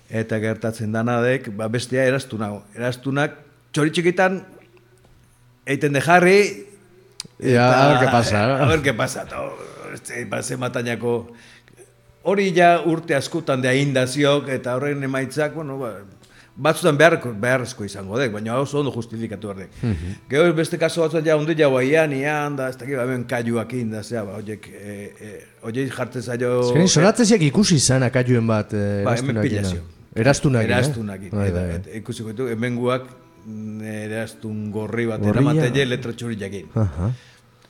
Eta 0.09 0.39
gertatzen 0.41 0.91
danadek, 0.91 1.51
ba, 1.53 1.67
bestea 1.69 2.07
eraztuna. 2.09 2.49
Eraztunak, 2.73 3.37
txori 3.71 3.93
txikitan, 3.93 4.41
eiten 5.69 5.93
de 5.93 6.01
jarri, 6.01 6.39
Ja, 7.39 7.85
a 7.85 7.93
ver 7.93 7.99
qué 7.99 8.11
pasa? 8.11 8.63
A 8.63 8.65
ver 8.65 8.81
qué 8.81 8.93
pasa. 8.93 9.25
To, 9.25 9.57
este, 9.93 10.25
ba, 10.25 10.43
ze 10.43 10.57
matañako, 10.57 11.31
hori 12.23 12.53
ja 12.53 12.81
urte 12.85 13.15
askutan 13.15 13.61
de 13.61 13.75
indaziok, 13.79 14.49
eta 14.49 14.75
horren 14.75 15.03
emaitzak, 15.03 15.53
bueno, 15.53 15.77
ba, 15.79 15.93
batzutan 16.59 16.97
beharko, 16.99 17.31
beharrezko 17.39 17.85
izango 17.87 18.17
dek, 18.19 18.31
baina 18.33 18.57
oso 18.59 18.79
ondo 18.81 18.91
justifikatu 18.91 19.51
behar 19.51 19.61
dek. 19.63 19.77
Gero 20.31 20.49
beste 20.57 20.79
kaso 20.81 21.03
batzutan 21.03 21.27
ja 21.27 21.37
hundi 21.39 21.55
jau 21.59 21.71
aian, 21.79 22.13
ian, 22.15 22.57
da, 22.59 22.69
ez 22.73 22.77
dakit, 22.79 22.97
ba, 22.99 23.05
hemen 23.07 23.23
kaiuak 23.29 23.73
indazea, 23.79 24.25
ba, 24.27 24.39
oiek, 24.41 24.67
e, 24.67 24.97
e, 25.29 25.31
oiek 25.69 25.95
jartzen 25.95 26.25
zaio... 26.25 26.51
Azkenin, 26.65 26.91
sonatzeziak 26.91 27.47
ikusi 27.47 27.79
izan 27.79 28.03
akaiuen 28.09 28.47
bat 28.49 28.75
eh, 28.75 29.01
Ba, 29.07 29.15
hemen 29.21 29.41
pilazio. 29.45 29.85
Erastunakin, 30.19 30.67
eh? 30.67 30.75
Erastunakin. 30.75 31.33
Bai, 31.37 31.49
bai, 31.55 31.65
bai. 31.71 31.79
eta 31.79 31.95
ikusiko 32.01 32.33
ditu, 32.33 32.49
hemen 32.51 32.75
guak 32.79 33.07
mm, 33.45 33.95
erastun 34.03 34.67
gorri 34.75 35.07
bat 35.09 35.23
eramatele 35.31 35.87
letra 35.93 36.15
txuriakin. 36.17 36.71
Aha. 36.83 37.11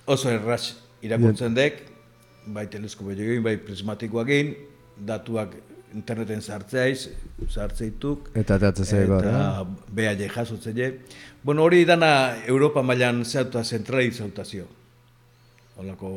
Oso 0.09 0.33
erraz 0.33 0.63
irakurtzen 1.05 1.53
dek, 1.53 1.83
bai 2.49 2.65
teleskopo 2.71 3.13
egin, 3.13 3.43
bai 3.45 3.59
prismatikoakin, 3.61 4.55
datuak 5.05 5.53
interneten 5.95 6.41
sartzeaiz, 6.41 7.09
sartzeituk, 7.49 8.29
Eta 8.37 8.59
teatzen 8.61 8.85
zaiko, 8.85 9.19
eta 9.21 9.65
beha 9.95 10.15
je 10.19 10.27
jasotzen 10.29 10.77
je. 10.77 10.89
Bueno, 11.43 11.63
hori 11.63 11.85
dana 11.85 12.35
Europa 12.47 12.81
mailan 12.81 13.23
zeuta 13.25 13.63
zentralizautazio. 13.63 14.67
Holako 15.79 16.11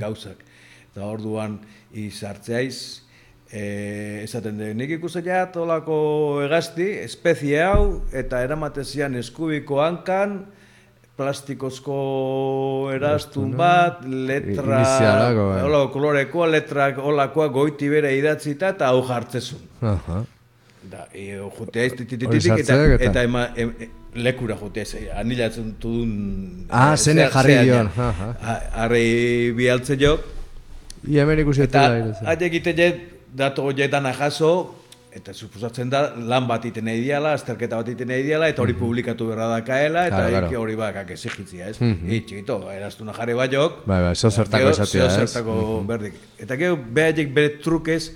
gauzak. 0.00 0.42
Eta 0.90 1.06
orduan 1.06 1.60
izartzeaiz, 1.92 3.06
E, 3.50 4.22
esaten 4.22 4.60
de, 4.60 4.68
nik 4.78 4.92
ikusten 4.94 5.26
ja 5.26 5.40
tolako 5.50 5.96
egazti, 6.44 6.84
espezie 7.02 7.56
hau, 7.64 8.04
eta 8.14 8.44
eramatezian 8.46 9.18
eskubiko 9.18 9.80
hankan, 9.82 10.44
plastikozko 11.18 11.96
erastun 12.94 13.52
bat, 13.58 14.02
letra, 14.06 14.80
Inizialako, 14.80 15.46
bai. 15.50 15.62
hola, 15.66 15.80
kolorekoa, 15.92 16.50
letrak 16.54 16.98
olakoa 16.98 17.48
goiti 17.52 17.90
bere 17.92 18.14
idatzita, 18.16 18.74
eta 18.76 18.88
hau 18.88 19.02
jartzezun. 19.08 19.62
Aha. 19.82 20.22
Da, 20.90 21.06
e, 21.12 21.36
jutea 21.58 21.84
ez 21.84 21.92
titititik, 21.98 22.62
eta, 22.64 23.22
ema, 23.22 23.50
em, 23.54 23.74
e, 23.76 23.90
lekura 24.24 24.56
jutea 24.56 24.86
ez, 24.86 25.06
anilatzen 25.20 25.74
duen... 25.80 26.12
Ah, 26.70 26.94
eh, 26.94 26.96
zene 26.96 27.28
jarri 27.30 27.58
dion, 27.68 27.90
Harri 28.00 29.52
bialtze 29.56 29.98
jo, 30.00 30.16
Ia 31.08 31.24
hemen 31.24 31.40
ikusi 31.40 31.64
eta 31.64 31.86
eta 31.96 32.28
haie 32.28 32.46
egite 32.50 32.74
jet, 32.76 32.98
dato 33.32 33.72
dana 33.72 34.12
jaso, 34.12 34.74
eta 35.12 35.32
suposatzen 35.34 35.90
da 35.90 36.00
lan 36.16 36.46
bat 36.46 36.64
iten 36.68 36.84
nahi 36.86 37.00
diala, 37.02 37.32
azterketa 37.34 37.76
bat 37.80 37.88
iten 37.88 38.08
nahi 38.08 38.22
diala, 38.22 38.48
eta 38.52 38.62
hori 38.62 38.74
publikatu 38.78 39.26
berra 39.32 39.48
da 39.50 39.60
kaela, 39.66 40.06
eta 40.06 40.16
Claro, 40.16 40.46
claro. 40.46 40.60
hori 40.62 40.76
bakak 40.78 41.10
exigitzia, 41.16 41.68
ez? 41.68 41.80
Mhm. 41.80 42.10
I, 42.10 42.20
txikito, 42.20 42.60
eraztuna 42.70 43.12
jarri 43.16 43.34
bat 43.34 43.50
jok, 43.52 43.80
Bai, 43.86 44.00
bai, 44.02 44.14
zo 44.14 44.30
zertako 44.30 44.62
Gero, 44.64 44.70
esatia, 44.70 45.06
ez? 45.06 45.16
zertako 45.30 45.82
berdik. 45.86 46.14
Eta 46.38 46.56
gero, 46.56 46.76
behaiek 46.76 47.32
bere 47.34 47.56
trukez, 47.58 48.12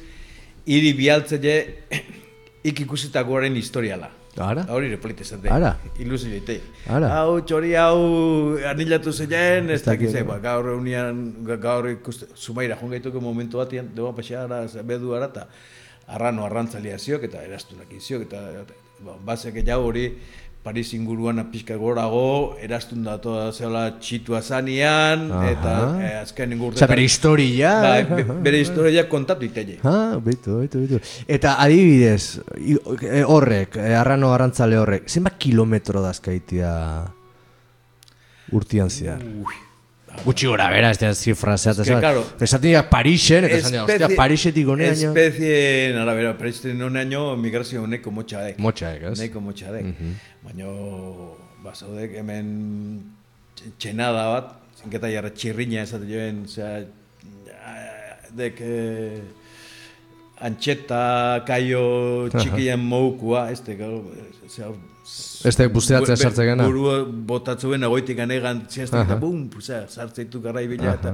hiri 0.66 0.92
bialtze 0.94 1.40
je, 1.42 1.56
ik 2.70 2.80
ikusitakoaren 2.86 3.54
historiala. 3.58 4.10
Ara? 4.36 4.64
Hori 4.74 4.88
repolite 4.90 5.22
zate. 5.24 5.46
Ara? 5.52 5.76
Ilusio 6.02 6.30
jaite. 6.30 6.56
Ara? 6.90 7.06
Hau, 7.20 7.36
txori 7.46 7.74
hau, 7.78 8.56
anilatu 8.66 9.12
zeien, 9.12 9.68
ez 9.70 9.82
ze, 9.84 10.20
no? 10.20 10.24
ba, 10.26 10.38
gaur 10.42 10.72
eunian, 10.72 11.20
ga- 11.46 11.56
gaur 11.62 11.86
ikuste, 11.90 12.26
sumaira, 12.34 12.74
joan 12.80 12.90
gaituko 12.90 13.20
momentu 13.20 13.58
batian, 13.58 13.90
deba 13.94 14.10
paseara, 14.12 14.64
bedu 14.82 15.14
ara, 15.14 15.26
eta 15.26 15.46
arrano 16.08 16.44
arrantzalia 16.44 16.98
ziok, 16.98 17.24
eta 17.24 17.42
erastunak 17.42 17.92
iziok, 17.96 18.22
eta, 18.28 18.40
ba, 19.04 19.16
bazek 19.24 19.62
jau 19.66 19.80
hori, 19.86 20.08
Paris 20.64 20.94
inguruan 20.96 21.42
pixka 21.52 21.76
gorago, 21.76 22.56
erastun 22.56 23.02
datoa 23.04 23.50
zeola 23.52 23.98
txitua 24.00 24.38
zanean, 24.40 25.26
Aha. 25.30 25.50
eta 25.50 25.72
eh, 26.00 26.12
azken 26.22 26.54
Osa, 26.70 26.86
bere 26.88 27.02
historia. 27.04 27.72
Bai, 27.82 28.04
be- 28.08 28.24
bere 28.46 28.60
historia 28.62 29.04
kontatu 29.08 29.44
itelle. 29.44 29.76
Ah, 29.84 30.16
bitu, 30.24 30.60
bitu, 30.62 30.80
bitu. 30.86 31.00
Eta 31.28 31.58
adibidez, 31.60 32.40
i- 32.56 32.78
e, 33.02 33.22
horrek, 33.28 33.76
e, 33.76 33.92
arrano 33.94 34.32
arrantzale 34.32 34.78
horrek, 34.80 35.04
zenbat 35.12 35.36
kilometro 35.36 36.00
dazkaitia 36.00 36.72
urtian 38.52 38.88
zehar? 38.88 39.20
Gutxi 40.24 40.46
gora 40.46 40.68
bera, 40.70 40.90
ez 40.94 40.98
da 40.98 41.10
zifra 41.14 41.56
zehat, 41.58 41.82
que, 41.84 41.96
claro, 42.00 42.22
esaten 42.40 42.68
dira 42.70 42.82
Parisen, 42.88 43.44
eta 43.44 43.56
esaten 43.58 43.72
dira, 43.72 43.82
hostia, 43.84 43.96
Espezie- 44.06 44.16
Parisetik 44.16 44.68
honeaino. 44.68 45.10
Espezien 45.10 45.96
arabera, 46.00 46.36
Parisen 46.38 46.80
honeaino 46.82 47.36
migrazio 47.36 47.82
honeko 47.82 48.10
motxa 48.14 48.40
dek. 48.46 48.58
Motxaek, 48.58 49.02
ez? 49.10 49.18
Neko 49.20 49.40
motxa 49.44 49.72
dek. 49.74 49.90
Baina, 50.46 50.70
basaudek 51.64 52.14
hemen 52.20 52.46
tx- 53.58 53.72
txenada 53.78 54.24
bat, 54.32 54.52
zinketa 54.80 55.10
jarra 55.12 55.30
txirrina 55.34 55.82
esaten 55.82 56.08
joen, 56.08 56.44
zera, 56.48 56.84
dek, 58.34 58.60
eh, 58.60 59.20
antxeta, 60.40 61.44
kaio, 61.46 61.84
txikien 62.34 62.80
moukua, 62.80 63.48
ez 63.54 63.60
de, 63.66 63.76
gau, 63.78 64.02
Ez 65.44 65.52
da 65.58 65.66
buzteatzea 65.68 66.16
sartzen 66.16 66.46
gana? 66.48 66.64
Burua 66.64 67.02
botatzuen 67.04 67.84
egoitik 67.84 68.22
anegan, 68.24 68.62
ziazten, 68.70 69.02
eta 69.04 69.18
bum, 69.20 69.42
zera, 69.60 69.84
sartzeitu 69.88 70.40
garraibila, 70.44 70.94
eta 70.96 71.12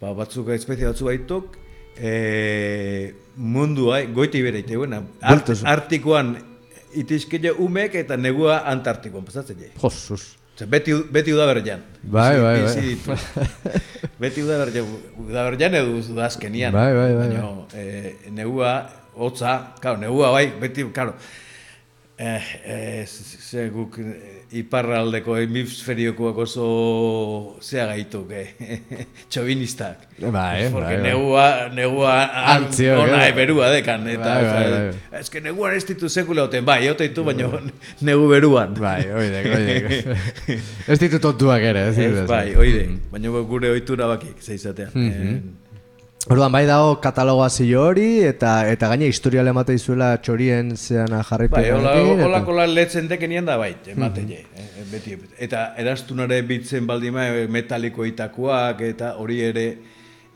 ba, 0.00 0.12
batzuk 0.18 0.50
espezie 0.52 0.88
batzu 0.90 1.08
baituk, 1.08 1.56
e, 1.96 3.14
mundua, 3.36 4.02
goiti 4.12 4.42
bere 4.44 4.60
ite 4.64 4.76
buena. 4.76 5.00
Art, 5.22 5.52
artikoan 5.64 6.34
itizkile 7.00 7.54
umek 7.62 7.96
eta 8.02 8.18
negua 8.20 8.60
antartikoan 8.70 9.24
pasatzen 9.24 9.64
jai. 9.64 9.72
Josus. 9.80 10.34
Ze 10.60 10.66
beti, 10.68 10.92
beti 11.08 11.32
udaberrian. 11.32 11.80
Bai, 12.02 12.36
bai, 12.36 12.56
bai. 12.62 12.80
ditu. 12.84 13.14
beti 14.20 14.42
udaberrian, 14.44 14.90
udaberrian 15.24 15.76
edo 15.78 15.94
udazkenian. 16.12 16.74
Bai, 16.76 16.90
bai, 16.92 17.12
bai, 17.16 17.28
Baina, 17.30 17.46
e, 17.72 18.16
negua, 18.36 18.74
hotza, 19.16 19.54
claro, 19.80 19.96
negua 20.02 20.34
bai, 20.36 20.50
beti, 20.60 20.84
claro, 20.92 21.14
Eh, 22.20 22.42
eh, 22.64 23.06
ze 23.06 23.70
guk 23.72 23.96
eh, 23.96 24.39
iparraldeko 24.52 25.36
hemisferiokoak 25.38 26.38
oso 26.42 26.64
zea 27.62 27.84
gaituk, 27.86 28.32
eh? 28.34 28.80
txobinistak. 29.30 30.08
Bai, 30.20 30.66
Porque 30.72 30.96
bai, 30.96 30.96
bai. 30.96 31.04
negua, 31.06 31.44
negua 31.74 32.14
an- 32.24 32.64
Antziok, 32.64 32.98
ona 33.04 33.20
eh? 33.28 33.32
berua 33.36 33.70
dekan, 33.72 34.08
eta 34.10 34.34
Bai, 34.34 34.42
bai, 34.44 34.64
bai, 34.72 34.82
bai. 34.90 35.20
ez 35.20 35.30
que 35.30 35.40
neguan 35.40 35.76
ez 35.78 35.84
ditu 35.86 36.10
sekula 36.10 36.48
oten, 36.48 36.64
bai, 36.66 36.80
ote 36.90 37.06
ditu, 37.08 37.22
baina 37.24 37.46
negu 38.10 38.26
beruan. 38.32 38.74
Bai, 38.74 39.04
oidek, 39.06 39.46
oidek. 39.56 39.88
ez 40.88 40.98
ditut 40.98 41.22
tontuak 41.22 41.62
ere, 41.70 41.86
ez 41.92 41.96
ditut. 41.96 42.26
bai, 42.28 42.50
oide, 42.58 42.88
baina 43.14 43.32
gure 43.54 43.70
ohitura 43.76 44.10
bakik, 44.16 44.42
zeizatea. 44.42 44.90
Mhm. 44.94 45.40
Orduan, 46.28 46.52
bai 46.52 46.66
dago 46.68 46.98
katalogazio 47.00 47.80
hori, 47.88 48.20
eta 48.28 48.66
eta 48.68 48.90
gaine 48.92 49.06
historiale 49.08 49.54
emate 49.54 49.72
izuela 49.74 50.10
txorien 50.20 50.74
zean 50.76 51.14
jarripen. 51.24 51.54
Bai, 51.56 51.70
hola, 51.72 51.94
eta- 51.96 52.26
holako 52.26 52.56
lan 52.58 52.74
letzen 52.76 53.08
dekenian 53.08 53.46
da 53.48 53.56
bai, 53.56 53.70
emate 53.88 54.26
je, 54.28 54.42
eh, 54.54 54.84
beti. 54.92 55.16
Eta 55.38 55.62
erastunare 55.80 56.42
bitzen 56.42 56.86
baldima 56.86 57.24
eh, 57.28 57.46
metaliko 57.48 58.04
itakoak 58.04 58.82
eta 58.90 59.14
hori 59.16 59.40
ere 59.40 59.64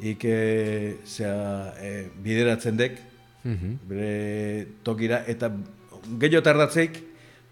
ike 0.01 0.97
zea, 1.05 1.74
eh, 1.80 2.07
bideratzen 2.24 2.76
dek, 2.80 2.97
bere 3.45 4.66
tokira, 4.82 5.20
eta 5.28 5.51
gehiago 6.18 6.43
tardatzeik, 6.49 6.97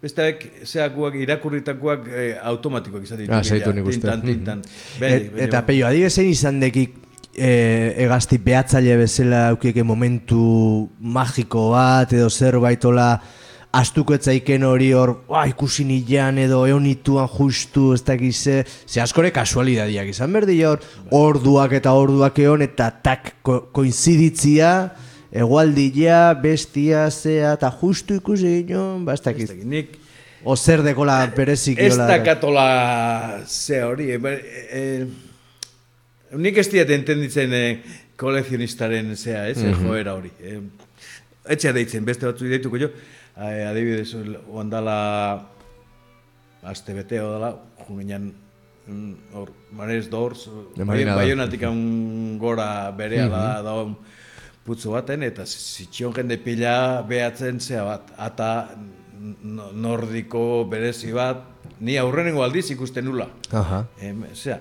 besteak 0.03 0.49
zeakuak 0.65 1.15
irakurritakoak 1.21 2.09
eh, 2.09 2.39
automatikoak 2.43 3.05
izan 3.05 3.19
ditu. 3.21 3.33
Ah, 3.37 3.45
zaitu 3.45 3.73
nik 3.77 3.85
uste. 3.87 4.01
Tintan, 4.01 4.23
tintan. 4.25 4.65
Et, 4.65 5.01
Beti, 5.01 5.31
eta 5.37 5.61
baina- 5.61 5.67
peio, 5.69 5.87
adibidez 5.87 6.15
zein 6.17 6.31
izan 6.33 6.59
dekik 6.65 6.97
e, 7.35 7.95
egazti 8.05 8.39
behatzaile 8.39 8.97
bezala 9.01 9.49
aukieke 9.53 9.83
momentu 9.83 10.89
magiko 11.01 11.71
bat 11.73 12.13
edo 12.13 12.29
zerbaitola 12.31 13.15
astuko 13.73 14.15
etzaiken 14.15 14.67
hori 14.69 14.91
hor 14.93 15.15
ba, 15.29 15.47
ikusi 15.49 15.87
nilan 15.89 16.39
edo 16.43 16.67
eonituan 16.69 17.31
justu 17.33 17.93
ez 17.97 18.03
dakiz 18.05 18.37
ze, 18.37 18.59
askore 19.01 19.33
kasualidadiak 19.33 20.13
izan 20.13 20.33
berdi 20.33 20.59
hor 20.69 20.83
orduak 21.11 21.73
eta 21.81 21.95
orduak 21.97 22.39
egon 22.39 22.67
eta 22.69 22.91
tak 23.03 23.35
ko, 23.43 23.63
koinziditzia 23.73 24.93
egualdia, 25.33 26.35
bestia, 26.37 27.07
zea, 27.09 27.55
eta 27.57 27.71
justu 27.81 28.19
ikusi 28.21 28.59
ginen, 28.69 29.07
ba, 29.07 29.15
ez 29.17 29.25
dakiz. 29.25 29.49
nik 29.65 29.99
O 30.45 30.57
zer 30.57 30.83
dekola 30.83 31.21
berezik 31.37 31.79
Ez 31.79 31.93
jola. 31.95 32.07
da 32.07 32.23
katola 32.25 33.43
ze 33.47 33.83
hori. 33.83 34.11
E, 34.11 34.19
e, 34.19 35.07
nik 36.39 36.59
ez 36.59 36.69
diat 36.73 36.91
entenditzen 36.95 37.53
e, 37.53 37.65
kolezionistaren 38.21 39.17
zea, 39.17 39.47
ez, 39.51 39.59
mm 39.63 39.83
joera 39.87 40.15
hori. 40.17 40.31
E, 40.41 40.59
etxea 41.57 41.75
deitzen, 41.77 42.05
beste 42.07 42.29
batzu 42.29 42.49
deituko 42.49 42.81
jo. 42.81 42.93
E, 43.37 43.65
adibidez, 43.67 44.13
ondala 44.53 44.97
aste 46.63 46.95
beteo 46.95 47.33
dela, 47.35 47.53
junean 47.87 48.31
mm, 48.87 49.35
hor, 49.35 49.51
Mares 49.77 50.09
Dors, 50.11 50.47
baionatik 50.77 51.65
gora 52.41 52.91
berea 52.97 53.29
da, 53.29 53.47
da 53.65 53.77
putzu 54.63 54.95
baten, 54.95 55.25
eta 55.27 55.47
zitxion 55.47 56.15
jende 56.15 56.39
pila 56.39 57.03
behatzen 57.09 57.59
zea 57.61 57.83
bat, 57.89 58.13
ata 58.17 58.53
nordiko 59.75 60.65
berezi 60.71 61.13
bat, 61.15 61.43
ni 61.83 61.97
aurrenengo 61.99 62.45
aldiz 62.45 62.69
ikusten 62.75 63.07
nula. 63.07 63.27
Aha. 63.51 63.83
Em, 64.03 64.23
zera, 64.35 64.61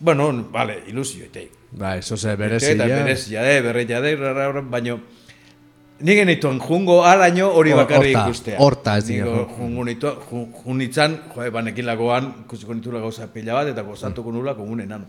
bueno, 0.00 0.48
vale, 0.50 0.82
ilusio, 0.88 1.24
eta 1.24 1.40
Ba, 1.72 1.96
eso 1.96 2.16
ze 2.16 2.32
Eta 2.32 2.36
berezia. 2.36 2.74
berezia 2.74 3.42
de, 3.42 3.60
berreia 3.60 4.00
de, 4.00 4.16
rara, 4.16 4.48
rara, 4.48 4.60
baino, 4.60 5.00
Ni 6.00 6.14
genituen 6.14 6.58
jungo 6.58 7.04
araño 7.04 7.50
hori 7.52 7.72
Hor- 7.72 7.76
bakarri 7.84 8.14
horta, 8.14 8.24
ikustea. 8.24 8.56
horta 8.58 8.96
ez 8.98 9.04
dira, 9.06 9.26
jungo 9.56 9.84
nitu, 9.84 10.08
jun, 10.30 10.46
junitzan, 10.64 11.18
jo, 11.34 11.50
banekin 11.52 11.84
lagoan, 11.84 12.30
ikusiko 12.46 12.72
nitula 12.74 13.00
gauza 13.00 13.26
pila 13.32 13.52
bat, 13.58 13.68
eta 13.68 13.82
gozatuko 13.82 14.32
nula 14.32 14.54
komun 14.56 14.80
enano. 14.80 15.04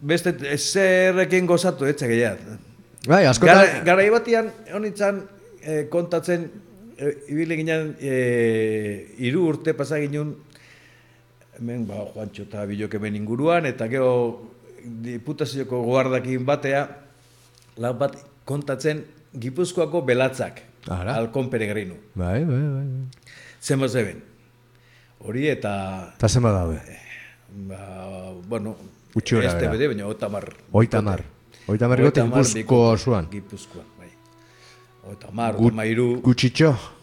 Beste, 0.00 0.32
zerrekin 0.58 1.46
gozatu, 1.46 1.86
etxe 1.90 2.06
gehiat. 2.06 2.38
Bai, 3.08 3.24
askotan... 3.26 3.56
Gara, 3.56 3.82
garai 3.84 4.06
batian, 4.14 4.52
honitzan, 4.72 5.24
eh, 5.64 5.88
kontatzen, 5.90 6.46
eh, 6.96 7.12
ibili 7.34 7.56
ginen, 7.56 7.96
eh, 8.00 9.10
iru 9.26 9.48
urte 9.48 9.74
pasa 9.74 9.98
ginen, 9.98 10.36
hemen, 11.58 11.86
ba, 11.86 12.04
Juancho 12.14 12.42
eta 12.42 12.64
Bilok 12.66 12.94
hemen 12.98 13.16
inguruan, 13.16 13.66
eta 13.66 13.88
gero 13.88 14.50
diputazioko 14.84 15.82
guardakin 15.86 16.44
batea, 16.44 16.84
lan 17.78 17.98
bat 17.98 18.16
kontatzen 18.44 19.04
Gipuzkoako 19.34 20.02
belatzak, 20.06 20.60
Ara. 20.88 21.14
Alkon 21.16 21.48
Peregrinu. 21.50 21.94
Bai, 22.14 22.44
bai, 22.44 22.60
bai. 22.60 22.84
bai. 22.84 23.24
Zenbat 23.64 23.90
zeben. 23.90 24.22
Hori 25.24 25.48
eta, 25.48 26.12
Eta 26.16 26.28
zenbat 26.28 26.52
daude? 26.52 26.80
ba, 27.68 28.32
bueno, 28.48 28.76
gora 29.14 29.46
este 29.48 29.68
bete, 29.68 29.88
baina 29.88 30.06
otamar. 30.06 30.52
Oita 30.72 31.00
mar. 31.02 31.22
Oita 31.66 31.88
marrikote 31.88 32.20
Hogeita 32.20 32.22
hamar 32.22 32.44
Gipuzko 32.44 32.58
bikote, 32.58 32.94
osoan. 33.00 33.28
Gipuzkoan, 33.32 33.86
bai. 33.98 34.10
Oita 35.10 35.30
mar, 35.32 35.54
Gut- 35.56 35.64
oita 35.72 35.76
mairu, 35.76 36.20
Gutxitxo, 36.20 36.70
gut- 36.72 36.93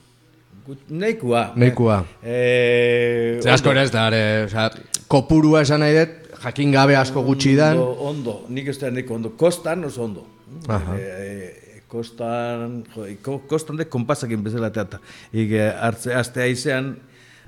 neikua. 0.90 1.52
Neikua. 1.56 2.04
Eh, 2.24 3.40
Ze 3.42 3.52
asko 3.52 3.74
ez 3.74 3.92
da, 3.92 4.08
ere, 4.08 4.22
osea, 4.46 4.70
kopurua 5.12 5.62
esan 5.66 5.82
nahi 5.84 5.98
dut, 5.98 6.18
jakin 6.44 6.72
gabe 6.72 6.96
asko 6.96 7.24
gutxi 7.26 7.56
dan. 7.56 7.78
Ondo, 7.78 8.10
ondo, 8.12 8.36
nik 8.50 8.68
ez 8.68 8.78
da 8.80 8.92
neko 8.92 9.16
ondo. 9.16 9.34
Kostan 9.38 9.86
oso 9.86 10.04
ondo. 10.04 10.26
Aha. 10.68 10.98
E, 10.98 11.84
kostan, 11.92 12.84
jo, 12.96 13.06
ko, 13.24 13.40
kostan 13.48 13.78
de 13.78 13.86
konpasakin 13.86 14.44
bezala 14.44 14.72
teata. 14.72 15.02
Ik 15.34 15.52
eh, 15.52 15.72
hartze, 15.82 16.14
azte 16.16 16.44
aizean, 16.46 16.96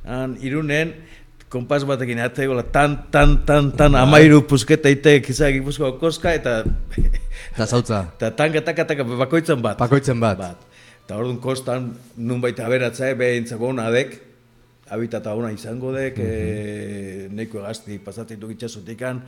han, 0.04 0.38
irunen, 0.42 0.94
konpas 1.54 1.86
batekin 1.86 2.20
ate 2.24 2.48
gola, 2.50 2.64
tan, 2.66 2.98
tan, 3.14 3.38
tan, 3.46 3.72
tan, 3.78 3.96
amairu 4.00 4.42
pusketa 4.50 4.90
itek, 4.90 5.30
izak 5.30 5.60
ipuzko 5.60 5.94
koska, 6.02 6.34
eta, 6.34 6.64
Eta 7.54 7.68
zautza, 7.68 8.06
eta 8.18 8.32
tanka, 8.36 8.64
taka, 8.66 8.88
taka, 8.90 9.06
bakoitzan 9.06 9.62
bat. 9.62 9.78
pakoitzen 9.78 10.20
bat. 10.20 10.38
bat. 10.40 10.73
Eta 11.04 11.18
orduan 11.20 11.40
kostan, 11.44 11.92
nun 12.18 12.42
baita 12.42 12.66
aberatza, 12.66 13.10
behintzako 13.20 13.74
ona 13.74 13.90
dek, 13.92 14.16
habitata 14.94 15.34
ona 15.36 15.52
izango 15.52 15.92
dek, 15.96 16.20
e, 16.20 17.28
neko 17.32 17.60
egazti 17.60 18.00
pasatzen 18.04 18.40
duk 18.40 18.54
itxasotikan, 18.56 19.22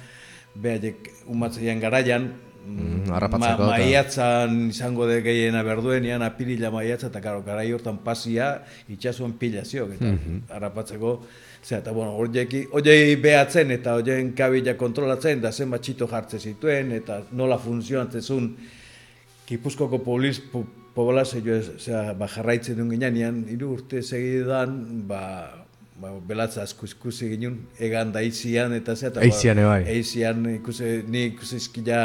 behaiek 0.56 1.10
umatzeian 1.28 1.80
garaian, 1.84 2.32
Mm, 2.66 3.04
eta- 3.14 3.58
maiatzan 3.62 4.70
izango 4.72 5.06
de 5.06 5.20
gehiena 5.22 5.62
berduenian, 5.62 6.24
apirila 6.26 6.72
maiatza, 6.74 7.12
eta 7.12 7.22
karo, 7.22 7.44
garai 7.46 7.72
hortan 7.72 8.00
pasia, 8.02 8.64
itxasuan 8.90 9.34
pila 9.38 9.62
ziok, 9.64 9.92
eta 10.00 10.56
harrapatzeko, 10.56 11.20
Zera, 11.66 11.82
eta 11.82 11.92
bueno, 11.92 12.12
horieki, 12.18 12.68
horiei 12.78 13.16
behatzen 13.18 13.72
eta 13.72 13.96
horien 13.98 14.34
kabila 14.38 14.76
kontrolatzen, 14.78 15.42
da 15.42 15.52
zenbat 15.52 15.82
txito 15.82 16.08
jartzen 16.08 16.40
zituen, 16.40 16.92
eta 16.92 17.24
nola 17.34 17.58
funtzionatzen 17.58 18.22
zuen, 18.22 18.52
Gipuzkoko 19.46 20.00
poliz, 20.02 20.40
po, 20.52 20.64
poblazio, 20.96 21.44
osea, 21.76 22.14
ba, 22.18 22.30
jarraitzen 22.32 22.80
duen 22.80 22.90
ginean, 22.96 23.44
hiru 23.52 23.76
urte 23.76 24.02
segidan, 24.02 24.80
ba, 25.10 25.22
ba, 26.02 26.14
belatza 26.28 26.64
asko 26.64 26.90
ikusi 26.90 27.30
ginen, 27.36 27.60
egan 27.78 28.14
da 28.16 28.24
izian, 28.26 28.74
eta 28.78 28.96
zea, 28.96 29.12
eta 29.14 29.26
Eizian 29.26 29.62
bai. 29.68 29.84
Eizian 29.92 30.42
ikusi, 30.56 30.96
ni 31.08 31.28
ikusi 31.34 31.62
izkila... 31.62 32.02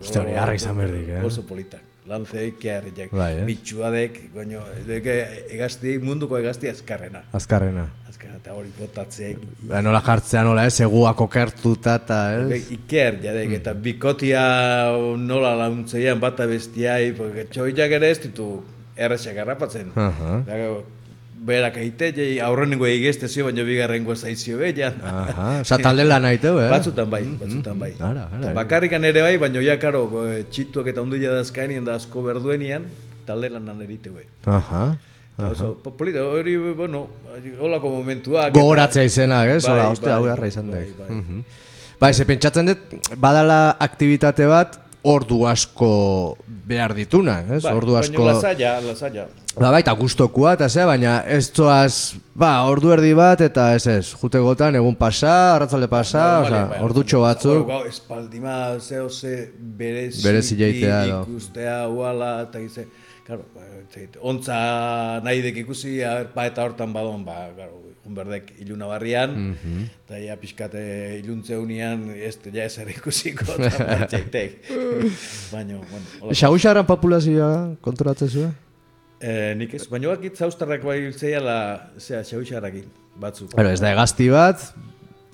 Uste 0.00 0.22
hori 0.22 0.38
harra 0.38 0.56
izan 0.56 0.80
berdik, 0.80 1.12
eh? 1.18 1.26
Oso 1.28 1.44
politak. 1.48 1.87
Lantzeik, 2.08 2.56
keharriak, 2.62 3.12
Bai, 3.12 3.34
eh? 3.42 3.44
bitxuadek, 3.44 4.18
goño, 4.32 4.62
deke, 4.86 5.16
egazti, 5.52 5.98
munduko 6.00 6.38
egazti 6.38 6.70
azkarrena. 6.70 7.20
Azkarrena. 7.36 7.84
Azkarrena, 8.08 8.38
eta 8.40 8.54
hori 8.56 8.72
botatzeek, 8.78 9.42
Ba, 9.68 9.82
nola 9.84 10.00
jartzea 10.06 10.42
nola, 10.46 10.64
ez, 10.70 10.80
eguak 10.86 11.20
okertuta 11.26 11.98
eta, 12.00 12.18
ez? 12.40 12.62
Iker, 12.78 13.20
jadek, 13.26 13.52
eta 13.60 13.74
bikotia 13.76 14.44
nola 15.20 15.52
launtzean 15.60 16.20
bata 16.22 16.48
bestiai, 16.48 17.12
porque 17.18 17.44
txoiak 17.52 17.98
ere 18.00 18.10
ez 18.14 18.22
ditu 18.24 18.48
errexak 18.96 19.36
harrapatzen. 19.44 19.92
Aha. 19.94 20.38
Dago, 20.48 20.80
berak 21.48 21.76
egite, 21.80 22.10
jai 22.16 22.38
aurrenengo 22.44 22.86
egizte 22.86 23.28
zio, 23.28 23.46
baina 23.48 23.64
bigarrengo 23.66 24.14
zaizio 24.16 24.58
behian. 24.60 25.00
Aha, 25.02 25.48
oza, 25.64 25.78
talde 25.82 26.04
lan 26.04 26.24
aiteu, 26.28 26.58
eh? 26.60 26.68
Batzutan 26.70 27.08
bai, 27.10 27.22
batzutan 27.40 27.78
bai. 27.80 27.92
Ara, 27.98 28.28
ara, 28.28 28.50
eh. 28.50 28.54
bakarrikan 28.56 29.04
ere 29.08 29.22
bai, 29.24 29.36
baina 29.40 29.62
ja, 29.64 29.78
karo, 29.80 30.04
eh, 30.28 30.42
txituak 30.52 30.92
eta 30.92 31.02
onduia 31.02 31.32
dazkainien 31.34 31.84
da 31.88 31.96
asko 31.98 32.22
berduenian, 32.26 32.84
talde 33.28 33.50
lanan 33.56 33.80
erite 33.84 34.10
bai. 34.14 34.26
Aha. 34.46 34.84
Eta 35.38 35.52
Oso, 35.54 35.72
po- 35.82 35.92
polita, 35.94 36.24
hori, 36.26 36.56
bueno, 36.74 37.06
holako 37.62 37.92
momentuak. 38.00 38.52
Gogoratzea 38.56 39.04
izenak, 39.06 39.52
ez? 39.56 39.62
Bai, 39.68 39.80
ostia, 39.86 40.08
bai, 40.10 40.16
hau 40.18 40.26
jarra 40.32 40.46
izan 40.50 40.70
bai, 40.70 40.80
dek. 40.84 40.96
bai. 40.98 41.10
Mhm. 41.16 41.42
Bai, 42.00 42.12
ze 42.14 42.24
pentsatzen 42.26 42.66
dut, 42.66 42.78
badala 43.18 43.76
aktivitate 43.80 44.46
bat, 44.46 44.76
ordu 45.02 45.44
asko 45.46 46.36
behar 46.68 46.94
dituna, 46.96 47.40
ez? 47.54 47.62
Bai, 47.64 47.74
ordu 47.76 47.96
asko... 47.98 48.24
Baina 48.24 48.34
lasaia, 48.36 48.72
lasaia. 48.84 49.26
Ba, 49.58 49.72
baita 49.74 49.92
gustokua 49.98 50.52
eta 50.54 50.68
zea, 50.68 50.86
baina 50.86 51.16
ez 51.26 51.48
zoaz, 51.50 52.14
ba, 52.38 52.52
ordu 52.70 52.92
erdi 52.94 53.10
bat 53.18 53.40
eta 53.42 53.72
ez 53.74 53.86
ez, 53.90 54.04
jute 54.20 54.38
gotan, 54.42 54.76
egun 54.78 54.94
pasa, 54.98 55.32
arratzalde 55.56 55.88
pasa, 55.90 56.22
Normalean, 56.22 56.68
oza, 56.68 56.70
bai, 56.74 56.84
ordutxo 56.86 57.22
batzuk, 57.24 57.66
Gau, 57.66 57.82
espaldima, 57.88 58.58
zeo 58.78 59.08
ze 59.10 59.34
berezi, 59.58 60.22
Berezi 60.26 60.60
jaitea 60.60 61.02
ikustea, 61.10 61.76
uala, 61.90 62.32
eta 62.46 62.62
gize, 62.62 62.86
claro, 63.26 63.48
ba, 63.56 63.66
ontza 64.30 64.62
nahi 65.24 65.42
dek 65.48 65.64
ikusi, 65.64 65.98
ba 66.34 66.46
eta 66.46 66.68
hortan 66.68 66.94
badon, 66.94 67.24
ba, 67.26 67.48
claro, 67.56 67.87
unberdek 68.08 68.54
iluna 68.64 68.88
barrian, 68.90 69.34
eta 70.04 70.20
ja 70.22 70.36
pixkate 70.40 70.82
iluntze 71.20 71.58
unian, 71.60 72.08
ez 72.16 72.36
ja 72.44 72.64
ezer 72.64 72.90
ikusiko, 72.96 73.46
eta. 73.58 74.14
Baina, 75.52 75.76
bueno, 75.76 76.06
hola. 76.20 76.34
Xaguxarran 76.34 76.88
populazioa 76.88 77.52
kontrolatzen 77.84 78.32
zuen? 78.32 78.56
Eh, 79.18 79.54
nik 79.58 79.72
ez, 79.74 79.88
baina 79.90 80.12
bakit 80.12 80.38
zaustarrak 80.38 80.84
bai 80.86 81.00
zeiala, 81.10 81.56
zea, 81.98 82.22
xauxarrakin, 82.22 82.86
batzuk. 83.18 83.50
Bueno, 83.56 83.72
ez 83.74 83.80
da 83.82 83.90
egazti 83.90 84.28
bat, 84.30 84.62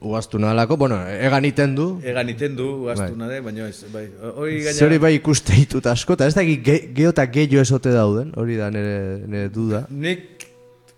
ugaztu 0.05 0.41
nalako, 0.41 0.79
bueno, 0.81 0.99
egan 1.09 1.45
iten 1.45 1.75
du, 1.77 1.87
Egan 2.05 2.31
iten 2.33 2.57
du, 2.57 2.69
gaztu 2.89 3.13
nade, 3.19 3.43
baina 3.45 3.69
ez, 3.69 3.85
bai, 3.93 4.07
hori 4.31 4.63
gaina... 4.65 4.79
Ze 4.79 4.87
hori 4.87 5.01
bai 5.03 5.13
ikuste 5.19 5.57
ditut 5.57 5.89
asko, 5.93 6.17
eta 6.17 6.29
ez 6.31 6.37
da 6.37 6.45
ge, 6.49 6.79
geho 6.97 7.13
eta 7.13 7.27
gehiago 7.37 7.65
esote 7.65 7.93
dauden, 7.93 8.33
hori 8.41 8.57
da 8.61 8.71
nire, 8.73 8.97
nire 9.27 9.53
duda. 9.53 9.85
Nik 9.93 10.34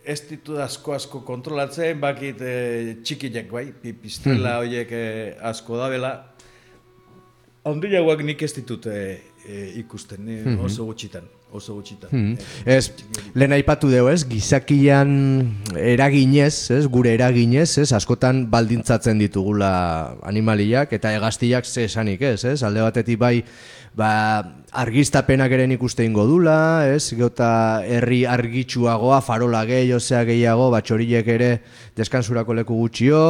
ez 0.06 0.20
ditu 0.28 0.60
asko 0.62 0.94
asko 0.94 1.20
kontrolatzen, 1.26 1.98
bakit 2.00 2.40
e, 2.40 2.54
txikiak 3.02 3.50
bai, 3.50 3.66
pipistrela 3.82 4.60
horiek 4.62 4.92
e, 4.94 5.06
asko 5.50 5.80
dabela. 5.80 6.12
Ondilagoak 7.66 8.22
nik 8.22 8.44
ez 8.46 8.52
ditut 8.54 8.86
e, 8.86 9.00
e, 9.42 9.62
ikusten, 9.82 10.22
ni 10.28 10.58
oso 10.62 10.86
gutxitan, 10.86 11.26
oso 11.56 11.76
gutxitan. 11.76 12.10
Hmm. 12.12 12.34
Ez, 12.64 12.92
lehen 13.34 13.54
aipatu 13.56 13.90
dugu 13.92 14.10
ez, 14.12 14.22
gizakian 14.28 15.14
eraginez, 15.76 16.70
ez, 16.76 16.84
gure 16.92 17.14
eraginez, 17.16 17.70
ez, 17.82 17.90
askotan 17.96 18.46
baldintzatzen 18.52 19.18
ditugula 19.22 19.70
animaliak 20.26 20.92
eta 20.96 21.14
hegaztiak 21.16 21.66
ze 21.66 21.86
esanik 21.90 22.22
ez, 22.22 22.44
ez, 22.44 22.62
alde 22.66 22.84
batetik 22.84 23.18
bai, 23.20 23.40
ba, 23.96 24.10
argiztapenak 24.76 25.52
ere 25.56 25.64
ikuste 25.72 26.04
ingo 26.04 26.26
dula, 26.28 26.86
ez, 26.92 27.14
geota 27.16 27.82
herri 27.82 28.24
argitsuagoa, 28.28 29.22
farola 29.24 29.64
gehi, 29.68 29.92
osea 29.96 30.22
gehiago, 30.28 30.68
ba, 30.74 30.82
txoriek 30.84 31.26
ere 31.32 31.50
deskansurako 31.96 32.58
leku 32.60 32.76
gutxio, 32.76 33.22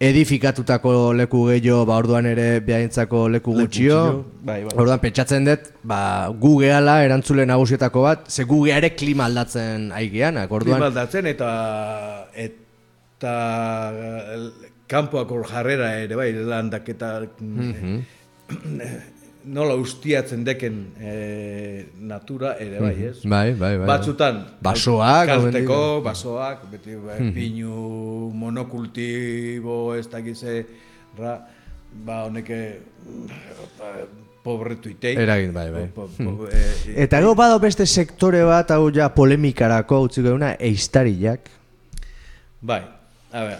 edifikatutako 0.00 1.12
leku 1.12 1.42
gehiago, 1.50 1.82
ba, 1.88 1.98
orduan 2.00 2.24
ere 2.30 2.46
behaintzako 2.64 3.26
leku 3.34 3.52
gutxio, 3.58 3.98
bai, 4.40 4.62
bai. 4.64 4.72
Orduan 4.80 5.02
pentsatzen 5.02 5.44
dut, 5.44 5.68
ba, 5.84 6.00
gu 6.32 6.54
gehala 6.62 7.02
erantzule 7.04 7.44
nagusietako 7.48 8.06
bat, 8.06 8.24
ze 8.32 8.46
gu 8.48 8.62
ere 8.72 8.94
klima 8.96 9.26
aldatzen 9.28 9.90
aigeanak. 9.92 10.48
Orduan, 10.50 10.80
Klima 10.80 10.88
aldatzen 10.88 11.28
eta 11.28 11.50
eta 12.46 13.34
eh, 13.92 14.48
kanpoako 14.88 15.42
jarrera 15.52 15.92
ere 16.06 16.16
bai, 16.16 16.32
landaketa 16.32 17.12
nola 19.50 19.74
ustiatzen 19.78 20.44
deken 20.46 20.76
eh, 21.00 21.86
natura 22.06 22.54
ere 22.62 22.80
bai, 22.82 22.92
ez? 23.10 23.16
bai, 23.24 23.52
bai, 23.58 23.72
bai. 23.80 23.86
Batzutan 23.88 24.42
Basoak, 24.62 25.26
kalteko, 25.30 25.78
dira. 25.98 26.04
basoak, 26.06 26.64
beti 26.70 26.94
bai, 27.00 27.18
pinu 27.34 28.30
monokultibo 28.34 29.94
ez 29.98 30.06
dakize 30.12 30.60
ra, 31.18 31.34
ba 32.06 32.22
honeke 32.28 32.60
pobretu 34.44 34.88
itei. 34.94 35.16
Eragin, 35.20 35.52
bai, 35.52 35.66
bai. 35.72 35.86
Po, 35.94 36.06
po, 36.16 36.36
po, 36.42 36.46
eh, 36.48 36.94
Eta 37.04 37.18
gero 37.20 37.34
bado 37.36 37.58
beste 37.60 37.84
sektore 37.86 38.40
bat, 38.48 38.70
hau 38.72 38.86
ja 38.94 39.10
polemikarako, 39.12 40.04
utzi 40.06 40.22
geuna, 40.24 40.54
eistariak. 40.58 41.50
bai, 42.60 42.80
a 43.32 43.44
ber, 43.44 43.58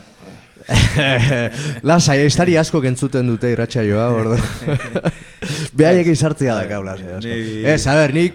Lasai, 1.88 2.18
eistari 2.24 2.56
asko 2.60 2.80
kentzuten 2.84 3.26
dute 3.30 3.50
irratsaioa, 3.54 4.06
ordu. 4.14 4.36
Behaiek 5.80 6.10
izartzia 6.12 6.56
da 6.58 6.66
asko. 6.68 7.20
Ni- 7.24 7.64
Ez, 7.70 7.80
a 7.88 7.94
ber, 7.96 8.12
ni, 8.14 8.26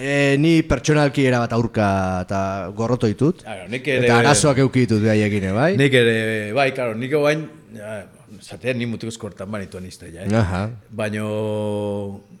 eh, 0.00 0.36
ni 0.40 0.54
pertsonalki 0.68 1.26
era 1.28 1.42
bat 1.44 1.52
aurka 1.56 1.88
eta 2.24 2.40
gorroto 2.76 3.10
ditut. 3.10 3.42
Claro, 3.44 3.68
nik 3.72 3.86
ere- 3.88 4.06
Eta 4.08 4.18
arazoak 4.22 4.62
euki 4.64 4.86
ditut 4.86 5.02
behaiekin, 5.04 5.50
bai? 5.56 5.74
nik 5.80 5.92
ere, 6.00 6.16
bai, 6.56 6.70
karo, 6.76 6.94
nik 6.98 7.12
ja, 7.76 8.04
zatea 8.40 8.74
ni 8.74 8.86
mutiko 8.86 9.12
eskortan 9.12 9.50
banitu 9.50 9.78
anizte, 9.78 10.10
ja, 10.14 10.24
eh? 10.24 10.32
Aha. 10.40 10.64
Baina, 10.90 11.26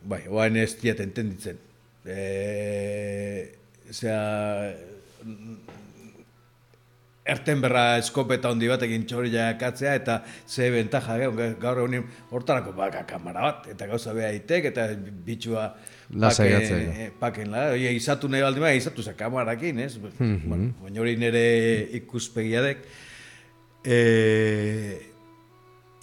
bai, 0.08 0.24
oain 0.30 0.56
ez 0.62 0.72
diat 0.80 1.00
entenditzen. 1.04 1.56
E, 2.04 3.48
zera, 3.92 4.72
erten 7.26 7.60
berra 7.64 7.96
eskopeta 7.98 8.50
handi 8.52 8.68
batekin 8.68 9.06
txoria 9.08 9.46
katzea 9.58 9.94
eta 9.96 10.18
ze 10.46 10.66
bentaja 10.70 11.16
gaur, 11.60 11.78
egunin 11.78 12.04
hortarako 12.30 12.72
baka 12.76 13.06
kamara 13.08 13.40
bat 13.46 13.68
eta 13.72 13.86
gauza 13.88 14.12
beha 14.12 14.32
itek 14.36 14.64
eta 14.72 14.88
bitxua 15.24 15.70
Lasai 16.20 16.50
paken- 16.50 16.60
gatzeko. 16.60 16.90
eh, 17.00 17.10
paken 17.20 17.50
la, 17.50 17.62
oie, 17.72 17.94
izatu 17.96 18.28
nahi 18.28 18.42
baldin 18.44 18.60
bada, 18.60 18.74
izatu 18.76 19.02
za 19.02 19.14
kamarakin, 19.16 19.78
ez? 19.80 19.96
bueno, 19.98 20.74
baina 20.82 21.00
hori 21.00 21.16
nire 21.16 21.88
ikuspegiadek. 21.96 22.84
E, 23.84 23.96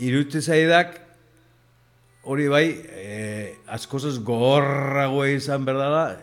Iruditzen 0.01 0.41
zaidak, 0.41 0.95
hori 2.26 2.47
bai, 2.49 2.65
e, 2.97 3.53
askozaz 3.69 4.15
gogorrago 4.26 5.24
izan 5.30 5.65
berdala, 5.65 6.17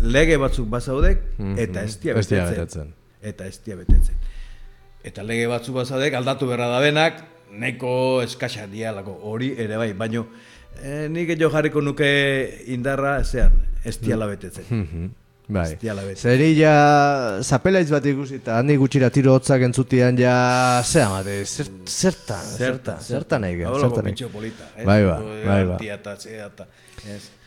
lege 0.00 0.36
batzuk 0.40 0.68
bazaudek, 0.72 1.24
eta 1.56 1.84
ez 1.88 1.96
dia 2.02 2.12
Ez 2.12 2.26
betetzen. 2.26 2.50
betetzen. 2.52 2.92
Eta 3.22 3.46
ez 3.48 3.58
dia 3.64 3.76
betetzen. 3.80 4.20
Eta 5.04 5.24
lege 5.26 5.48
batzuk 5.50 5.74
bazaudek, 5.80 6.14
aldatu 6.14 6.46
berra 6.46 6.68
da 6.70 6.80
benak, 6.80 7.22
neko 7.58 8.22
eskaxa 8.22 8.68
dialako, 8.70 9.16
hori 9.28 9.52
ere 9.58 9.76
bai, 9.80 9.92
baino, 9.98 10.26
e, 10.78 11.08
nik 11.10 11.34
jo 11.40 11.50
jarriko 11.50 11.82
nuke 11.82 12.08
indarra, 12.72 13.18
zean, 13.24 13.58
ez 13.84 13.98
diala 13.98 14.30
betetzen. 14.30 15.10
Bai. 15.52 15.64
Ez 15.72 15.78
diala 15.80 16.04
bete. 16.06 16.20
Zeri 16.22 16.52
ja 16.56 16.72
zapelaitz 17.42 17.90
bat 17.90 18.06
ikusi 18.06 18.38
eta 18.38 18.60
handi 18.60 18.76
gutxira 18.80 19.10
tiro 19.12 19.34
hotzak 19.36 19.64
entzutian 19.66 20.16
ja 20.16 20.36
zea 20.86 21.08
mate, 21.10 21.42
zer, 21.44 21.68
zertan, 21.86 22.46
zertan, 22.46 23.00
zertan 23.02 23.44
Hablako 23.50 24.00
zertan 24.00 24.30
polita. 24.32 24.70
eh? 24.76 24.86
Bai, 24.86 25.02
ba, 25.04 25.18
bai, 25.44 25.64
ba. 25.66 25.76
Tia 25.82 25.98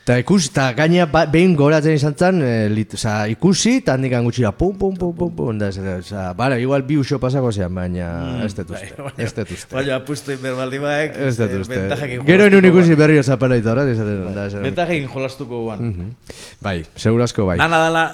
eta 0.06 0.20
ez. 0.20 0.24
Ikusi, 0.24 0.52
eta 0.52 0.68
gaina 0.78 1.08
ba, 1.10 1.24
behin 1.26 1.56
goratzen 1.58 1.96
izan 1.98 2.14
zen, 2.14 2.42
e, 2.46 2.70
lit, 2.70 2.94
oza, 2.94 3.16
ikusi, 3.32 3.80
eta 3.82 3.96
handik 3.98 4.14
gutxira, 4.28 4.52
pum, 4.54 4.76
pum, 4.78 4.94
pum, 4.98 5.16
pum, 5.18 5.32
pum, 5.34 5.58
da, 5.58 5.72
zera, 5.74 5.98
oza, 6.04 6.28
bara, 6.38 6.60
igual 6.62 6.86
bi 6.86 6.98
uso 7.02 7.18
pasako 7.20 7.52
zean, 7.52 7.74
baina 7.74 8.44
ez 8.46 8.54
dut 8.54 8.70
uste, 8.70 8.92
ez 9.18 9.32
dut 9.34 9.56
uste. 9.58 9.74
Baina 9.74 9.98
apustu 9.98 10.36
inberbaldi 10.36 10.82
baek, 10.84 11.18
Ez 11.26 11.34
dut 11.40 11.50
eh, 11.74 12.20
Gero 12.28 12.46
enun 12.52 12.70
ikusi 12.70 12.96
berrio 13.00 13.24
zapelaita, 13.24 13.74
ora, 13.74 13.88
izaten, 13.90 14.22
da, 14.22 14.30
guan. 14.30 14.46
esaten. 14.46 14.70
Ventajekin 14.70 15.10
jolastuko 15.10 15.64
guan. 15.66 15.84
Mhm. 15.90 16.14
Bai, 16.62 16.78
segurazko 16.96 17.50
bai. 17.50 17.58
Dana 17.58 17.82
dala, 17.88 18.06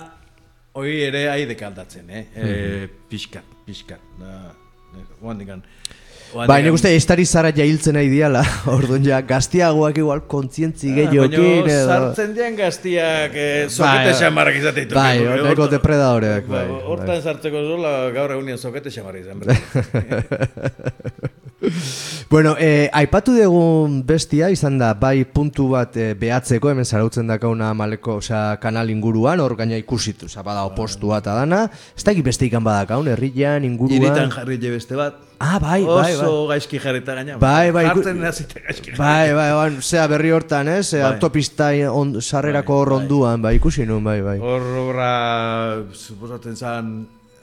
hoi 0.79 0.95
ere 1.09 1.27
aidek 1.35 1.67
aldatzen, 1.67 2.07
eh? 2.09 2.25
Mhm. 2.31 2.47
eh 2.47 2.89
pixkat, 3.11 3.59
pixkat. 3.67 3.99
Da, 4.19 4.55
oan 5.21 5.43
dikan. 5.43 5.63
Bai, 6.32 6.61
nik 6.63 6.71
uste 6.75 6.91
estari 6.95 7.25
zara 7.25 7.51
jailtzen 7.55 7.93
nahi 7.97 8.09
diala, 8.11 8.41
orduan 8.75 9.03
ja, 9.05 9.21
gaztiagoak 9.27 9.97
igual 9.99 10.21
kontzientzi 10.32 10.93
gehiokin, 10.95 11.65
Baina 11.65 11.75
edo... 11.75 11.88
sartzen 11.95 12.34
dian 12.38 12.55
gaztiak 12.55 13.32
eh, 13.36 13.67
zokete 13.67 14.11
Bai, 14.11 14.19
xamarrak 14.21 14.55
izate 14.61 14.79
ditu. 14.86 14.95
bai, 14.95 15.17
neko 15.49 15.67
depredadoreak, 15.71 16.43
bai, 16.51 16.65
Hortan 16.93 17.19
sartzeko 17.21 17.57
zola 17.73 17.91
gaur 18.15 18.29
egunean 18.38 18.59
zokete 18.61 18.89
xamarrak 18.93 19.21
izan. 19.25 19.38
Bueno, 22.32 22.55
eh, 22.57 22.88
aipatu 22.95 23.36
dugun 23.36 23.99
bestia 24.07 24.47
izan 24.49 24.77
da, 24.79 24.93
bai 24.97 25.25
puntu 25.29 25.67
bat 25.75 25.93
eh, 25.99 26.15
behatzeko, 26.17 26.71
hemen 26.71 26.88
zarautzen 26.88 27.27
dakauna 27.29 27.73
maleko, 27.77 28.15
osea, 28.21 28.55
kanal 28.63 28.89
inguruan, 28.89 29.39
hor 29.43 29.53
gaina 29.59 29.77
ikusitu, 29.77 30.25
osea, 30.32 30.41
bada 30.47 30.63
opostua 30.69 31.19
eta 31.21 31.36
dana, 31.38 31.59
ez 31.93 32.03
da 32.07 32.11
beste 32.23 32.47
ikan 32.47 32.63
badakaun, 32.65 33.07
herrian, 33.13 33.61
inguruan... 33.67 33.99
Iritan 33.99 34.29
jarri 34.34 34.57
beste 34.63 34.95
bat. 34.97 35.19
Ah, 35.41 35.57
bai, 35.57 35.81
bai, 35.81 36.13
Oso 36.13 36.45
bai. 36.45 36.55
gaizki 36.55 36.79
jarrita 36.79 37.15
gaina. 37.17 37.37
Bai, 37.41 37.71
bai, 37.73 37.85
Jartzen 37.87 38.19
hasita 38.29 38.61
gaizki 38.61 38.91
jarri. 38.91 38.97
Bai, 38.99 39.33
bai, 39.33 39.47
bai, 39.57 39.81
zea 39.81 40.03
berri 40.11 40.33
hortan, 40.35 40.69
ez? 40.69 40.91
Bai. 40.93 41.01
Autopista 41.07 41.71
on, 41.89 42.19
sarrerako 42.21 42.77
hor 42.83 42.93
onduan, 42.99 43.41
bai, 43.41 43.55
ikusi 43.57 43.87
nun, 43.89 44.03
bai, 44.05 44.19
bai. 44.21 44.37
Hor 44.37 44.67
obra, 44.83 45.11
suposatzen 45.97 46.59
zan, 46.59 46.91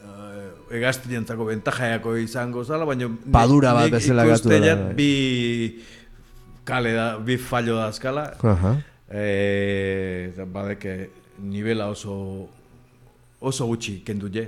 uh, 0.07 0.77
egaztientzako 0.79 1.49
bentajaiako 1.51 2.15
izango 2.23 2.63
zala, 2.65 2.87
baina... 2.87 3.11
Padura 3.35 3.75
bat 3.75 3.89
nik 3.89 3.97
bezala 3.99 4.29
gatu 4.31 4.55
jat 4.55 4.85
bai. 4.85 4.95
bi 4.95 5.11
kale 6.69 6.95
da, 6.95 7.09
bi 7.19 7.39
fallo 7.41 7.81
da 7.81 7.89
eskala. 7.91 8.29
Aha. 8.55 8.77
Eh, 9.09 10.29
eta 10.29 10.45
badeke 10.45 10.95
nivela 11.41 11.89
oso 11.89 12.15
oso 13.41 13.67
gutxi 13.67 14.03
kendu 14.05 14.29
je. 14.29 14.47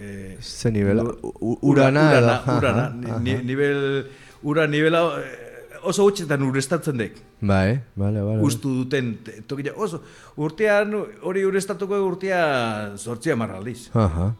Eh, 0.00 0.36
Ze 0.40 0.70
nivela? 0.70 1.02
urana 1.02 2.02
urana, 2.12 2.34
urana, 2.56 2.82
aha. 3.10 3.18
ni, 3.18 3.34
nivel, 3.42 4.06
ura 4.42 4.66
nivela 4.66 5.00
eh, 5.18 5.80
oso 5.82 6.04
gutxitan 6.06 6.42
urestatzen 6.42 6.96
dek. 6.98 7.16
Bai, 7.40 7.80
bale, 7.96 8.20
bale. 8.22 8.42
Ustu 8.42 8.68
duten 8.84 9.16
te- 9.24 9.42
tokia 9.46 9.72
oso 9.76 10.00
urtean 10.36 10.94
hori 11.22 11.44
urestatuko 11.46 11.98
urtea 12.06 12.96
sortzia 12.96 13.36
marraldiz. 13.36 13.88
Aha, 13.94 14.34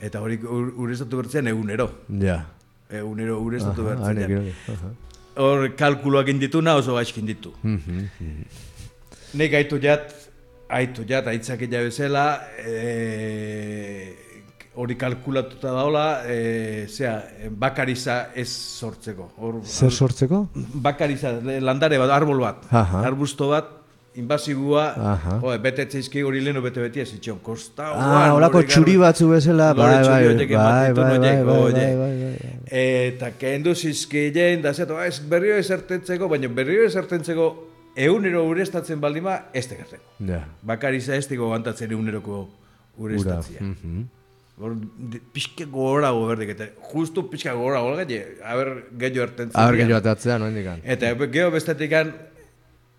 Eta 0.00 0.20
hori 0.22 0.36
ur- 0.44 0.74
urestatu 0.76 1.16
bertzean 1.22 1.46
egunero. 1.48 1.90
ja. 2.20 2.44
Egunero 2.90 3.40
urestatu 3.44 3.84
bertzean. 3.84 4.16
gero, 4.28 4.42
aha. 4.72 4.92
Hor 5.36 5.68
kalkuloak 5.76 6.28
indituna 6.28 6.74
oso 6.76 6.94
gaizkin 6.94 7.26
ditu. 7.26 7.52
Mhm, 7.62 8.06
Nik 9.34 9.52
aitu 9.54 9.76
jat, 9.78 10.14
aitu 10.68 11.04
jat, 11.06 11.26
aitzak 11.26 11.60
bezala, 11.68 12.40
e, 12.64 14.14
hori 14.78 14.94
kalkulatuta 14.94 15.72
daola, 15.74 16.04
e, 16.30 16.86
zera, 16.86 17.16
bakariza 17.50 18.28
ez 18.38 18.48
sortzeko. 18.78 19.32
Hor, 19.42 19.56
Zer 19.66 19.90
sortzeko? 19.90 20.44
Bakariza, 20.86 21.32
landare 21.60 21.98
bat, 21.98 22.12
arbol 22.14 22.38
bat, 22.44 22.62
Aha. 22.70 23.02
arbusto 23.08 23.48
bat, 23.50 23.74
inbazigua, 24.18 24.84
jo, 25.42 25.50
bete 25.62 25.84
txizki 25.86 26.22
hori 26.26 26.40
lehenu 26.42 26.62
bete 26.64 26.82
beti 26.82 27.02
ez 27.04 27.10
itxon, 27.14 27.38
kosta, 27.44 27.90
Ah, 27.94 28.32
holako 28.34 28.62
txuri 28.66 28.96
batzu 28.98 29.28
bezala, 29.30 29.68
bai, 29.78 29.88
bai, 30.02 30.04
bai, 30.08 30.46
bai, 30.46 30.46
bai, 30.46 30.92
bai, 30.94 31.18
bai, 31.18 31.42
bai, 31.44 31.94
bai, 32.00 32.32
bai. 32.32 32.52
Eta 32.80 33.30
kendu 33.38 33.74
zizkilein, 33.78 34.62
da 34.64 34.72
zeto, 34.74 34.98
ez 35.02 35.18
berriro 35.20 35.56
esertentzeko, 35.62 36.26
baina 36.28 36.50
berriro 36.50 36.86
esertentzeko 36.88 37.48
egunero 37.98 38.44
urestatzen 38.50 39.00
baldima, 39.02 39.36
ez 39.54 39.66
tegerteko. 39.70 40.02
Ja, 40.26 40.44
Bakariza 40.62 41.14
ez 41.18 41.26
digo 41.30 41.50
gantatzen 41.50 41.90
eguneroko 41.94 42.40
ura. 42.98 43.14
urestatzea. 43.14 43.62
mhm. 43.62 44.06
Hor, 44.58 44.72
pixke 45.32 45.64
gogorago 45.70 46.24
berdik, 46.26 46.48
eta 46.56 46.66
justu 46.92 47.28
pixka 47.30 47.52
gogorago, 47.54 47.92
gai, 48.00 48.18
haber 48.42 48.70
gehiago 48.98 49.22
ertentzen. 49.28 49.54
Aber 49.60 49.76
dira. 49.76 49.84
gehiago 49.84 50.00
atatzea, 50.00 50.38
noen 50.42 50.56
dikan. 50.58 50.80
Eta 50.82 51.12
be- 51.14 51.28
geho 51.30 51.52
bestetikan, 51.54 52.10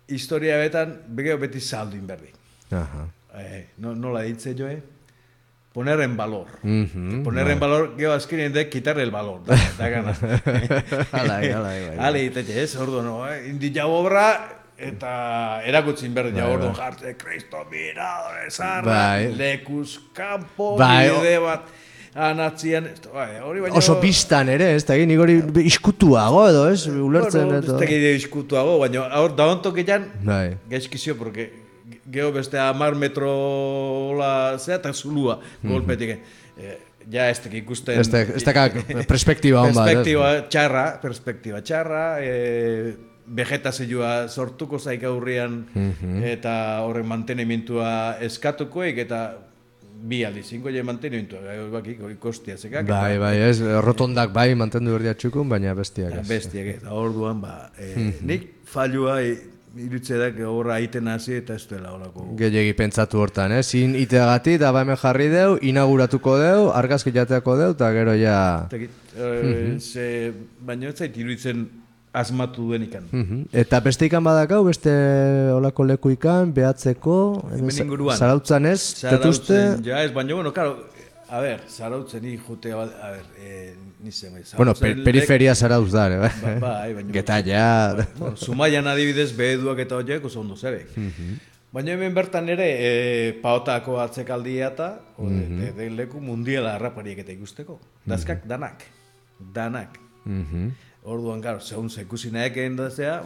historia 0.08 0.56
betan, 0.56 0.96
geho 1.18 1.36
beti 1.38 1.60
salduin 1.60 2.06
berdi. 2.06 2.32
Aha. 2.72 3.04
Eh, 3.42 3.66
no, 3.78 3.94
nola 3.94 4.22
ditze 4.22 4.54
joe? 4.58 4.78
Poner 5.72 6.00
en 6.00 6.16
valor. 6.16 6.48
Mhm, 6.62 7.22
Poner 7.22 7.46
en 7.50 7.60
valor, 7.60 7.92
geho 7.98 8.12
azkenien 8.12 8.52
de 8.52 8.68
quitar 8.68 8.98
el 8.98 9.10
valor. 9.12 9.44
Da, 9.46 9.54
da 9.78 9.88
gana. 9.88 10.14
Alai, 11.12 11.50
alai, 11.52 11.76
bai. 11.88 11.98
Ale, 11.98 12.24
itetxe, 12.24 12.56
ez, 12.62 12.74
ordu, 12.76 13.02
no, 13.02 13.20
eh? 13.30 13.52
obra, 13.84 14.59
eta 14.80 15.12
erakutzin 15.68 16.14
berdi 16.16 16.40
ja, 16.40 16.48
ordu 16.48 16.70
jarte, 16.76 17.14
Kristo 17.20 17.64
miradore 17.70 18.48
zarra, 18.50 18.88
Bai. 18.90 19.28
lekuz 19.36 19.98
kampo, 20.16 20.74
Bai, 20.80 21.10
o- 21.10 21.20
bide 21.20 21.38
bat, 21.44 21.68
anatzian, 22.14 22.88
bai, 23.12 23.28
hori 23.44 23.60
baina... 23.66 23.78
Oso 23.78 23.98
biztan 24.02 24.48
ere, 24.50 24.72
ez 24.74 24.84
da, 24.88 24.96
egin 24.98 25.12
hori 25.20 25.38
iskutuago 25.68 26.46
edo, 26.48 26.66
ez, 26.72 26.86
ulertzen 26.90 27.44
bueno, 27.46 27.60
edo. 27.60 27.76
ez 27.76 27.84
tekide 27.84 28.14
iskutuago, 28.18 28.78
baina 28.82 29.06
hor 29.20 29.36
da 29.36 29.50
Bai. 30.24 30.56
Gaizkizio, 30.70 31.16
porque 31.16 31.50
geho 32.10 32.32
beste 32.32 32.58
amar 32.58 32.94
metro 32.94 34.14
la 34.18 34.58
zea 34.58 34.76
eta 34.76 34.92
zulua 34.92 35.38
golpetik. 35.62 36.18
Eh, 36.58 36.78
ja 37.10 37.28
ez 37.30 37.38
tek 37.40 37.54
ikusten... 37.62 38.00
Ez 38.00 38.08
da, 38.10 38.20
ez 38.22 38.42
da 38.44 38.52
perspektiba 39.12 39.62
hon 39.62 39.74
bat. 39.74 39.86
ez? 39.88 39.94
Perspektiba 39.94 40.32
txarra, 40.52 40.84
perspektiba 41.02 41.62
txarra, 41.64 42.02
e, 42.20 43.09
vegetazioa 43.30 44.28
sortuko 44.28 44.78
zaik 44.78 45.04
aurrian 45.04 45.64
Mhm. 45.74 46.22
eta 46.24 46.80
horren 46.82 47.06
mantenimientua 47.06 48.16
eskatukoek 48.26 48.98
eta 48.98 49.20
bi 50.00 50.22
aldiz, 50.24 50.46
zinko 50.48 50.70
je 50.72 50.82
mantenimientua, 50.82 51.40
gai 51.44 51.58
bakik, 51.70 51.98
hori 52.00 52.14
kostia 52.16 52.56
zekak. 52.56 52.86
Bai, 52.88 53.18
bai, 53.20 53.34
ez, 53.50 53.60
rotondak 53.84 54.32
bai 54.32 54.54
mantendu 54.56 54.94
berdia 54.96 55.12
txukun, 55.14 55.48
baina 55.48 55.74
bestiak 55.76 56.14
ez. 56.22 56.28
Bestiak 56.28 56.70
eta 56.78 56.94
orduan, 56.96 57.40
ba, 57.42 57.70
e, 57.78 58.14
nik 58.24 58.46
fallua 58.64 59.18
e, 59.20 59.34
irutze 59.76 60.16
da, 60.16 60.30
horra 60.48 60.78
aiten 60.80 61.06
hasi 61.12 61.34
eta 61.34 61.54
ez 61.54 61.66
duela 61.68 61.92
horako. 61.92 62.30
Gehiegi 62.40 62.72
pentsatu 62.78 63.20
hortan, 63.20 63.52
ez? 63.52 63.66
Zin 63.68 63.92
iteagati, 63.94 64.56
da 64.58 64.72
hemen 64.80 64.96
jarri 64.96 65.28
deu, 65.28 65.58
inauguratuko 65.60 66.38
deu, 66.40 66.70
argazki 66.72 67.12
jateako 67.12 67.58
deu, 67.60 67.70
eta 67.76 67.92
gero 67.92 68.14
ja... 68.16 68.38
Tekit, 68.72 68.90
e, 69.20 69.76
ze, 69.78 70.32
baina 70.64 70.88
ez 70.88 70.96
zait 70.96 71.16
iruditzen 71.16 71.68
asmatu 72.12 72.62
duen 72.68 72.82
ikan. 72.88 73.04
Mhm. 73.12 73.44
Eta 73.52 73.80
beste 73.80 74.06
ikan 74.06 74.24
badakau, 74.24 74.64
beste 74.66 74.90
olako 75.54 75.84
leku 75.84 76.10
ikan, 76.10 76.52
behatzeko, 76.54 77.16
Hemen 77.52 77.70
za- 77.70 77.84
inguruan. 77.84 78.16
zarautzan 78.18 78.66
ez, 78.66 78.80
Zarautzen, 79.00 79.84
ja 79.84 80.02
ez, 80.02 80.12
baina, 80.12 80.34
bueno, 80.34 80.52
karo, 80.52 80.86
a 81.28 81.38
ber, 81.40 81.60
zarautzen 81.68 82.22
ni 82.24 82.36
jute, 82.36 82.72
a 82.72 82.82
ber, 82.86 83.22
e, 83.38 83.74
nizen, 84.02 84.32
bai, 84.32 84.42
bueno, 84.56 84.74
zarautzen 84.74 84.96
per, 84.96 85.04
periferia 85.04 85.54
zarauz 85.54 85.92
da, 85.92 86.06
ere, 86.06 86.18
Ba, 86.18 86.56
bai, 86.60 86.94
baina... 86.94 87.12
Getaia, 87.12 87.94
Bueno, 88.18 88.36
Zumaian 88.36 88.86
adibidez 88.88 89.30
beheduak 89.36 89.78
eta 89.78 89.96
horiek 89.96 90.24
oso 90.24 90.40
ondo 90.40 90.56
zebek. 90.56 90.90
Mhm. 90.96 91.38
Baina 91.72 91.92
hemen 91.92 92.12
bertan 92.12 92.48
ere, 92.50 92.66
e, 92.82 93.32
paotako 93.40 94.00
atzekaldia 94.02 94.72
eta 94.74 95.00
Mhm. 95.18 95.60
de, 95.60 95.72
de 95.78 95.90
leku 95.90 96.18
mundiala 96.20 96.74
harrapariek 96.74 97.18
eta 97.22 97.30
ikusteko. 97.30 97.78
Dazkak 98.04 98.42
danak. 98.48 98.82
Danak. 99.54 99.94
Mhm. 100.24 100.72
Orduan, 101.02 101.40
gara, 101.40 101.60
segun 101.64 101.88
zekusi 101.88 102.28
naeken 102.30 102.74
da 102.76 102.90
zea, 102.90 103.22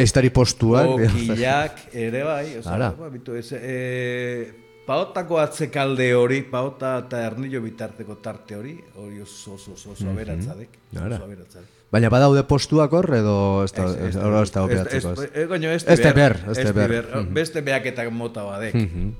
Estari 0.00 0.30
postuak. 0.32 0.86
okilak 0.96 1.82
ere 1.92 2.22
bai, 2.24 2.56
oza, 2.58 2.78
ba, 2.96 3.08
bitu, 3.12 3.34
ez, 3.36 3.50
e, 3.52 4.52
paotako 4.86 5.36
atzekalde 5.42 6.06
hori, 6.16 6.40
paota 6.48 6.94
eta 7.04 7.20
ernillo 7.26 7.60
bitarteko 7.62 8.16
tarte 8.24 8.56
hori, 8.56 8.78
hori 8.96 9.20
oso 9.20 9.54
oso 9.58 9.74
oso 9.76 9.92
oso 9.92 10.08
aberatzadek. 10.08 10.78
Ara. 10.96 11.16
Oso 11.18 11.24
aberatzadek. 11.28 11.68
Baina 11.92 12.08
badaude 12.08 12.42
postuak 12.48 12.94
hor 12.96 13.10
edo 13.14 13.34
ez 13.66 13.72
da 13.76 13.84
Ez, 13.84 13.92
ez, 13.92 13.98
ez 14.06 14.14
da 14.16 14.40
ez 14.42 14.50
da 14.54 14.62
ez- 14.64 14.70
operatzeko. 14.70 15.12
ez-. 17.20 17.28
Beste 17.36 17.60
behaketak 17.60 18.08
mota 18.10 18.44
badek. 18.48 18.74
Mhm. 18.74 19.10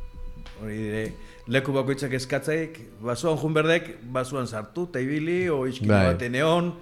Hori 0.63 0.79
dire, 0.79 1.13
leku 1.53 1.73
bakoitzak 1.77 2.13
eskatzaik, 2.17 2.79
basuan 3.03 3.37
junberdek, 3.37 3.99
basuan 4.15 4.47
sartu, 4.49 4.87
eta 4.89 5.01
ibili, 5.05 5.49
o 5.51 5.67
iskino 5.67 5.93
Bai. 5.93 6.07
bat 6.15 6.23
eneon, 6.23 6.73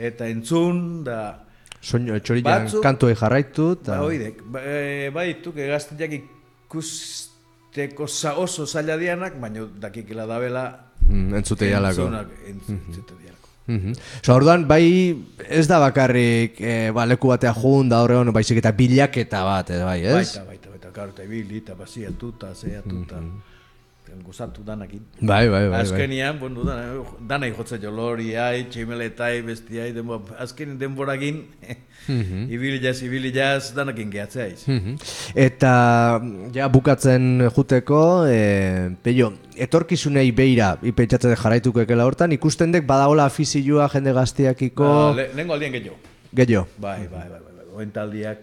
eta 0.00 0.28
entzun, 0.32 1.04
da... 1.04 1.20
Soinu 1.80 2.18
txorian 2.20 2.44
Batzuk- 2.66 2.82
kantuei 2.84 3.14
jarraitu 3.16 3.70
Ba, 3.70 3.80
eta 3.80 4.00
oidek, 4.04 4.42
ba, 4.52 4.60
e, 4.60 5.08
badituk 5.14 5.56
egaztiak 5.64 6.12
ikusteko 6.18 8.08
za, 8.08 8.34
oso 8.36 8.66
zaila 8.66 8.98
dianak, 9.00 9.38
baina 9.40 9.64
dakikela 9.80 10.26
dabela 10.28 10.64
mm, 11.06 11.34
entzute 11.40 11.70
jalako. 11.70 12.08
entzunak, 12.08 12.28
entzute 12.52 13.14
dialako. 13.16 13.48
Mhm. 13.70 13.92
So, 14.22 14.34
orduan, 14.34 14.66
bai, 14.68 15.14
ez 15.46 15.66
da 15.70 15.78
bakarrik 15.80 16.60
eh, 16.60 16.90
ba, 16.92 17.06
leku 17.06 17.30
batea 17.30 17.54
jun 17.54 17.88
da 17.88 18.02
horre 18.02 18.16
honu, 18.18 18.32
baizik 18.34 18.58
eta 18.58 18.72
bilaketa 18.76 19.44
bat, 19.46 19.70
eh, 19.70 19.84
bai, 19.84 20.00
ez? 20.04 20.14
Baita, 20.34 20.44
baita, 20.48 20.74
baita, 20.74 20.92
karo, 20.92 21.14
eta 21.14 21.24
ibili, 21.24 21.62
eta 21.62 21.76
basiatu, 21.78 22.34
eta 22.36 22.52
zeatu, 22.54 23.04
eta 23.06 23.22
gozatu 24.24 24.62
danakin. 24.66 25.00
Bai, 25.20 25.48
bai, 25.48 25.68
bai. 25.68 25.68
bai. 25.70 25.80
Azkenian, 25.82 26.38
bueno, 26.38 26.64
dana, 26.64 27.02
danai 27.28 27.52
jotze 27.56 27.78
jolori, 27.82 28.34
ai, 28.36 28.66
tximeletai, 28.70 29.42
bestiai, 29.46 29.92
denbora, 29.96 30.36
azken 30.44 30.76
denborakin, 30.80 31.40
ibili 32.54 32.78
jaz, 32.82 33.00
ibili 33.06 33.32
jaz, 33.34 33.72
danakin 33.76 34.10
gehatzea 34.10 34.46
iz. 34.52 34.64
Mhm. 34.68 34.96
Eta 35.34 35.72
ja 36.54 36.68
bukatzen 36.68 37.48
juteko, 37.56 38.02
e, 38.28 38.90
peio, 39.02 39.32
etorkizunei 39.56 40.30
beira, 40.32 40.74
ipentsatzen 40.82 41.36
jarraituko 41.36 41.84
ekela 41.84 42.06
hortan, 42.08 42.32
ikusten 42.36 42.72
dek 42.72 42.86
badagola 42.88 43.26
afizioa 43.30 43.88
jende 43.92 44.14
gaztiakiko 44.16 44.86
Ba, 44.86 45.12
le, 45.16 45.28
lehenko 45.34 45.58
aldien 45.58 45.72
gehiago. 45.76 45.98
gehiago. 46.34 46.66
Bai, 46.78 47.06
bai, 47.06 47.28
bai, 47.28 47.40
bai, 47.40 47.52
bai. 47.58 47.68
Oentaldiak, 47.80 48.38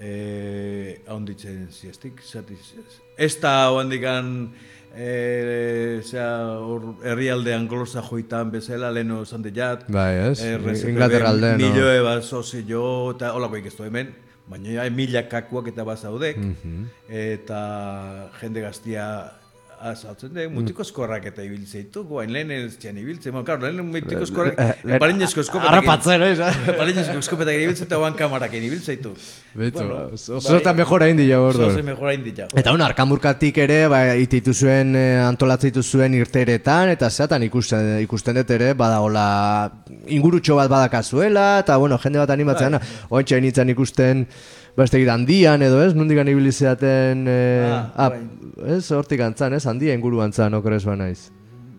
eh, 0.00 1.00
ahonditzen 1.06 1.68
ziestik, 1.70 2.20
zatiz, 2.24 2.74
ez 3.18 3.34
da 3.40 3.70
oandikan, 3.72 4.50
eh, 4.94 6.00
zera, 6.04 6.58
hor, 6.58 6.94
herrialdean 7.04 7.66
golosa 7.68 8.02
joitan 8.02 8.50
bezala, 8.50 8.90
leheno 8.90 9.22
esan 9.22 9.42
jat, 9.54 9.84
Bai, 9.88 10.14
ez? 10.30 10.40
eh, 10.42 10.56
RCPB 10.58 10.88
Inglaterra 10.94 11.28
aldean, 11.30 11.58
no? 11.60 11.68
Milioe 11.68 12.00
bat 12.02 12.22
sozio, 12.24 13.10
eta 13.14 13.32
holakoik 13.32 13.66
ez 13.66 13.76
du 13.76 13.84
hemen, 13.84 14.14
baina 14.50 14.68
ja, 14.82 14.90
mila 14.90 15.22
kakuak 15.28 15.68
eta 15.68 15.84
bazaudek, 15.84 16.36
Mhm. 16.36 16.84
eta 17.08 18.30
jende 18.40 18.60
gaztia 18.60 19.32
azaltzen 19.80 20.34
da, 20.34 20.44
mutiko 20.52 20.82
eskorrak 20.84 21.24
eta 21.30 21.42
ibiltzeitu, 21.46 22.02
guain 22.04 22.32
lehen 22.34 22.50
ez 22.52 22.74
zian 22.80 22.98
ibiltzen, 23.00 23.32
bueno, 23.32 23.44
claro, 23.48 23.62
lehen 23.64 23.86
mutiko 23.88 24.22
eskorrak, 24.26 24.58
eh, 24.60 24.98
parinezko 25.00 25.40
eskopetak 25.40 25.70
Harrapatzen, 25.72 26.22
ez? 26.26 26.38
Palinezko 26.80 27.16
eskopetak 27.22 27.56
ibiltzen 27.62 27.88
eta 27.88 27.98
oan 27.98 28.14
kamarakin 28.18 28.66
ibiltzeitu. 28.68 29.14
Beto, 29.54 29.78
Bueno, 29.80 30.10
oso 30.14 30.56
eta 30.58 30.74
mejora 30.76 31.08
indi 31.08 31.26
jau 31.30 31.40
Oso 31.46 31.58
orduan. 31.62 31.76
ze 31.76 31.82
mejora 31.82 32.12
inditza. 32.14 32.46
Eta 32.54 32.72
hon, 32.74 32.82
arkamurkatik 32.84 33.58
ere, 33.64 33.80
ba, 33.88 34.02
ititu 34.20 34.52
zuen, 34.54 34.94
eh, 34.96 35.18
antolatzeitu 35.24 35.82
zuen 35.82 36.14
irteretan, 36.20 36.92
eta 36.92 37.08
zeatan 37.10 37.42
ikusten, 37.48 37.96
ikusten 38.04 38.36
dut 38.36 38.50
ere, 38.50 38.74
badagola 38.74 39.72
ingurutxo 40.06 40.56
bat 40.60 40.68
badakazuela, 40.70 41.60
eta 41.64 41.76
bueno, 41.80 41.98
jende 41.98 42.18
bat 42.20 42.30
animatzen, 42.36 42.76
Bai. 42.78 42.80
bai. 42.80 43.06
ointxe 43.20 43.40
nintzen 43.40 43.68
ikusten, 43.72 44.26
beste 44.80 45.00
handian 45.10 45.62
edo 45.62 45.82
ez, 45.84 45.94
nondikan 45.94 46.28
ibili 46.28 46.52
zeaten, 46.52 47.26
eh, 47.28 47.68
Ah, 47.70 47.92
ah, 47.96 48.08
bai. 48.10 48.20
ez, 48.76 48.90
hortik 48.92 49.20
antzan, 49.20 49.54
ez, 49.54 49.64
handia 49.66 49.94
inguruan 49.94 50.32
zan, 50.32 50.54
okeres 50.54 50.84
ba 50.88 50.96
naiz. 50.96 51.30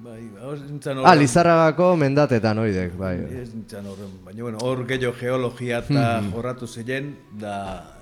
Bai, 0.04 0.22
hor 0.42 0.58
nintzen 0.60 0.98
Ah, 1.04 1.16
Lizarragako 1.16 1.96
mendatetan, 1.98 2.58
oidek, 2.60 2.96
bai. 2.98 3.16
Ez 3.42 3.54
nintzen 3.54 3.86
horren, 3.86 4.12
baina 4.26 4.44
bueno, 4.44 4.58
hor 4.62 4.86
gehiago 4.88 5.16
geologia 5.20 5.80
eta 5.80 6.22
Mhm. 6.22 6.32
jorratu 6.34 6.68
ziren, 6.68 7.16
da... 7.40 7.98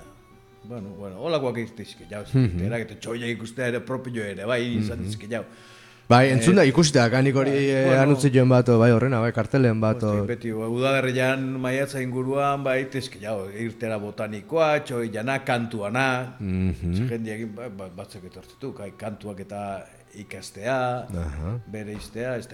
Bueno, 0.70 0.90
bueno, 1.00 1.16
holakoak 1.24 1.58
iztizke 1.58 2.06
jau, 2.12 2.24
Mhm. 2.34 2.66
erak 2.68 2.82
eta 2.82 2.96
txoia 3.00 3.28
ikustea 3.32 3.68
ere 3.72 3.80
propio 3.80 4.24
ere, 4.24 4.46
bai, 4.46 4.62
izan 4.78 5.02
dizke 5.02 5.26
jau. 5.32 5.44
Bai, 6.10 6.32
entzun 6.34 6.56
da, 6.58 6.64
ikusita, 6.66 7.04
kanik 7.14 7.36
hori 7.38 7.52
eh, 7.54 7.84
bueno. 7.86 8.02
anutzi 8.02 8.32
bai, 8.80 8.90
horrena, 8.92 9.20
bai, 9.20 9.32
kartelen 9.32 9.80
bato. 9.80 10.08
Hostia, 10.08 10.26
Beti, 10.26 10.52
udaberrian 10.52 11.44
maiatza 11.62 12.02
inguruan, 12.02 12.64
bai, 12.64 12.90
tizke 12.90 13.20
jau, 13.22 13.46
irtera 13.54 14.00
botanikoa, 14.00 14.80
txoi 14.84 15.12
jana, 15.14 15.44
kantuana, 15.46 16.36
Mhm. 16.40 17.10
jende 17.10 17.34
egin, 17.36 17.54
ba, 17.54 17.70
ba, 17.70 17.90
batzuk 17.96 18.24
etortzetu, 18.26 18.74
kai, 18.74 18.92
kantuak 18.98 19.40
eta 19.42 19.86
ikastea, 20.16 21.06
Aha. 21.14 21.60
bere 21.68 21.94
iztea, 21.94 22.38
ez 22.38 22.48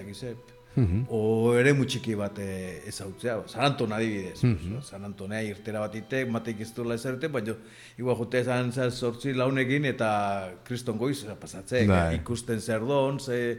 dakize. 0.76 0.82
Mhm. 0.86 1.06
O 1.08 1.54
ere 1.54 1.72
txiki 1.86 2.14
bat 2.14 2.38
eh, 2.38 2.82
ezautzea, 2.88 3.42
San 3.48 3.64
Anton 3.64 3.92
adibidez. 3.92 4.40
San 4.82 5.04
Antonea 5.04 5.42
irtera 5.42 5.80
bat 5.80 5.94
itek, 5.94 6.28
mateik 6.30 6.60
ez 6.60 6.72
duela 6.74 6.94
ezerute, 6.94 7.28
baina 7.28 7.54
igual 7.98 8.16
jute 8.16 8.40
esan 8.40 8.72
zen 8.72 8.90
sortzi 8.90 9.32
launekin 9.32 9.84
eta 9.84 10.50
kriston 10.64 10.98
goiz 10.98 11.24
pasatzea, 11.40 11.86
Bai. 11.86 12.14
ikusten 12.16 12.60
zer 12.60 12.80
don, 12.80 13.18
ze... 13.20 13.56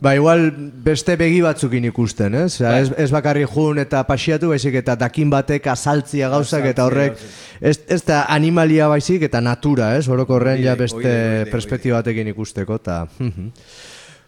Ba, 0.00 0.14
igual 0.14 0.50
beste 0.84 1.14
begi 1.16 1.40
batzukin 1.44 1.84
ikusten, 1.84 2.34
ez? 2.34 2.54
Osea, 2.54 2.70
Bai. 2.70 2.80
ez, 2.82 2.92
ez 2.96 3.10
bakarri 3.12 3.44
jun 3.44 3.78
eta 3.78 4.02
pasiatu 4.04 4.48
baizik 4.48 4.74
eta 4.80 4.96
dakin 4.96 5.30
batek 5.30 5.66
azaltzia 5.66 6.28
gauzak 6.32 6.64
eta 6.64 6.86
horrek 6.86 7.18
ez, 7.60 7.78
ez 7.88 8.02
da 8.02 8.24
animalia 8.32 8.88
baizik 8.88 9.22
eta 9.22 9.40
natura, 9.40 9.94
ez? 9.98 10.08
Orokorren 10.08 10.62
ja 10.62 10.74
beste 10.76 10.96
oide, 10.98 11.10
oide, 11.10 11.42
oide. 11.42 11.50
perspektiba 11.52 12.00
batekin 12.00 12.32
ikusteko 12.32 12.80
eta... 12.80 13.04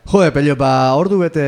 Jode, 0.06 0.30
pelio, 0.30 0.54
ba, 0.56 0.94
ordu 0.94 1.18
bete 1.18 1.42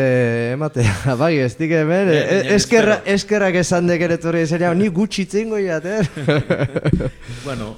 ematea, 0.56 1.14
bai, 1.20 1.36
ez 1.44 1.52
dik 1.56 1.70
hemen, 1.78 2.08
e- 2.10 2.22
ja, 2.26 2.38
eskerra, 2.56 2.96
eskerrak 3.06 3.54
esan 3.60 3.86
dekeretorri 3.86 4.44
zeria, 4.50 4.72
ni 4.74 4.88
gutxi 4.90 5.22
itzingo 5.28 5.60
jater. 5.62 6.08
Bueno, 7.44 7.76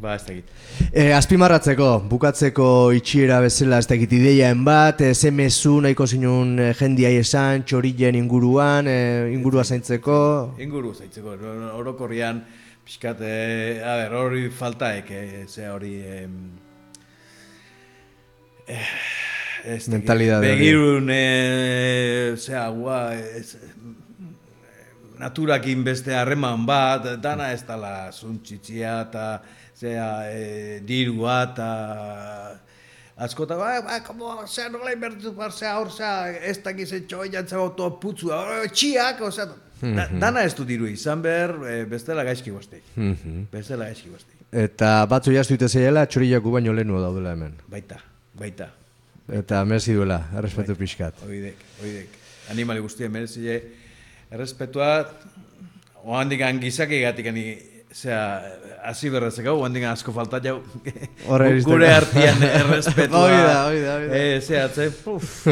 ba, 0.00 0.14
ez 0.14 0.22
dakit. 0.28 0.52
E, 0.92 1.08
azpimarratzeko, 1.16 1.88
bukatzeko 2.08 2.68
itxiera 2.96 3.40
bezala 3.42 3.80
ez 3.82 3.88
dakit 3.90 4.12
ideiaen 4.14 4.62
bat, 4.64 5.02
e, 5.02 5.10
ze 5.14 5.32
mezu 5.34 5.80
nahiko 5.84 6.06
zinun 6.06 6.54
e, 6.62 6.68
jendiai 6.78 7.16
esan, 7.24 7.64
txorillen 7.66 8.14
inguruan, 8.22 8.86
e, 8.88 8.96
ingurua 9.34 9.64
zaintzeko. 9.66 10.20
Inguru 10.62 10.94
zaitzeko, 10.94 11.34
or- 11.34 11.72
orokorrian, 11.82 12.44
pixkat, 12.86 13.18
eh, 13.26 13.82
a 13.82 13.96
ber, 14.04 14.14
hori 14.22 14.46
faltaek, 14.54 15.10
eh, 15.10 15.44
ze 15.50 15.66
hori... 15.68 15.96
em, 16.20 16.38
eh, 18.68 18.86
ez 19.66 19.82
dakit, 19.82 19.92
Mentalidade 19.92 20.46
hori. 20.46 20.58
Begirun, 20.58 21.10
eh, 21.10 22.34
zea, 22.38 22.68
gua, 22.70 23.00
ez, 23.14 23.56
naturakin 25.18 25.84
beste 25.84 26.14
harreman 26.14 26.66
bat, 26.68 27.08
dana 27.22 27.50
ez 27.54 27.62
dala 27.66 28.12
zuntzitzia 28.12 29.00
eta 29.06 29.26
zea, 29.76 30.08
e, 30.32 30.80
dirua 30.86 31.38
eta 31.50 31.68
askota, 33.16 33.56
ba, 33.56 33.80
ba, 33.84 34.00
como, 34.04 34.34
zea, 34.46 34.68
nola 34.72 34.92
inbertu, 34.92 35.32
ba, 35.36 35.50
zea, 35.50 35.76
hor, 35.80 35.90
zea, 35.92 36.30
ez 36.44 36.58
dakiz 36.64 36.90
etxo, 37.00 37.24
jantzea 37.32 37.58
autoa 37.58 37.98
putzua, 38.00 38.42
"Oh, 38.44 38.68
txiak, 38.72 39.20
osea, 39.20 39.48
da, 39.80 40.08
dana 40.12 40.44
ez 40.44 40.54
du 40.54 40.64
diru 40.64 40.86
izan 40.86 41.22
behar, 41.22 41.56
e, 41.68 41.84
bestela 41.84 42.24
gaizki 42.24 42.50
gozteik. 42.50 42.84
Bestela 43.52 43.84
gaizki 43.90 44.10
gozteik. 44.10 44.40
Eta 44.52 45.04
batzu 45.06 45.32
jaztu 45.32 45.54
ite 45.54 45.68
zeiela, 45.68 46.06
txorillaku 46.06 46.52
baino 46.52 46.72
lehenu 46.72 47.00
daudela 47.00 47.32
hemen. 47.32 47.56
Baita, 47.68 47.98
baita. 48.34 48.70
Eta 49.26 49.64
merezi 49.66 49.94
duela, 49.96 50.20
errespetu 50.38 50.76
pixkat. 50.78 51.24
Oidek, 51.26 51.62
oidek. 51.82 52.18
Animali 52.52 52.80
guztien 52.80 53.10
merezile 53.10 53.56
errespetua 54.30 54.90
oandik 56.06 56.44
gizaki 56.62 57.00
gatik 57.02 57.26
zera, 57.96 58.42
hasi 58.84 59.08
berrezek 59.10 59.46
hau, 59.48 59.54
oandik 59.62 59.84
asko 59.88 60.12
falta 60.12 60.36
jau. 60.44 60.58
Horre 61.32 61.46
iristen 61.54 61.72
Gure 61.72 61.88
artian 61.94 62.42
errespetua. 62.44 63.20
Hoi 63.24 63.36
da, 63.38 63.54
hoi 63.68 63.78
da, 63.80 63.94
hoi 63.96 64.08
da. 64.10 64.18
Eh, 64.18 64.40
zera, 64.44 64.68
ze, 64.68 64.90
puf. 65.04 65.46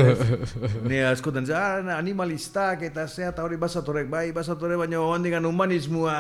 Ni 0.85 1.01
askotan, 1.09 1.47
ze, 1.49 1.55
ah, 1.57 1.81
animalistak 1.97 2.83
eta 2.91 3.07
zea, 3.09 3.31
eta 3.33 3.47
hori 3.47 3.57
basatorek, 3.61 4.11
bai, 4.13 4.27
basatore, 4.37 4.77
baina 4.81 5.01
oandik 5.01 5.39
humanismoa 5.41 6.17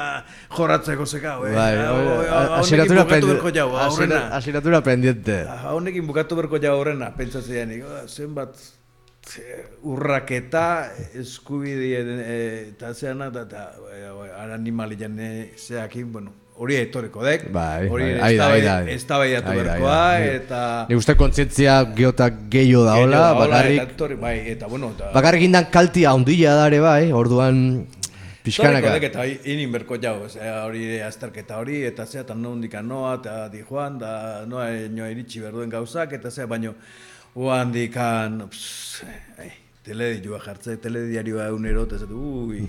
jorratzeko 0.57 1.07
zekau. 1.07 1.45
Eh? 1.49 1.53
Bai, 1.55 1.73
honekin 1.85 2.89
bukatu 2.89 3.11
pendi- 3.13 3.33
berko 3.35 3.53
jau, 3.61 3.69
aurrena. 3.77 4.23
asignatura 4.41 4.81
pendiente. 4.83 5.43
Ah, 5.49 5.75
Honekin 5.75 6.07
bukatu 6.09 6.37
berko 6.41 6.59
ja 6.63 6.73
horrena, 6.75 7.13
pentsatzean, 7.15 7.71
"Oh, 7.83 8.07
zenbat 8.09 8.57
urraketa 9.83 10.91
eskubideen 11.19 12.21
eh, 12.21 12.69
eta 12.71 12.93
zeana 12.95 13.29
eta 13.33 13.45
eta 13.49 13.65
eh, 13.95 14.55
animalian 14.55 15.19
eh, 15.19 15.53
zeakin, 15.57 16.13
bueno, 16.13 16.33
hori 16.57 16.77
etoreko 16.79 17.25
dek. 17.25 17.49
Bai, 17.53 17.89
hori 17.89 18.13
bai, 18.21 18.31
eztabaidatu 18.95 19.51
Aida, 19.51 19.65
berkoa 19.65 20.05
eta 20.29 20.61
Ni 20.89 20.99
uste 20.99 21.17
kontzientzia 21.19 21.81
geotak 21.97 22.47
gehiago 22.53 22.85
daola, 22.87 23.01
Gehiago 23.01 23.25
daola, 23.25 23.41
bakarrik, 23.41 23.81
eta 23.83 23.97
etorri- 23.97 24.21
bai, 24.21 24.37
eta 24.55 24.71
bueno, 24.71 24.93
eta 24.95 25.11
bakarrik 25.17 25.49
indan 25.49 25.69
kaltia 25.73 26.15
handia 26.15 26.55
dare 26.61 26.81
bai, 26.85 27.13
orduan 27.13 27.87
Pixkanaka. 28.45 28.77
Torriko 28.77 28.93
dek 28.93 29.05
eta 29.09 29.49
inin 29.49 29.71
berko 29.73 29.97
jau, 29.97 30.19
hori 30.67 31.01
azterketa 31.01 31.57
hori, 31.63 31.79
eta 31.89 32.05
zea, 32.05 32.27
eta 32.27 32.35
nondik 32.37 32.75
noa, 32.85 33.15
eta 33.17 33.49
di 33.49 33.63
joan, 33.65 33.97
da 33.99 34.45
noa 34.45 34.69
inoa 34.85 35.09
iritsi 35.09 35.41
berduen 35.41 35.73
gauzak, 35.73 36.13
eta 36.13 36.29
zea, 36.31 36.45
baino, 36.47 36.75
uan 37.35 37.73
dikan, 37.75 38.45
pss, 38.51 39.03
ai, 39.43 39.51
teledioa 39.85 40.39
jartze, 40.45 40.77
telediarioa 40.83 41.49
egunero, 41.51 41.83
eta 41.89 41.99
zatu, 42.05 42.19
ui. 42.49 42.63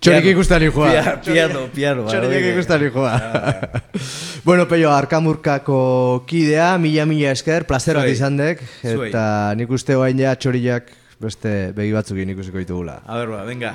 Txorik 0.00 0.28
ikusten 0.30 0.62
joa. 0.68 0.90
Pia- 0.92 1.14
Piano, 1.24 1.64
piano. 1.74 2.04
Txorik 2.06 2.30
hori, 2.30 2.50
ikusten 2.54 2.84
joa. 2.94 3.14
Ja, 3.18 3.82
bueno, 4.46 4.66
peio, 4.70 4.92
arkamurkako 4.94 6.24
kidea, 6.28 6.76
mila 6.78 7.06
mila 7.10 7.32
esker, 7.34 7.66
placer 7.66 7.98
bat 7.98 8.06
Zuei. 8.06 8.14
izan 8.16 8.38
dek, 8.38 8.62
eta 8.86 9.26
nik 9.58 9.70
uste 9.74 9.96
guain 9.98 10.18
ja 10.22 10.36
txoriak 10.38 10.92
beste 11.20 11.72
begi 11.76 11.92
batzukin 11.96 12.30
ikusiko 12.36 12.60
ditugula. 12.62 13.00
A 13.06 13.18
ver, 13.22 13.28
ba, 13.34 13.44
venga. 13.48 13.74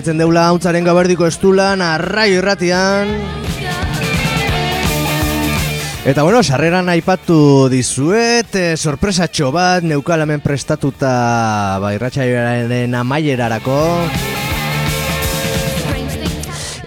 Jarraitzen 0.00 0.20
deula 0.22 0.46
hauntzaren 0.48 0.86
gaberdiko 0.86 1.26
estulan, 1.28 1.82
arraio 1.84 2.38
irratian. 2.38 3.10
Eta 6.08 6.22
bueno, 6.24 6.40
sarreran 6.42 6.88
aipatu 6.88 7.68
dizuet, 7.68 8.54
e, 8.56 8.78
sorpresatxo 8.80 9.50
bat, 9.52 9.84
neukal 9.84 10.24
hemen 10.24 10.40
prestatuta 10.40 11.76
ba, 11.82 11.92
irratsaioaren 11.92 12.96
amaierarako. 12.96 13.76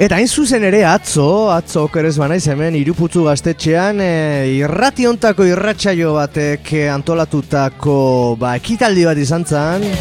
Eta 0.02 0.18
hain 0.18 0.28
zuzen 0.28 0.66
ere 0.66 0.82
atzo, 0.90 1.52
atzo 1.54 1.86
okerez 1.86 2.16
banaiz 2.18 2.48
hemen 2.50 2.74
iruputzu 2.82 3.28
gaztetxean 3.30 4.02
e, 4.02 4.12
irrati 4.58 5.06
hontako 5.06 5.46
irratsaio 5.46 6.18
batek 6.18 6.74
e, 6.82 6.86
antolatutako 6.90 7.98
ba, 8.42 8.58
ekitaldi 8.58 9.06
bat 9.06 9.22
izan 9.22 9.46
zen. 9.46 9.92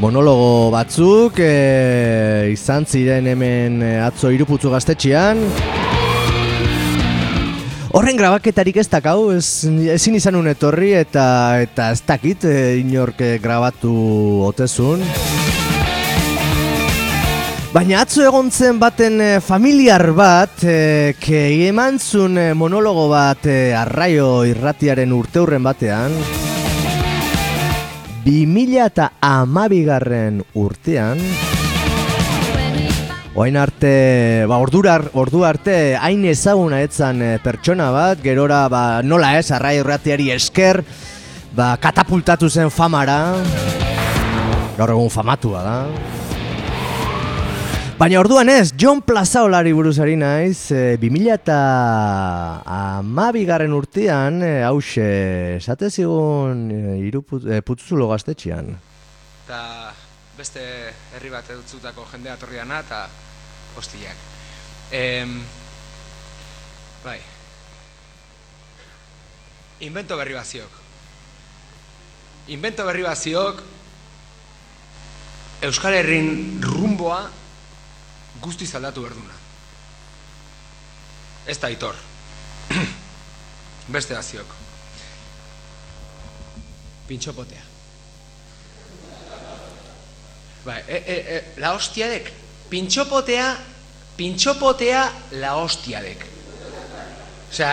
Monologo 0.00 0.70
batzuk 0.72 1.42
e, 1.44 2.48
izan 2.54 2.86
ziren 2.88 3.26
hemen 3.28 3.82
e, 3.84 3.90
atzo 4.00 4.30
iruputzu 4.32 4.72
gaztetxean. 4.72 5.42
Horren 7.92 8.16
grabaketarik 8.16 8.78
ez 8.80 8.86
dakau, 8.88 9.28
ez, 9.36 9.66
ezin 9.92 10.16
izan 10.16 10.38
un 10.40 10.48
etorri 10.48 10.94
eta, 10.96 11.26
eta 11.60 11.90
ez 11.92 12.00
dakit 12.08 12.48
e, 12.48 12.56
inork 12.80 13.20
grabatu 13.44 13.92
otezun. 14.48 15.04
Baina 17.74 18.00
atzo 18.00 18.24
egon 18.24 18.48
zen 18.48 18.80
baten 18.80 19.20
familiar 19.44 20.08
bat, 20.16 20.64
e, 20.64 21.12
ke 21.20 21.44
eman 21.68 22.00
zuen 22.00 22.40
monologo 22.56 23.10
bat 23.12 23.44
e, 23.44 23.74
arraio 23.76 24.46
irratiaren 24.48 25.12
urteurren 25.12 25.68
batean. 25.68 26.16
2000 28.30 28.84
eta 28.86 29.08
amabigarren 29.26 30.44
urtean, 30.54 31.18
Oain 33.34 33.56
arte, 33.56 34.44
ba, 34.50 34.58
ordura, 34.58 34.96
ordu 35.18 35.44
arte, 35.46 35.94
hain 35.96 36.24
ezaguna 36.28 36.80
etzan 36.82 37.22
e, 37.22 37.28
pertsona 37.42 37.88
bat, 37.94 38.18
gerora, 38.22 38.64
ba, 38.68 38.82
nola 39.06 39.32
ez, 39.38 39.46
arrai 39.54 39.76
irratiari 39.78 40.28
esker, 40.34 40.82
ba, 41.56 41.72
katapultatu 41.80 42.50
zen 42.50 42.74
famara, 42.74 43.20
gaur 44.76 44.94
egun 44.98 45.14
famatua 45.14 45.62
da. 45.66 45.76
Baina 48.00 48.16
orduan 48.16 48.48
ez, 48.48 48.70
John 48.80 49.02
Plazaolari 49.04 49.74
buruz 49.76 49.98
ari 50.00 50.14
naiz, 50.16 50.70
e, 50.72 50.96
2000 50.96 51.34
eta 51.34 51.56
amabigarren 52.64 53.74
urtean, 53.76 54.38
e, 54.40 54.62
hause, 54.64 55.08
esate 55.58 55.90
zigun 55.92 56.62
e, 56.72 56.78
iruput, 57.04 57.44
putzuzulo 57.60 58.06
gaztetxean. 58.08 58.70
eta 59.44 59.58
beste 60.38 60.62
herri 61.12 61.28
bat 61.28 61.50
edutzutako 61.52 62.06
jendea 62.12 62.38
torriana 62.40 62.78
eta 62.80 63.02
hostiak. 63.76 64.22
Em, 64.96 65.34
bai. 67.04 67.18
Invento 69.90 70.16
berri 70.16 70.38
bat 70.38 70.46
ziok. 70.46 70.80
Invento 72.56 72.88
berri 72.88 73.04
bat 73.04 73.20
ziok 73.20 73.60
Euskal 75.68 75.98
Herrin 75.98 76.62
rumboa 76.64 77.20
guztiz 78.40 78.74
aldatu 78.74 79.04
berduna. 79.04 79.34
Ez 81.46 81.58
da 81.60 81.68
aitor. 81.68 81.96
Beste 83.94 84.14
bat 84.14 84.24
ziok. 84.24 84.54
Pintxopotea. 87.08 87.64
Bai, 90.64 90.82
e, 90.86 90.96
e, 90.96 91.16
e, 91.16 91.40
la 91.60 91.72
hostiadek. 91.74 92.32
Pintxopotea, 92.70 93.48
pintxopotea 94.16 95.06
la 95.40 95.56
hostiadek. 95.58 96.26
Osea, 97.50 97.72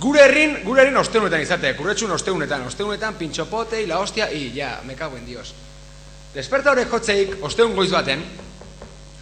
gure 0.00 0.22
herrin, 0.24 0.56
gure 0.64 0.82
herrin 0.82 0.96
osteunetan 0.96 1.42
izateak, 1.44 1.82
urretxun 1.84 2.14
osteunetan, 2.16 2.64
osteunetan 2.70 3.18
pintxopotei, 3.20 3.84
la 3.90 3.98
hostia, 4.00 4.30
i, 4.32 4.48
ja, 4.56 4.78
me 4.86 4.96
cago 4.96 5.18
en 5.20 5.26
dios. 5.26 5.52
Despertadore 6.34 6.86
jotzeik, 6.90 7.36
osteun 7.44 7.74
goiz 7.76 7.90
baten, 7.92 8.24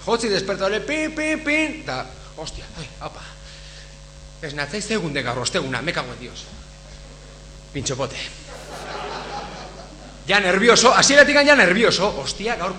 jotzi 0.07 0.29
despertadore, 0.29 0.81
pin, 0.81 1.13
pin, 1.15 1.41
pin, 1.41 1.81
eta, 1.83 2.05
hostia, 2.37 2.65
ai, 2.79 2.89
apa. 3.01 3.23
Ez 4.43 4.55
natzaiz 4.59 4.91
egunde 4.91 5.23
gaur 5.23 5.39
osteguna, 5.39 5.83
me 5.83 5.93
cago 5.93 6.13
en 6.13 6.21
dios. 6.21 6.45
Pintxopote. 7.73 8.17
Ya 10.27 10.41
nervioso, 10.41 10.95
hasieratik 10.95 11.43
ya 11.45 11.57
nervioso. 11.57 12.09
Hostia, 12.21 12.57
gaur 12.57 12.75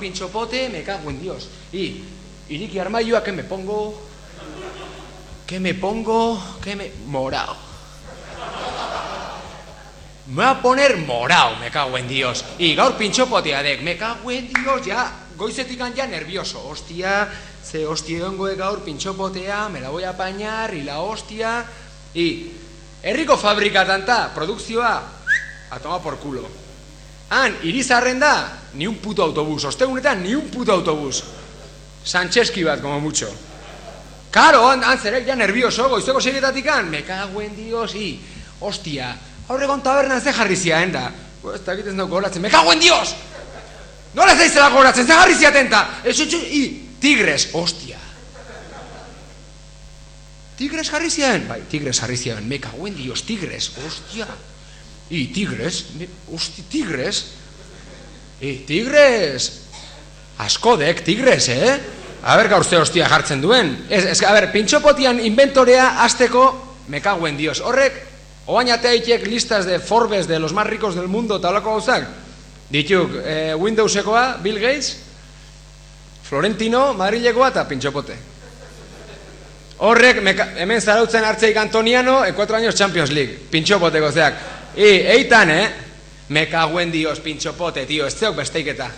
cago 0.86 1.09
en 1.09 1.21
Dios. 1.21 1.49
Y, 1.71 2.03
iriki 2.49 2.80
armaioa, 2.80 3.24
que 3.24 3.32
me 3.32 3.43
pongo... 3.43 4.01
Que 5.45 5.59
me 5.59 5.74
pongo... 5.74 6.41
Que 6.63 6.76
me... 6.76 6.91
Morao. 7.05 7.55
Me 10.28 10.36
voy 10.36 10.45
a 10.45 10.61
poner 10.61 10.97
morao, 10.97 11.57
me 11.57 11.69
cago 11.69 11.97
en 11.97 12.07
Dios. 12.07 12.45
Y 12.57 12.76
gaur 12.76 12.95
pintxopotea 12.95 13.61
dek, 13.61 13.82
me 13.82 13.97
cago 13.97 14.32
en 14.32 14.51
Dios, 14.53 14.86
ya... 14.86 15.22
goizetikan 15.43 15.91
ja 15.95 16.07
nervioso, 16.07 16.61
hostia, 16.69 17.27
ze 17.63 17.83
hostia 17.85 18.27
ongoe 18.27 18.55
gaur 18.55 18.79
pintxopotea, 18.85 19.67
me 19.69 19.81
la 19.81 19.89
voy 19.89 20.03
a 20.03 20.15
apañar, 20.15 20.73
y 20.73 20.83
la 20.83 21.01
hostia, 21.01 21.65
y 22.13 22.51
herriko 23.03 23.37
fabrikatan 23.37 24.05
ta, 24.05 24.31
produkzioa, 24.33 25.03
a 25.69 25.79
tomar 25.79 26.01
por 26.01 26.17
culo. 26.17 26.47
Han, 27.29 27.57
irizarren 27.63 28.19
da, 28.19 28.69
ni 28.73 28.87
un 28.87 28.97
puto 29.03 29.23
autobús, 29.23 29.65
ostegunetan 29.65 30.23
ni 30.23 30.35
un 30.35 30.47
puto 30.47 30.71
autobús. 30.71 31.23
Sancheski 32.03 32.63
bat, 32.63 32.81
como 32.81 32.99
mucho. 32.99 33.27
Karo, 34.31 34.67
han, 34.69 34.83
han 34.83 34.99
zerek 34.99 35.27
ja 35.27 35.35
nervioso, 35.35 35.89
goizeko 35.89 36.21
segietatik 36.21 36.67
an, 36.71 36.89
me 36.89 37.03
cago 37.03 37.41
en 37.41 37.55
dios, 37.55 37.95
i, 37.95 38.15
hostia, 38.61 39.11
aurregon 39.49 39.83
tabernan 39.83 40.21
ze 40.21 40.31
jarri 40.31 40.55
ziaen 40.55 40.95
da. 40.95 41.11
Ez 41.53 41.61
da 41.65 41.75
egiten 41.75 41.99
dut 41.99 42.09
goratzen, 42.09 42.41
me 42.41 42.49
cago 42.49 42.71
en 42.71 42.79
dios! 42.79 43.15
Nola 44.14 44.36
zaizela 44.38 44.70
goratzen, 44.70 45.07
ze 45.07 45.14
jarri 45.14 45.36
ziaten 45.36 45.70
da? 45.70 45.84
Ez, 46.03 46.20
ez, 46.20 46.34
i, 46.34 46.64
tigres, 47.01 47.47
hostia. 47.53 47.97
Tigres 50.57 50.89
jarri 50.91 51.09
ziaen? 51.09 51.47
Bai, 51.49 51.64
tigres 51.70 51.97
jarri 51.97 52.18
ziaen, 52.18 52.45
me 52.47 52.59
cago 52.61 52.88
en 52.88 52.95
dios, 52.95 53.24
tigres, 53.26 53.72
hostia. 53.82 54.28
I, 55.09 55.26
tigres, 55.34 55.86
me, 55.97 56.07
hosti, 56.32 56.64
tigres. 56.70 57.26
I, 58.39 58.53
tigres. 58.68 59.49
Askodek, 60.38 61.03
tigres, 61.05 61.49
eh? 61.49 61.74
A 62.24 62.38
ber 62.38 62.47
gaur 62.53 62.64
ze 62.64 62.78
hostia 62.78 63.09
jartzen 63.09 63.41
duen. 63.41 63.74
Ez, 63.89 64.05
ez, 64.14 64.22
a 64.24 64.32
ber, 64.34 64.51
pintxopotian 64.53 65.20
inventorea 65.26 66.03
azteko, 66.05 66.45
me 66.88 67.01
cago 67.01 67.28
en 67.28 67.38
dios. 67.38 67.59
Horrek, 67.59 67.97
oain 68.45 68.70
ateitek 68.72 69.26
listas 69.28 69.66
de 69.66 69.80
Forbes 69.80 70.28
de 70.28 70.39
los 70.39 70.53
más 70.53 70.68
ricos 70.68 70.95
del 70.95 71.09
mundo, 71.09 71.41
eta 71.41 71.49
holako 71.49 71.76
gauzak. 71.80 72.07
Dituk, 72.74 73.11
eh, 73.21 73.53
Windowsekoa, 73.53 74.39
Bill 74.41 74.57
Gates, 74.57 74.97
Florentino, 76.24 76.93
Madrilekoa 76.97 77.51
eta 77.51 77.67
pintxopote. 77.69 78.15
Horrek, 79.86 80.21
meka, 80.26 80.47
hemen 80.57 80.82
zarautzen 80.82 81.26
hartzeik 81.28 81.57
Antoniano, 81.61 82.24
e 82.26 82.34
4 82.34 82.57
años 82.57 82.74
Champions 82.76 83.11
League, 83.11 83.38
pintxopoteko 83.51 84.09
zeak. 84.11 84.39
I, 84.76 84.89
eitan, 85.17 85.51
eh? 85.51 85.67
Me 86.30 86.47
caguen 86.49 86.89
dios, 86.91 87.19
pintxopote, 87.19 87.86
tio, 87.86 88.07
ez 88.07 88.15
zeok 88.17 88.39
besteiketa. 88.41 88.89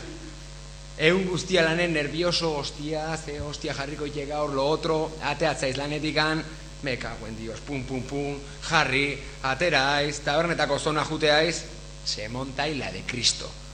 Egun 0.95 1.25
guztia 1.27 1.65
lanen 1.65 1.91
nervioso, 1.91 2.53
hostia, 2.61 3.17
ze 3.17 3.41
hostia 3.41 3.73
jarriko 3.75 4.07
ite 4.07 4.23
gaur, 4.29 4.53
lo 4.55 4.69
otro, 4.69 5.17
ateatzaiz 5.21 5.75
lanetikan, 5.75 6.39
me 6.83 6.95
caguen 6.95 7.35
dios, 7.35 7.59
pum, 7.59 7.83
pum, 7.83 8.07
pum, 8.07 8.39
jarri, 8.69 9.19
ateraiz, 9.43 10.21
tabernetako 10.23 10.79
zona 10.79 11.03
juteaiz, 11.03 11.63
se 12.05 12.29
monta 12.29 12.67
la 12.67 12.91
de 12.91 13.03
Cristo. 13.03 13.64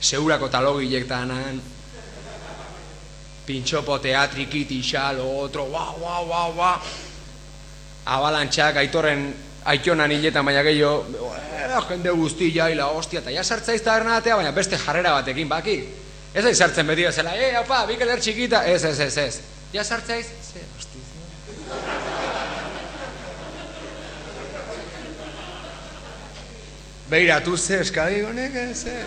Seurako 0.00 0.48
talogilek 0.48 1.08
tanan, 1.08 1.62
pintxopotea, 3.46 4.26
trikitixa, 4.28 5.12
lo 5.12 5.40
otro, 5.40 5.64
guau, 5.64 5.96
guau, 5.98 6.26
guau, 6.26 6.52
guau. 6.52 6.78
Abalantxak, 8.04 8.76
aitorren, 8.76 9.32
aitonan 9.64 10.12
hiletan 10.12 10.44
baina 10.44 10.62
gehiago, 10.62 11.06
eh, 11.36 11.80
jende 11.88 12.10
guztia, 12.10 12.68
ila 12.68 12.86
hostia, 12.92 13.20
eta 13.20 13.32
ja 13.32 13.44
sartzaiz 13.44 13.82
tabernatea, 13.82 14.36
baina 14.36 14.52
beste 14.52 14.78
jarrera 14.78 15.14
batekin, 15.18 15.48
baki. 15.48 15.78
Ez 16.34 16.44
da 16.44 16.54
sartzen 16.54 16.86
beti 16.86 17.04
bezala, 17.06 17.34
eh, 17.36 17.58
opa, 17.60 17.86
Mikel 17.86 18.10
txikita, 18.18 18.64
ez, 18.66 18.84
ez, 18.84 18.98
ez, 19.00 19.16
ez. 19.18 19.40
Ja 19.72 19.84
sartzaiz, 19.84 20.26
ze, 20.26 20.64
hosti. 20.76 20.98
Beiratu 27.08 27.56
ze, 27.56 27.80
eskadi 27.80 28.22
honek, 28.24 28.54
eh. 28.54 29.04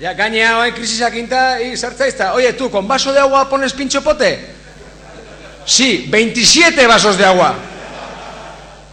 Ya 0.00 0.14
gainea 0.14 0.58
hoy 0.58 0.72
krisisak 0.72 1.14
inta 1.14 1.60
y 1.60 1.76
sartzaizta. 1.76 2.32
Oye, 2.34 2.54
tú 2.54 2.70
con 2.70 2.88
vaso 2.88 3.12
de 3.12 3.20
agua 3.20 3.48
pones 3.48 3.72
pincho 3.74 4.02
pote? 4.02 4.46
Sí, 5.66 6.06
27 6.08 6.86
vasos 6.86 7.18
de 7.18 7.24
agua. 7.26 7.54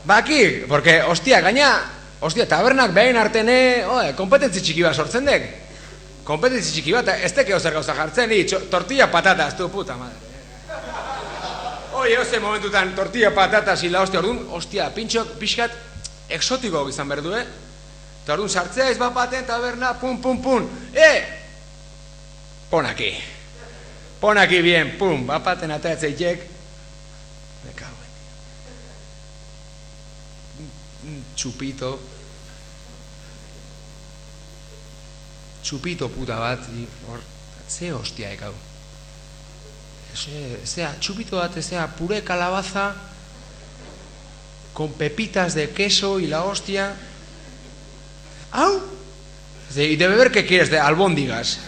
Baki, 0.04 0.66
porque 0.68 1.02
hostia, 1.02 1.40
gaina, 1.42 1.82
hostia, 2.20 2.48
tabernak 2.48 2.94
behin 2.94 3.16
artene, 3.18 3.86
oe, 3.88 4.14
kompetentzi 4.16 4.62
txiki 4.62 4.84
bat 4.84 4.96
sortzen 4.96 5.26
dek. 5.28 5.48
Kompetentzi 6.28 6.74
txiki 6.76 6.92
bat, 6.96 7.08
ez 7.24 7.32
teke 7.36 7.56
ozer 7.56 7.74
gauza 7.76 7.96
jartzen, 7.96 8.32
i, 8.36 8.44
txo- 8.44 8.66
tortilla 8.72 9.08
patatas, 9.12 9.56
tu 9.58 9.68
puta 9.72 9.96
madre. 10.00 10.16
Oye, 11.98 12.20
oze 12.20 12.40
momentutan, 12.40 12.94
tortilla 12.96 13.32
patatas 13.36 13.84
la 13.84 14.02
hostia, 14.04 14.20
orduan, 14.20 14.44
hostia, 14.52 14.90
pintxok 14.96 15.38
pixkat 15.40 15.72
exotiko 16.30 16.84
izan 16.92 17.08
berdu, 17.08 17.34
eh? 17.36 17.46
Eta 18.28 18.36
orduan 18.36 18.52
sartzea 18.52 18.90
ez 18.92 18.98
bat 19.00 19.14
baten 19.16 19.46
taberna, 19.48 19.94
pum, 19.96 20.18
pum, 20.20 20.42
pum. 20.44 20.66
Eh! 20.92 21.24
Pon 22.68 22.84
aquí. 22.86 23.14
Pon 24.20 24.36
aquí 24.38 24.60
bien, 24.60 24.98
pum, 25.00 25.24
bat 25.30 25.46
baten 25.46 25.72
atatzeitek. 25.72 26.44
Me 27.64 27.72
cago 27.72 27.96
en 30.60 30.66
Un- 30.66 31.16
un 31.16 31.24
Chupito. 31.40 31.94
Chupito 35.64 36.10
puta 36.12 36.36
bat, 36.36 36.68
hor, 37.08 37.24
ze 37.70 37.94
hostia 37.94 38.34
ekau. 38.36 38.52
Ese, 40.14 40.66
sea, 40.68 40.98
chupito 41.00 41.38
bat, 41.40 41.56
sea, 41.62 41.88
puré 41.96 42.26
calabaza, 42.26 42.94
con 44.74 44.92
pepitas 44.92 45.54
de 45.54 45.70
queso 45.70 46.20
y 46.20 46.28
la 46.28 46.44
hostia. 46.44 46.94
¡Au! 48.52 48.80
Dice, 49.70 49.84
¿y 49.86 49.96
de 49.96 50.08
beber 50.08 50.32
qué 50.32 50.46
quieres? 50.46 50.70
De 50.72 50.80
albóndigas. 50.80 51.60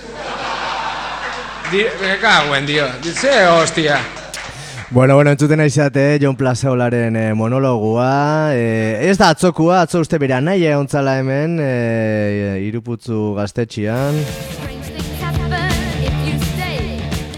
Di- 1.71 1.85
Me 2.01 2.17
cago 2.19 2.55
en 2.55 2.65
Dios. 2.65 2.89
Dice, 3.03 3.45
hostia. 3.47 3.99
Bueno, 4.91 5.13
bueno, 5.15 5.29
entzuten 5.29 5.59
aizate, 5.59 6.17
Jon 6.19 6.35
Plazaolaren 6.35 7.15
eh, 7.15 7.33
monologua. 7.35 8.49
Eh, 8.55 9.07
ez 9.09 9.17
da 9.19 9.29
atzokua, 9.29 9.81
atzo 9.83 9.99
uste 10.01 10.17
bera 10.17 10.39
nahi 10.41 10.65
egontzala 10.65 11.19
hemen, 11.19 11.59
eh, 11.61 12.57
iruputzu 12.65 13.35
gaztetxian. 13.37 14.17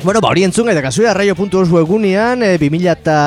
Bueno, 0.03 0.21
ba, 0.21 0.29
hori 0.31 0.45
entzun 0.47 0.65
gaita 0.65 0.81
kasui 0.81 1.05
arraio.os 1.05 1.69
webgunean, 1.69 2.41
e, 2.41 2.55
2000 2.57 2.87
eta 2.95 3.17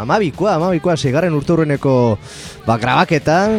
amabikoa, 0.00 0.54
amabikoa, 0.54 0.94
seigarren 0.96 1.34
urturreneko 1.36 2.16
ba, 2.64 2.78
grabaketan. 2.78 3.58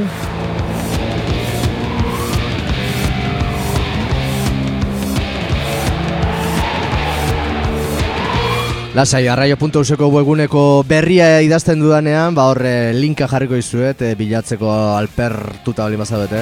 Lasai, 8.98 9.28
arraio.useko 9.30 10.08
webguneko 10.10 10.62
berria 10.90 11.28
idazten 11.46 11.84
dudanean, 11.84 12.34
ba 12.34 12.48
horre 12.50 12.96
linka 12.98 13.28
jarriko 13.30 13.54
izuet, 13.54 14.02
e, 14.02 14.16
bilatzeko 14.18 14.72
alpertuta 14.96 15.86
bali 15.86 16.00
mazabete. 16.02 16.42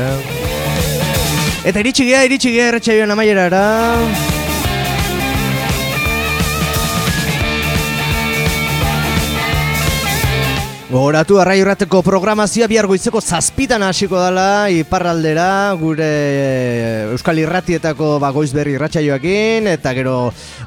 Eta 1.68 1.84
iritsi 1.84 2.08
gea, 2.08 2.24
iritsi 2.30 2.56
gea 2.56 2.70
erretxaioan 2.72 3.12
amaierara. 3.12 3.66
Gogoratu 10.96 11.42
arrai 11.44 11.58
urrateko 11.60 12.00
programazioa 12.08 12.70
bihar 12.72 12.86
goizeko 12.88 13.20
zazpitan 13.20 13.84
hasiko 13.84 14.16
dela 14.16 14.70
iparraldera 14.72 15.74
gure 15.76 16.08
Euskal 17.12 17.42
Irratietako 17.42 18.14
ba, 18.24 18.30
goizberri 18.32 18.78
irratsaioekin 18.78 19.68
eta 19.74 19.92
gero 19.98 20.14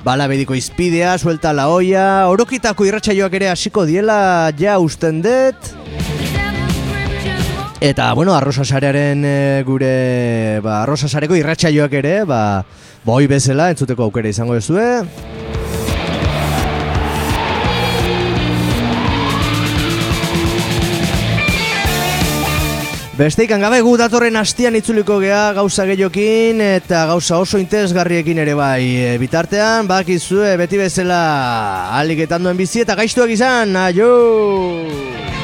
balabediko 0.05 0.53
izpidea, 0.53 1.15
suelta 1.17 1.55
la 1.57 1.71
olla, 1.73 2.05
orokitako 2.29 2.85
irratsaioak 2.91 3.39
ere 3.41 3.49
hasiko 3.55 3.87
diela 3.89 4.53
ja 4.61 4.77
usten 4.85 5.25
dut. 5.25 5.73
Eta, 7.81 8.13
bueno, 8.13 8.37
arrosa 8.37 8.69
sarearen 8.69 9.25
e, 9.25 9.37
gure, 9.65 10.61
ba, 10.61 10.83
arrosa 10.83 11.09
sareko 11.09 11.41
irratsaioak 11.41 12.01
ere, 12.03 12.17
ba, 12.29 12.67
boi 13.09 13.25
bezala 13.33 13.71
entzuteko 13.73 14.11
aukera 14.11 14.29
izango 14.29 14.61
duzue. 23.19 23.25
Besteikan 23.25 23.61
gabe 23.61 23.81
gu 23.83 23.97
datorren 23.99 24.37
hastian 24.37 24.77
itzuliko 24.77 25.19
gea 25.21 25.53
gauza 25.53 25.85
gehiokin 25.85 26.61
eta 26.61 27.07
gauza 27.07 27.39
oso 27.39 27.59
interesgarriekin 27.59 28.39
ere 28.39 28.55
bai. 28.55 28.85
E, 29.15 29.19
bitartean, 29.19 29.89
bakizue 29.89 30.57
beti 30.57 30.79
bezala 30.79 31.99
aliketan 31.99 32.43
duen 32.43 32.57
bizi 32.57 32.81
eta 32.81 32.95
gaiztuak 32.95 33.31
izan, 33.31 33.77
aio! 33.77 35.38